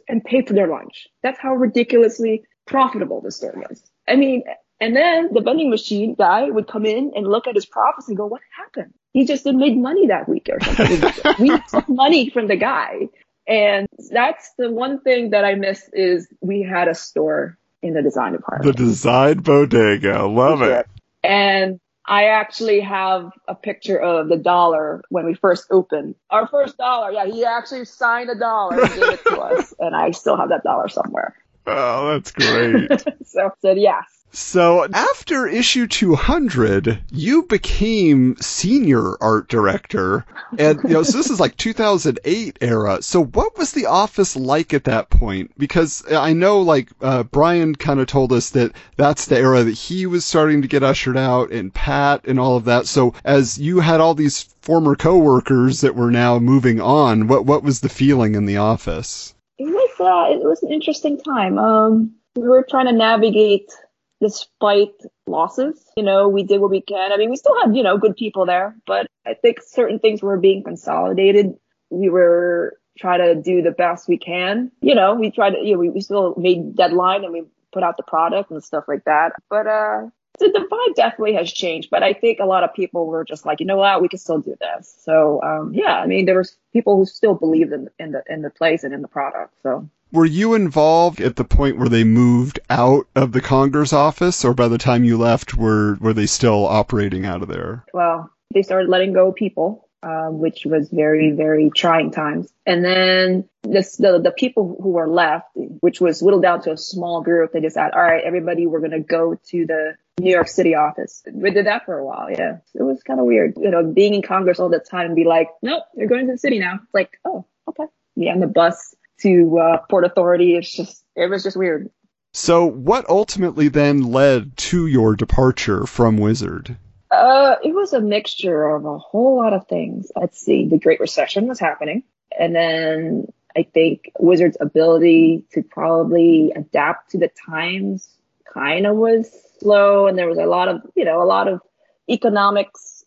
and 0.07 0.23
paid 0.23 0.47
for 0.47 0.53
their 0.53 0.67
lunch. 0.67 1.07
That's 1.21 1.39
how 1.39 1.53
ridiculously 1.53 2.43
profitable 2.65 3.21
the 3.21 3.31
store 3.31 3.53
was. 3.69 3.83
I 4.07 4.15
mean, 4.15 4.43
and 4.79 4.95
then 4.95 5.33
the 5.33 5.41
vending 5.41 5.69
machine 5.69 6.15
guy 6.15 6.49
would 6.49 6.67
come 6.67 6.85
in 6.85 7.11
and 7.15 7.27
look 7.27 7.47
at 7.47 7.55
his 7.55 7.65
profits 7.65 8.07
and 8.07 8.17
go, 8.17 8.25
what 8.25 8.41
happened? 8.55 8.93
He 9.11 9.25
just 9.25 9.43
didn't 9.43 9.59
make 9.59 9.75
money 9.75 10.07
that 10.07 10.29
week 10.29 10.49
or 10.51 10.59
something. 10.61 11.35
we 11.39 11.59
took 11.69 11.89
money 11.89 12.29
from 12.29 12.47
the 12.47 12.55
guy. 12.55 13.09
And 13.47 13.87
that's 14.11 14.51
the 14.57 14.69
one 14.69 14.99
thing 14.99 15.29
that 15.29 15.45
I 15.45 15.55
miss 15.55 15.89
is 15.93 16.27
we 16.41 16.61
had 16.63 16.87
a 16.87 16.95
store 16.95 17.57
in 17.81 17.93
the 17.93 18.01
design 18.01 18.33
department. 18.33 18.75
The 18.75 18.83
design 18.83 19.39
bodega. 19.39 20.25
Love 20.25 20.61
it. 20.61 20.87
And 21.23 21.79
I 22.05 22.25
actually 22.25 22.79
have 22.81 23.31
a 23.47 23.55
picture 23.55 23.99
of 23.99 24.29
the 24.29 24.37
dollar 24.37 25.01
when 25.09 25.25
we 25.25 25.33
first 25.33 25.67
opened. 25.71 26.15
Our 26.29 26.47
first 26.47 26.77
dollar, 26.77 27.11
yeah, 27.11 27.25
he 27.25 27.43
actually 27.43 27.85
signed 27.85 28.29
a 28.29 28.35
dollar 28.35 28.81
and 28.81 28.89
gave 28.89 29.13
it 29.13 29.25
to 29.25 29.39
us, 29.41 29.73
and 29.79 29.95
I 29.95 30.11
still 30.11 30.37
have 30.37 30.49
that 30.49 30.63
dollar 30.63 30.87
somewhere. 30.87 31.35
Oh, 31.65 32.13
that's 32.13 32.31
great. 32.31 32.89
so 33.25 33.51
said 33.61 33.77
yes. 33.77 34.05
So 34.31 34.85
after 34.93 35.47
issue 35.47 35.87
200, 35.87 37.01
you 37.11 37.43
became 37.43 38.35
senior 38.37 39.21
art 39.21 39.47
director, 39.47 40.25
and 40.59 40.79
you 40.83 40.89
know, 40.89 41.03
so 41.03 41.17
this 41.17 41.29
is 41.29 41.39
like 41.39 41.57
2008 41.57 42.57
era. 42.61 43.01
So 43.01 43.23
what 43.23 43.57
was 43.57 43.71
the 43.71 43.85
office 43.85 44.35
like 44.35 44.73
at 44.73 44.83
that 44.83 45.09
point? 45.09 45.51
Because 45.57 46.03
I 46.11 46.33
know, 46.33 46.59
like 46.61 46.89
uh, 47.01 47.23
Brian 47.23 47.75
kind 47.75 47.99
of 47.99 48.07
told 48.07 48.31
us 48.31 48.51
that 48.51 48.73
that's 48.97 49.25
the 49.25 49.37
era 49.37 49.63
that 49.63 49.71
he 49.71 50.05
was 50.05 50.25
starting 50.25 50.61
to 50.61 50.67
get 50.67 50.83
ushered 50.83 51.17
out, 51.17 51.51
and 51.51 51.73
Pat 51.73 52.27
and 52.27 52.39
all 52.39 52.57
of 52.57 52.65
that. 52.65 52.85
So 52.85 53.13
as 53.23 53.57
you 53.57 53.79
had 53.79 54.01
all 54.01 54.13
these 54.13 54.43
former 54.61 54.95
coworkers 54.95 55.81
that 55.81 55.95
were 55.95 56.11
now 56.11 56.37
moving 56.37 56.79
on, 56.79 57.27
what 57.27 57.45
what 57.45 57.63
was 57.63 57.79
the 57.79 57.89
feeling 57.89 58.35
in 58.35 58.45
the 58.45 58.57
office? 58.57 59.33
It 59.57 59.65
was 59.65 59.91
uh, 59.99 60.35
it 60.35 60.47
was 60.47 60.61
an 60.63 60.71
interesting 60.71 61.17
time. 61.17 61.57
Um, 61.57 62.11
we 62.35 62.47
were 62.47 62.65
trying 62.69 62.85
to 62.85 62.91
navigate 62.91 63.71
despite 64.21 64.93
losses. 65.27 65.83
You 65.95 66.03
know, 66.03 66.27
we 66.27 66.43
did 66.43 66.59
what 66.59 66.71
we 66.71 66.81
can. 66.81 67.11
I 67.11 67.17
mean, 67.17 67.29
we 67.29 67.35
still 67.35 67.59
had, 67.61 67.75
you 67.75 67.83
know, 67.83 67.97
good 67.97 68.15
people 68.15 68.45
there, 68.45 68.75
but 68.85 69.07
I 69.25 69.33
think 69.33 69.61
certain 69.61 69.99
things 69.99 70.21
were 70.21 70.37
being 70.37 70.63
consolidated. 70.63 71.55
We 71.89 72.09
were 72.09 72.77
trying 72.97 73.19
to 73.19 73.41
do 73.41 73.61
the 73.61 73.71
best 73.71 74.07
we 74.07 74.17
can. 74.17 74.71
You 74.81 74.95
know, 74.95 75.15
we 75.15 75.31
tried 75.31 75.51
to, 75.51 75.59
you 75.59 75.73
know, 75.73 75.79
we, 75.79 75.89
we 75.89 76.01
still 76.01 76.33
made 76.37 76.75
deadline 76.75 77.23
and 77.23 77.33
we 77.33 77.43
put 77.71 77.83
out 77.83 77.97
the 77.97 78.03
product 78.03 78.49
and 78.49 78.63
stuff 78.63 78.85
like 78.87 79.03
that. 79.05 79.33
But, 79.49 79.67
uh, 79.67 80.07
the, 80.39 80.49
the 80.49 80.67
vibe 80.71 80.95
definitely 80.95 81.33
has 81.33 81.51
changed, 81.51 81.89
but 81.89 82.03
I 82.03 82.13
think 82.13 82.39
a 82.39 82.45
lot 82.45 82.63
of 82.63 82.73
people 82.73 83.07
were 83.07 83.25
just 83.25 83.45
like, 83.45 83.59
you 83.59 83.65
know 83.65 83.77
what, 83.77 84.01
we 84.01 84.07
can 84.07 84.19
still 84.19 84.39
do 84.39 84.55
this. 84.59 84.95
So, 85.01 85.41
um, 85.41 85.73
yeah, 85.73 85.95
I 85.95 86.05
mean, 86.05 86.25
there 86.25 86.37
was 86.37 86.55
people 86.73 86.95
who 86.95 87.05
still 87.05 87.33
believed 87.33 87.73
in, 87.73 87.89
in 87.97 88.11
the, 88.11 88.23
in 88.29 88.43
the 88.43 88.51
place 88.51 88.83
and 88.83 88.93
in 88.93 89.01
the 89.01 89.07
product. 89.07 89.55
So 89.63 89.89
were 90.11 90.25
you 90.25 90.53
involved 90.53 91.21
at 91.21 91.35
the 91.35 91.43
point 91.43 91.77
where 91.77 91.89
they 91.89 92.03
moved 92.03 92.59
out 92.69 93.07
of 93.15 93.31
the 93.31 93.41
Congers 93.41 93.93
office, 93.93 94.45
or 94.45 94.53
by 94.53 94.67
the 94.67 94.77
time 94.77 95.03
you 95.03 95.17
left, 95.17 95.55
were 95.55 95.97
were 95.99 96.13
they 96.13 96.25
still 96.25 96.65
operating 96.65 97.25
out 97.25 97.41
of 97.41 97.47
there? 97.47 97.85
Well, 97.93 98.31
they 98.53 98.63
started 98.63 98.89
letting 98.89 99.13
go 99.13 99.31
people, 99.31 99.89
um, 100.03 100.39
which 100.39 100.65
was 100.65 100.89
very 100.89 101.31
very 101.31 101.69
trying 101.69 102.11
times. 102.11 102.51
And 102.65 102.83
then 102.83 103.49
this, 103.63 103.97
the 103.97 104.19
the 104.19 104.31
people 104.31 104.77
who 104.81 104.89
were 104.89 105.09
left, 105.09 105.47
which 105.55 105.99
was 105.99 106.21
whittled 106.21 106.43
down 106.43 106.61
to 106.63 106.71
a 106.71 106.77
small 106.77 107.21
group, 107.21 107.51
they 107.51 107.59
decided, 107.59 107.93
all 107.93 108.01
right, 108.01 108.23
everybody, 108.23 108.65
we're 108.65 108.81
gonna 108.81 108.99
go 108.99 109.35
to 109.49 109.65
the 109.65 109.95
New 110.19 110.31
York 110.31 110.47
City 110.47 110.73
office. 110.73 111.21
We 111.31 111.51
did 111.51 111.67
that 111.67 111.85
for 111.85 111.97
a 111.97 112.05
while. 112.05 112.31
Yeah, 112.31 112.57
it 112.73 112.81
was 112.81 113.03
kind 113.03 113.19
of 113.19 113.25
weird, 113.25 113.55
you 113.57 113.69
know, 113.69 113.83
being 113.83 114.13
in 114.13 114.21
Congers 114.21 114.59
all 114.59 114.69
the 114.69 114.79
time 114.79 115.07
and 115.07 115.15
be 115.15 115.25
like, 115.25 115.49
nope, 115.61 115.83
you're 115.95 116.07
going 116.07 116.27
to 116.27 116.33
the 116.33 116.37
city 116.39 116.59
now. 116.59 116.79
It's 116.83 116.93
like, 116.93 117.19
oh, 117.25 117.45
okay. 117.67 117.85
Yeah, 118.15 118.31
on 118.31 118.39
the 118.39 118.47
bus 118.47 118.95
to 119.21 119.59
uh, 119.59 119.77
Port 119.89 120.05
Authority. 120.05 120.55
It's 120.55 120.71
just 120.71 121.03
it 121.15 121.29
was 121.29 121.43
just 121.43 121.57
weird. 121.57 121.89
So, 122.33 122.65
what 122.65 123.09
ultimately 123.09 123.67
then 123.67 124.11
led 124.11 124.55
to 124.57 124.85
your 124.85 125.15
departure 125.15 125.85
from 125.85 126.17
Wizard? 126.17 126.77
Uh, 127.09 127.55
it 127.63 127.73
was 127.73 127.93
a 127.93 128.01
mixture 128.01 128.75
of 128.75 128.85
a 128.85 128.97
whole 128.97 129.37
lot 129.37 129.53
of 129.53 129.67
things. 129.67 130.11
Let's 130.15 130.39
see, 130.39 130.67
the 130.67 130.77
Great 130.77 130.99
Recession 130.99 131.47
was 131.47 131.59
happening, 131.59 132.03
and 132.37 132.55
then 132.55 133.31
I 133.55 133.63
think 133.63 134.11
Wizard's 134.19 134.57
ability 134.59 135.45
to 135.53 135.63
probably 135.63 136.51
adapt 136.55 137.11
to 137.11 137.17
the 137.17 137.31
times 137.49 138.07
kind 138.53 138.85
of 138.85 138.97
was 138.97 139.29
slow, 139.59 140.07
and 140.07 140.17
there 140.17 140.29
was 140.29 140.37
a 140.37 140.45
lot 140.45 140.67
of 140.67 140.81
you 140.95 141.05
know 141.05 141.23
a 141.23 141.25
lot 141.25 141.47
of 141.47 141.61
economics 142.09 143.03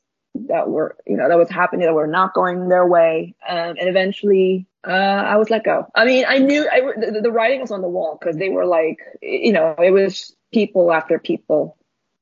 that 0.49 0.69
were 0.69 0.97
you 1.07 1.17
know 1.17 1.29
that 1.29 1.39
was 1.39 1.51
happening 1.51 1.87
that 1.87 1.95
were 1.95 2.07
not 2.07 2.35
going 2.35 2.69
their 2.69 2.87
way, 2.87 3.37
um, 3.49 3.77
and 3.79 3.89
eventually 3.89 4.67
uh, 4.87 4.91
I 4.91 5.37
was 5.37 5.51
let 5.51 5.65
go. 5.65 5.87
I 5.95 6.05
mean, 6.05 6.25
I 6.27 6.39
knew 6.39 6.69
I, 6.71 6.81
the, 6.81 7.21
the 7.23 7.31
writing 7.31 7.61
was 7.61 7.71
on 7.71 7.83
the 7.83 7.89
wall 7.89 8.17
because 8.19 8.37
they 8.37 8.49
were 8.49 8.67
like, 8.67 8.99
you 9.21 9.53
know, 9.53 9.75
it 9.79 9.91
was 9.91 10.35
people 10.53 10.93
after 10.93 11.19
people 11.19 11.77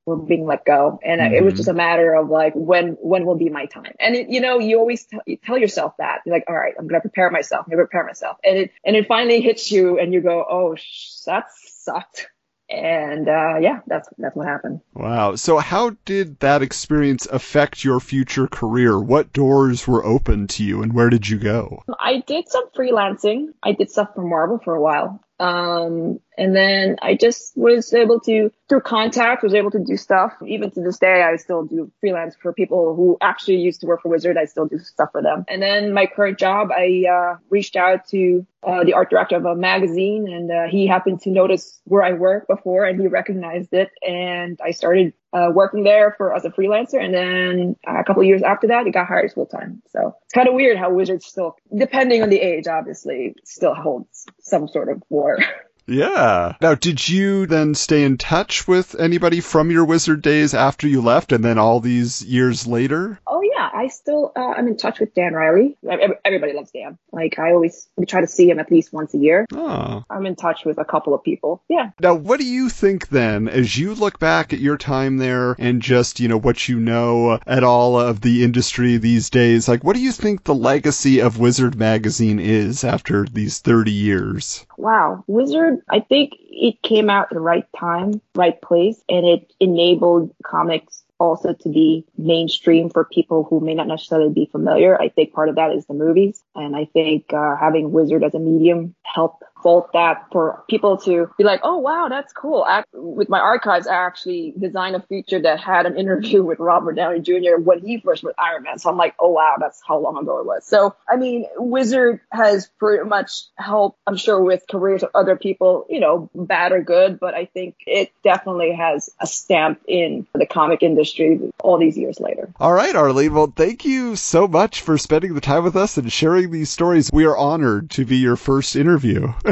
were 0.07 0.17
being 0.17 0.47
let 0.47 0.65
go, 0.65 0.99
and 1.05 1.21
mm-hmm. 1.21 1.35
it 1.35 1.45
was 1.45 1.53
mm-hmm. 1.53 1.59
just 1.59 1.69
a 1.69 1.75
matter 1.75 2.15
of 2.15 2.31
like 2.31 2.55
when 2.55 2.97
when 3.01 3.27
will 3.27 3.37
be 3.37 3.51
my 3.51 3.67
time. 3.67 3.93
And 4.01 4.17
it, 4.17 4.29
you 4.29 4.41
know, 4.41 4.59
you 4.59 4.79
always 4.79 5.05
t- 5.05 5.19
you 5.27 5.37
tell 5.37 5.59
yourself 5.59 5.95
that 5.99 6.23
you're 6.25 6.35
like, 6.35 6.45
all 6.49 6.57
right, 6.57 6.75
I'm 6.79 6.89
gonna 6.89 7.01
prepare 7.01 7.31
myself. 7.31 7.67
I'm 7.67 7.71
gonna 7.71 7.85
prepare 7.85 8.05
myself, 8.05 8.39
and 8.43 8.59
it 8.59 8.73
and 8.85 8.97
it 8.97 9.07
finally 9.07 9.41
hits 9.41 9.71
you, 9.71 9.99
and 9.99 10.13
you 10.13 10.21
go, 10.21 10.45
oh, 10.49 10.75
sh- 10.77 11.21
that 11.27 11.47
sucked 11.53 12.29
and 12.71 13.29
uh, 13.29 13.59
yeah, 13.61 13.81
that's 13.87 14.09
that's 14.19 14.37
what 14.37 14.47
happened. 14.47 14.81
Wow. 14.95 15.37
So 15.37 15.59
how 15.59 15.97
did 16.05 16.41
that 16.41 16.63
experience 16.63 17.27
affect 17.27 17.85
your 17.85 18.01
future 18.01 18.47
career? 18.47 18.99
What 18.99 19.33
doors 19.33 19.87
were 19.87 20.05
open 20.05 20.47
to 20.49 20.65
you, 20.65 20.83
and 20.83 20.93
where 20.93 21.11
did 21.11 21.29
you 21.29 21.39
go? 21.39 21.83
I 21.99 22.23
did 22.27 22.49
some 22.49 22.69
freelancing. 22.77 23.55
I 23.63 23.73
did 23.73 23.91
stuff 23.91 24.11
for 24.15 24.23
Marvel 24.23 24.61
for 24.63 24.75
a 24.75 24.81
while, 24.81 25.23
um, 25.41 26.21
And 26.39 26.55
then 26.55 26.97
I 27.03 27.15
just 27.15 27.57
was 27.57 27.93
able 27.93 28.21
to, 28.21 28.51
through 28.69 28.81
contact, 28.83 29.43
was 29.43 29.55
able 29.55 29.73
to 29.73 29.81
do 29.81 29.97
stuff. 29.97 30.33
Even 30.47 30.71
to 30.71 30.81
this 30.81 30.99
day, 30.99 31.23
I 31.23 31.37
still 31.37 31.65
do 31.65 31.91
freelance 32.01 32.37
for 32.41 32.53
people 32.53 32.95
who 32.95 33.19
actually 33.21 33.57
used 33.57 33.81
to 33.81 33.87
work 33.87 34.03
for 34.03 34.09
Wizard. 34.09 34.39
I 34.39 34.45
still 34.45 34.67
do 34.67 34.79
stuff 34.79 35.11
for 35.13 35.21
them. 35.21 35.45
And 35.49 35.61
then 35.61 35.93
my 35.93 36.07
current 36.07 36.39
job, 36.39 36.69
I 36.71 37.05
uh, 37.11 37.37
reached 37.51 37.75
out 37.75 38.07
to 38.09 38.47
uh, 38.63 38.85
the 38.85 38.93
art 38.93 39.11
director 39.11 39.37
of 39.37 39.45
a 39.45 39.55
magazine, 39.55 40.27
and 40.29 40.51
uh, 40.51 40.69
he 40.69 40.87
happened 40.87 41.21
to 41.23 41.31
notice 41.31 41.81
where 41.85 42.03
I 42.03 42.13
worked 42.13 42.49
before, 42.49 42.85
and 42.85 43.01
he 43.01 43.07
recognized 43.07 43.73
it. 43.73 43.91
And 44.03 44.61
I 44.65 44.73
started 44.73 45.15
uh, 45.33 45.51
working 45.53 45.85
there 45.85 46.15
for 46.17 46.35
as 46.35 46.45
a 46.45 46.51
freelancer, 46.51 47.03
and 47.03 47.15
then 47.15 47.77
a 47.87 48.05
couple 48.05 48.23
years 48.23 48.43
after 48.43 48.69
that, 48.69 48.87
I 48.87 48.91
got 48.91 49.07
hired 49.07 49.33
full 49.33 49.47
time. 49.47 49.83
So 49.91 50.15
it's 50.25 50.33
kind 50.33 50.49
of 50.49 50.55
weird 50.55 50.77
how 50.77 50.93
Wizard 50.93 51.23
still, 51.23 51.57
depending 51.77 52.23
on 52.23 52.31
the 52.31 52.41
age, 52.41 52.67
obviously, 52.67 53.35
still 53.45 53.75
holds 53.75 54.27
some 54.41 54.69
sort 54.69 54.89
of 54.89 55.03
war. 55.09 55.39
Yeah. 55.89 56.55
Now, 56.61 56.75
did 56.75 57.09
you 57.09 57.47
then 57.47 57.75
stay 57.75 58.05
in 58.05 58.19
touch 58.19 58.69
with 58.69 58.95
anybody 58.99 59.41
from 59.41 59.71
your 59.71 59.85
wizard 59.85 60.23
days 60.23 60.55
after 60.55 60.87
you 60.87 61.01
left 61.01 61.33
and 61.33 61.45
then 61.45 61.59
all 61.59 61.81
these 61.81 62.23
years 62.25 62.67
later? 62.67 63.19
Oh, 63.27 63.41
yeah. 63.43 63.69
I 63.73 63.89
still, 63.89 64.33
uh, 64.37 64.41
I'm 64.41 64.69
in 64.69 64.77
touch 64.77 65.01
with 65.01 65.15
Dan 65.15 65.33
Riley. 65.33 65.77
Everybody 66.25 66.53
loves 66.53 66.71
Dan. 66.71 66.99
Like, 67.13 67.39
I 67.39 67.53
always 67.53 67.89
we 67.97 68.07
try 68.07 68.21
to 68.21 68.27
see 68.27 68.49
him 68.51 68.59
at 68.59 68.71
least 68.71 68.93
once 68.93 69.15
a 69.15 69.19
year. 69.19 69.47
Oh. 69.53 70.05
I'm 70.11 70.27
in 70.27 70.37
touch 70.37 70.65
with 70.65 70.79
a 70.79 70.85
couple 70.85 71.15
of 71.15 71.23
people. 71.23 71.63
Yeah. 71.69 71.91
Now, 72.01 72.15
what 72.15 72.41
do 72.41 72.47
you 72.47 72.69
think 72.69 73.09
then, 73.09 73.49
as 73.49 73.77
you 73.77 73.95
look 73.95 74.19
back 74.19 74.53
at 74.53 74.61
your 74.61 74.77
time 74.77 75.17
there 75.17 75.57
and 75.59 75.81
just, 75.81 76.21
you 76.21 76.29
know, 76.29 76.39
what 76.39 76.69
you 76.69 76.79
know 76.79 77.39
at 77.47 77.65
all 77.65 77.99
of 77.99 78.21
the 78.21 78.45
industry 78.45 78.97
these 78.99 79.31
days? 79.31 79.69
Like, 79.69 79.85
what 79.85 79.97
do 79.97 80.03
you 80.03 80.13
think 80.13 80.45
the 80.45 80.55
legacy 80.55 81.21
of 81.21 81.39
Wizard 81.39 81.77
Magazine 81.77 82.39
is 82.39 82.85
after 82.85 83.25
these 83.25 83.61
30 83.61 83.91
years? 83.91 84.67
Wow. 84.77 85.25
Wizard 85.27 85.78
I 85.89 86.01
think 86.01 86.33
it 86.39 86.83
came 86.83 87.11
out 87.11 87.29
at 87.31 87.35
the 87.35 87.41
right 87.41 87.67
time, 87.77 88.21
right 88.35 88.61
place, 88.61 89.03
and 89.09 89.27
it 89.27 89.53
enabled 89.61 90.35
comics 90.45 91.05
also 91.21 91.53
to 91.53 91.69
be 91.69 92.05
mainstream 92.17 92.91
for 92.91 93.05
people 93.05 93.45
who 93.45 93.61
may 93.61 93.75
not 93.75 93.89
necessarily 93.89 94.33
be 94.33 94.47
familiar. 94.47 95.01
I 95.01 95.09
think 95.09 95.33
part 95.33 95.49
of 95.49 95.57
that 95.57 95.73
is 95.73 95.87
the 95.87 95.95
movies. 95.95 96.43
And 96.59 96.77
I 96.77 96.87
think 96.87 97.33
uh, 97.33 97.57
having 97.57 97.93
Wizard 97.93 98.25
as 98.25 98.35
a 98.35 98.39
medium 98.39 98.95
helped 99.03 99.43
both 99.63 99.89
that 99.93 100.27
for 100.33 100.65
people 100.69 100.99
to 100.99 101.31
be 101.37 101.45
like, 101.45 101.61
oh 101.63 101.79
wow, 101.79 102.09
that's 102.09 102.33
cool. 102.33 102.65
I, 102.67 102.85
with 102.93 103.29
my 103.29 103.41
archives, 103.41 103.87
I 103.87 103.95
actually 103.95 104.55
designed 104.59 104.97
a 104.97 105.03
feature 105.03 105.41
that 105.43 105.61
had 105.61 105.87
an 105.87 105.99
interview 105.99 106.43
with 106.49 106.59
Robert 106.59 106.95
Downey 106.95 107.21
Jr. 107.21 107.57
when 107.59 107.81
he 107.81 108.01
first 108.01 108.23
was 108.23 108.35
Iron 108.39 108.63
Man. 108.63 108.79
So 108.79 108.91
I'm 108.91 108.97
like, 108.97 109.15
oh 109.19 109.31
wow, 109.31 109.57
that's 109.59 109.81
how 109.87 109.99
long 109.99 110.17
ago 110.19 110.39
it 110.41 110.47
was. 110.47 110.67
So 110.67 110.95
I 111.09 111.17
mean, 111.17 111.47
Wizard 111.57 112.21
has 112.31 112.71
pretty 112.79 113.09
much 113.09 113.45
helped, 113.57 113.99
I'm 114.07 114.17
sure, 114.17 114.41
with 114.41 114.65
careers 114.71 115.03
of 115.03 115.11
other 115.15 115.37
people, 115.37 115.87
you 115.89 116.01
know, 116.01 116.31
bad 116.35 116.73
or 116.73 116.83
good, 116.83 117.19
but 117.21 117.35
I 117.35 117.47
think 117.47 117.77
it 117.87 118.13
definitely 118.23 118.75
has 118.75 119.11
a 119.21 119.27
stamp 119.27 119.81
in 119.87 120.27
the 120.35 120.47
comic 120.47 120.83
industry 120.83 121.53
all 121.61 121.79
these 121.79 121.97
years 121.97 122.21
later. 122.21 122.53
All 122.61 122.73
right, 122.73 122.95
Arlene. 122.95 123.35
Well, 123.35 123.53
thank 123.55 123.85
you 123.85 124.17
so 124.17 124.49
much 124.49 124.81
for 124.81 124.99
spending 124.99 125.35
the 125.35 125.41
time 125.41 125.65
with 125.65 125.77
us 125.77 125.97
and 125.97 126.13
sharing 126.13 126.48
these 126.51 126.71
stories. 126.71 127.11
We 127.13 127.25
are 127.25 127.37
honored 127.37 127.91
to 127.91 128.05
be 128.05 128.17
your 128.17 128.37
first 128.37 128.77
interview. 128.77 129.33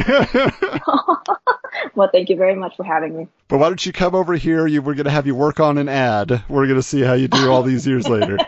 well, 1.95 2.11
thank 2.13 2.29
you 2.29 2.37
very 2.37 2.55
much 2.55 2.77
for 2.77 2.85
having 2.85 3.17
me. 3.17 3.29
But 3.49 3.59
why 3.59 3.69
don't 3.69 3.85
you 3.85 3.93
come 3.93 4.15
over 4.15 4.35
here? 4.35 4.67
You, 4.67 4.83
we're 4.83 4.95
going 4.95 5.05
to 5.05 5.11
have 5.11 5.27
you 5.27 5.35
work 5.35 5.61
on 5.61 5.79
an 5.79 5.89
ad. 5.89 6.43
We're 6.49 6.67
going 6.67 6.77
to 6.77 6.83
see 6.83 7.03
how 7.03 7.15
you 7.15 7.29
do 7.29 7.51
all 7.51 7.63
these 7.63 7.87
years 7.87 8.09
later. 8.09 8.39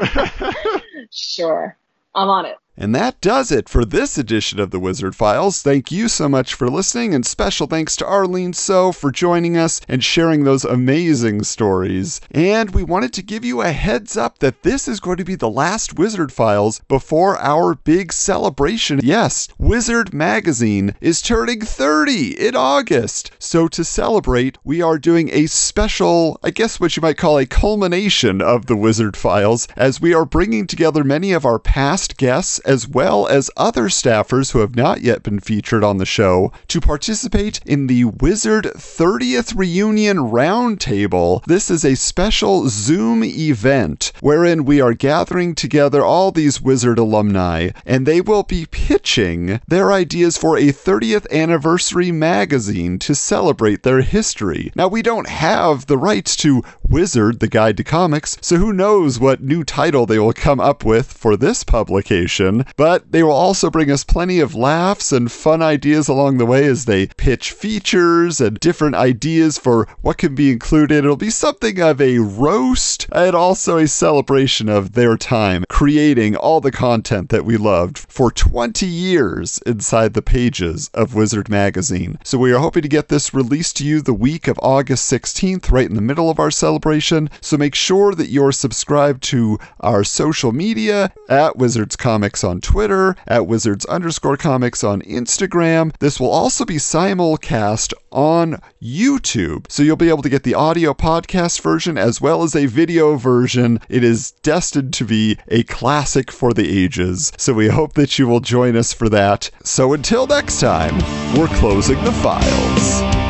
sure. 1.10 1.76
I'm 2.14 2.28
on 2.28 2.46
it. 2.46 2.56
And 2.80 2.94
that 2.94 3.20
does 3.20 3.52
it 3.52 3.68
for 3.68 3.84
this 3.84 4.16
edition 4.16 4.58
of 4.58 4.70
the 4.70 4.80
Wizard 4.80 5.14
Files. 5.14 5.60
Thank 5.60 5.92
you 5.92 6.08
so 6.08 6.30
much 6.30 6.54
for 6.54 6.70
listening, 6.70 7.14
and 7.14 7.26
special 7.26 7.66
thanks 7.66 7.94
to 7.96 8.06
Arlene 8.06 8.54
So 8.54 8.90
for 8.90 9.10
joining 9.10 9.58
us 9.58 9.82
and 9.86 10.02
sharing 10.02 10.44
those 10.44 10.64
amazing 10.64 11.42
stories. 11.42 12.22
And 12.30 12.70
we 12.70 12.82
wanted 12.82 13.12
to 13.12 13.22
give 13.22 13.44
you 13.44 13.60
a 13.60 13.72
heads 13.72 14.16
up 14.16 14.38
that 14.38 14.62
this 14.62 14.88
is 14.88 14.98
going 14.98 15.18
to 15.18 15.26
be 15.26 15.34
the 15.34 15.50
last 15.50 15.98
Wizard 15.98 16.32
Files 16.32 16.80
before 16.88 17.36
our 17.36 17.74
big 17.74 18.14
celebration. 18.14 19.00
Yes, 19.02 19.48
Wizard 19.58 20.14
Magazine 20.14 20.94
is 21.02 21.20
turning 21.20 21.60
30 21.60 22.48
in 22.48 22.56
August. 22.56 23.30
So 23.38 23.68
to 23.68 23.84
celebrate, 23.84 24.56
we 24.64 24.80
are 24.80 24.96
doing 24.96 25.28
a 25.34 25.48
special, 25.48 26.40
I 26.42 26.48
guess 26.48 26.80
what 26.80 26.96
you 26.96 27.02
might 27.02 27.18
call 27.18 27.36
a 27.36 27.44
culmination 27.44 28.40
of 28.40 28.64
the 28.64 28.76
Wizard 28.76 29.18
Files, 29.18 29.68
as 29.76 30.00
we 30.00 30.14
are 30.14 30.24
bringing 30.24 30.66
together 30.66 31.04
many 31.04 31.32
of 31.32 31.44
our 31.44 31.58
past 31.58 32.16
guests 32.16 32.58
as 32.70 32.86
well 32.86 33.26
as 33.26 33.50
other 33.56 33.88
staffers 33.88 34.52
who 34.52 34.60
have 34.60 34.76
not 34.76 35.00
yet 35.00 35.24
been 35.24 35.40
featured 35.40 35.82
on 35.82 35.98
the 35.98 36.06
show, 36.06 36.52
to 36.68 36.80
participate 36.80 37.58
in 37.66 37.88
the 37.88 38.04
Wizard 38.04 38.64
30th 38.76 39.56
Reunion 39.56 40.18
Roundtable. 40.18 41.44
This 41.46 41.68
is 41.68 41.84
a 41.84 41.96
special 41.96 42.68
Zoom 42.68 43.24
event 43.24 44.12
wherein 44.20 44.64
we 44.64 44.80
are 44.80 44.94
gathering 44.94 45.56
together 45.56 46.04
all 46.04 46.30
these 46.30 46.62
Wizard 46.62 47.00
alumni, 47.00 47.70
and 47.84 48.06
they 48.06 48.20
will 48.20 48.44
be 48.44 48.66
pitching 48.66 49.60
their 49.66 49.90
ideas 49.90 50.36
for 50.36 50.56
a 50.56 50.72
30th 50.72 51.28
anniversary 51.32 52.12
magazine 52.12 53.00
to 53.00 53.16
celebrate 53.16 53.82
their 53.82 54.02
history. 54.02 54.70
Now, 54.76 54.86
we 54.86 55.02
don't 55.02 55.28
have 55.28 55.86
the 55.86 55.98
rights 55.98 56.36
to 56.36 56.62
Wizard, 56.90 57.40
the 57.40 57.48
Guide 57.48 57.76
to 57.76 57.84
Comics, 57.84 58.36
so 58.40 58.56
who 58.56 58.72
knows 58.72 59.20
what 59.20 59.40
new 59.40 59.64
title 59.64 60.06
they 60.06 60.18
will 60.18 60.32
come 60.32 60.60
up 60.60 60.84
with 60.84 61.12
for 61.12 61.36
this 61.36 61.62
publication 61.64 62.64
but 62.76 63.12
they 63.12 63.22
will 63.22 63.32
also 63.32 63.70
bring 63.70 63.90
us 63.90 64.04
plenty 64.04 64.40
of 64.40 64.54
laughs 64.54 65.12
and 65.12 65.30
fun 65.30 65.62
ideas 65.62 66.08
along 66.08 66.38
the 66.38 66.46
way 66.46 66.64
as 66.64 66.84
they 66.84 67.06
pitch 67.06 67.52
features 67.52 68.40
and 68.40 68.58
different 68.60 68.94
ideas 68.94 69.58
for 69.58 69.86
what 70.00 70.18
can 70.18 70.34
be 70.34 70.50
included. 70.50 71.04
It'll 71.04 71.16
be 71.16 71.30
something 71.30 71.80
of 71.80 72.00
a 72.00 72.18
roast 72.18 73.06
and 73.12 73.34
also 73.34 73.76
a 73.76 73.86
celebration 73.86 74.68
of 74.68 74.92
their 74.92 75.16
time 75.16 75.64
creating 75.68 76.36
all 76.36 76.60
the 76.60 76.72
content 76.72 77.28
that 77.28 77.44
we 77.44 77.56
loved 77.56 77.98
for 77.98 78.30
20 78.30 78.86
years 78.86 79.58
inside 79.66 80.14
the 80.14 80.22
pages 80.22 80.90
of 80.94 81.14
Wizard 81.14 81.48
Magazine. 81.48 82.18
So 82.24 82.38
we 82.38 82.52
are 82.52 82.58
hoping 82.58 82.82
to 82.82 82.88
get 82.88 83.08
this 83.08 83.34
released 83.34 83.76
to 83.78 83.84
you 83.84 84.00
the 84.00 84.14
week 84.14 84.48
of 84.48 84.58
August 84.62 85.10
16th, 85.12 85.70
right 85.70 85.88
in 85.88 85.94
the 85.96 86.00
middle 86.00 86.30
of 86.30 86.38
our 86.38 86.50
celebration. 86.80 87.28
So 87.40 87.56
make 87.56 87.74
sure 87.74 88.14
that 88.14 88.30
you're 88.30 88.52
subscribed 88.52 89.22
to 89.24 89.58
our 89.80 90.02
social 90.02 90.52
media 90.52 91.12
at 91.28 91.56
Wizards 91.56 91.96
Comics 91.96 92.42
on 92.42 92.60
Twitter, 92.60 93.16
at 93.26 93.46
Wizards 93.46 93.84
underscore 93.86 94.36
comics 94.36 94.82
on 94.82 95.02
Instagram. 95.02 95.92
This 95.98 96.18
will 96.18 96.30
also 96.30 96.64
be 96.64 96.76
simulcast 96.76 97.92
on 98.10 98.60
YouTube. 98.82 99.70
So 99.70 99.82
you'll 99.82 99.96
be 99.96 100.08
able 100.08 100.22
to 100.22 100.28
get 100.30 100.42
the 100.42 100.54
audio 100.54 100.94
podcast 100.94 101.60
version 101.60 101.98
as 101.98 102.20
well 102.20 102.42
as 102.42 102.56
a 102.56 102.66
video 102.66 103.16
version. 103.16 103.80
It 103.88 104.02
is 104.02 104.32
destined 104.42 104.94
to 104.94 105.04
be 105.04 105.38
a 105.48 105.62
classic 105.64 106.32
for 106.32 106.54
the 106.54 106.84
ages. 106.84 107.32
So 107.36 107.52
we 107.52 107.68
hope 107.68 107.92
that 107.94 108.18
you 108.18 108.26
will 108.26 108.40
join 108.40 108.74
us 108.76 108.92
for 108.92 109.08
that. 109.10 109.50
So 109.62 109.92
until 109.92 110.26
next 110.26 110.60
time, 110.60 110.96
we're 111.36 111.54
closing 111.58 112.02
the 112.04 112.12
files. 112.12 113.29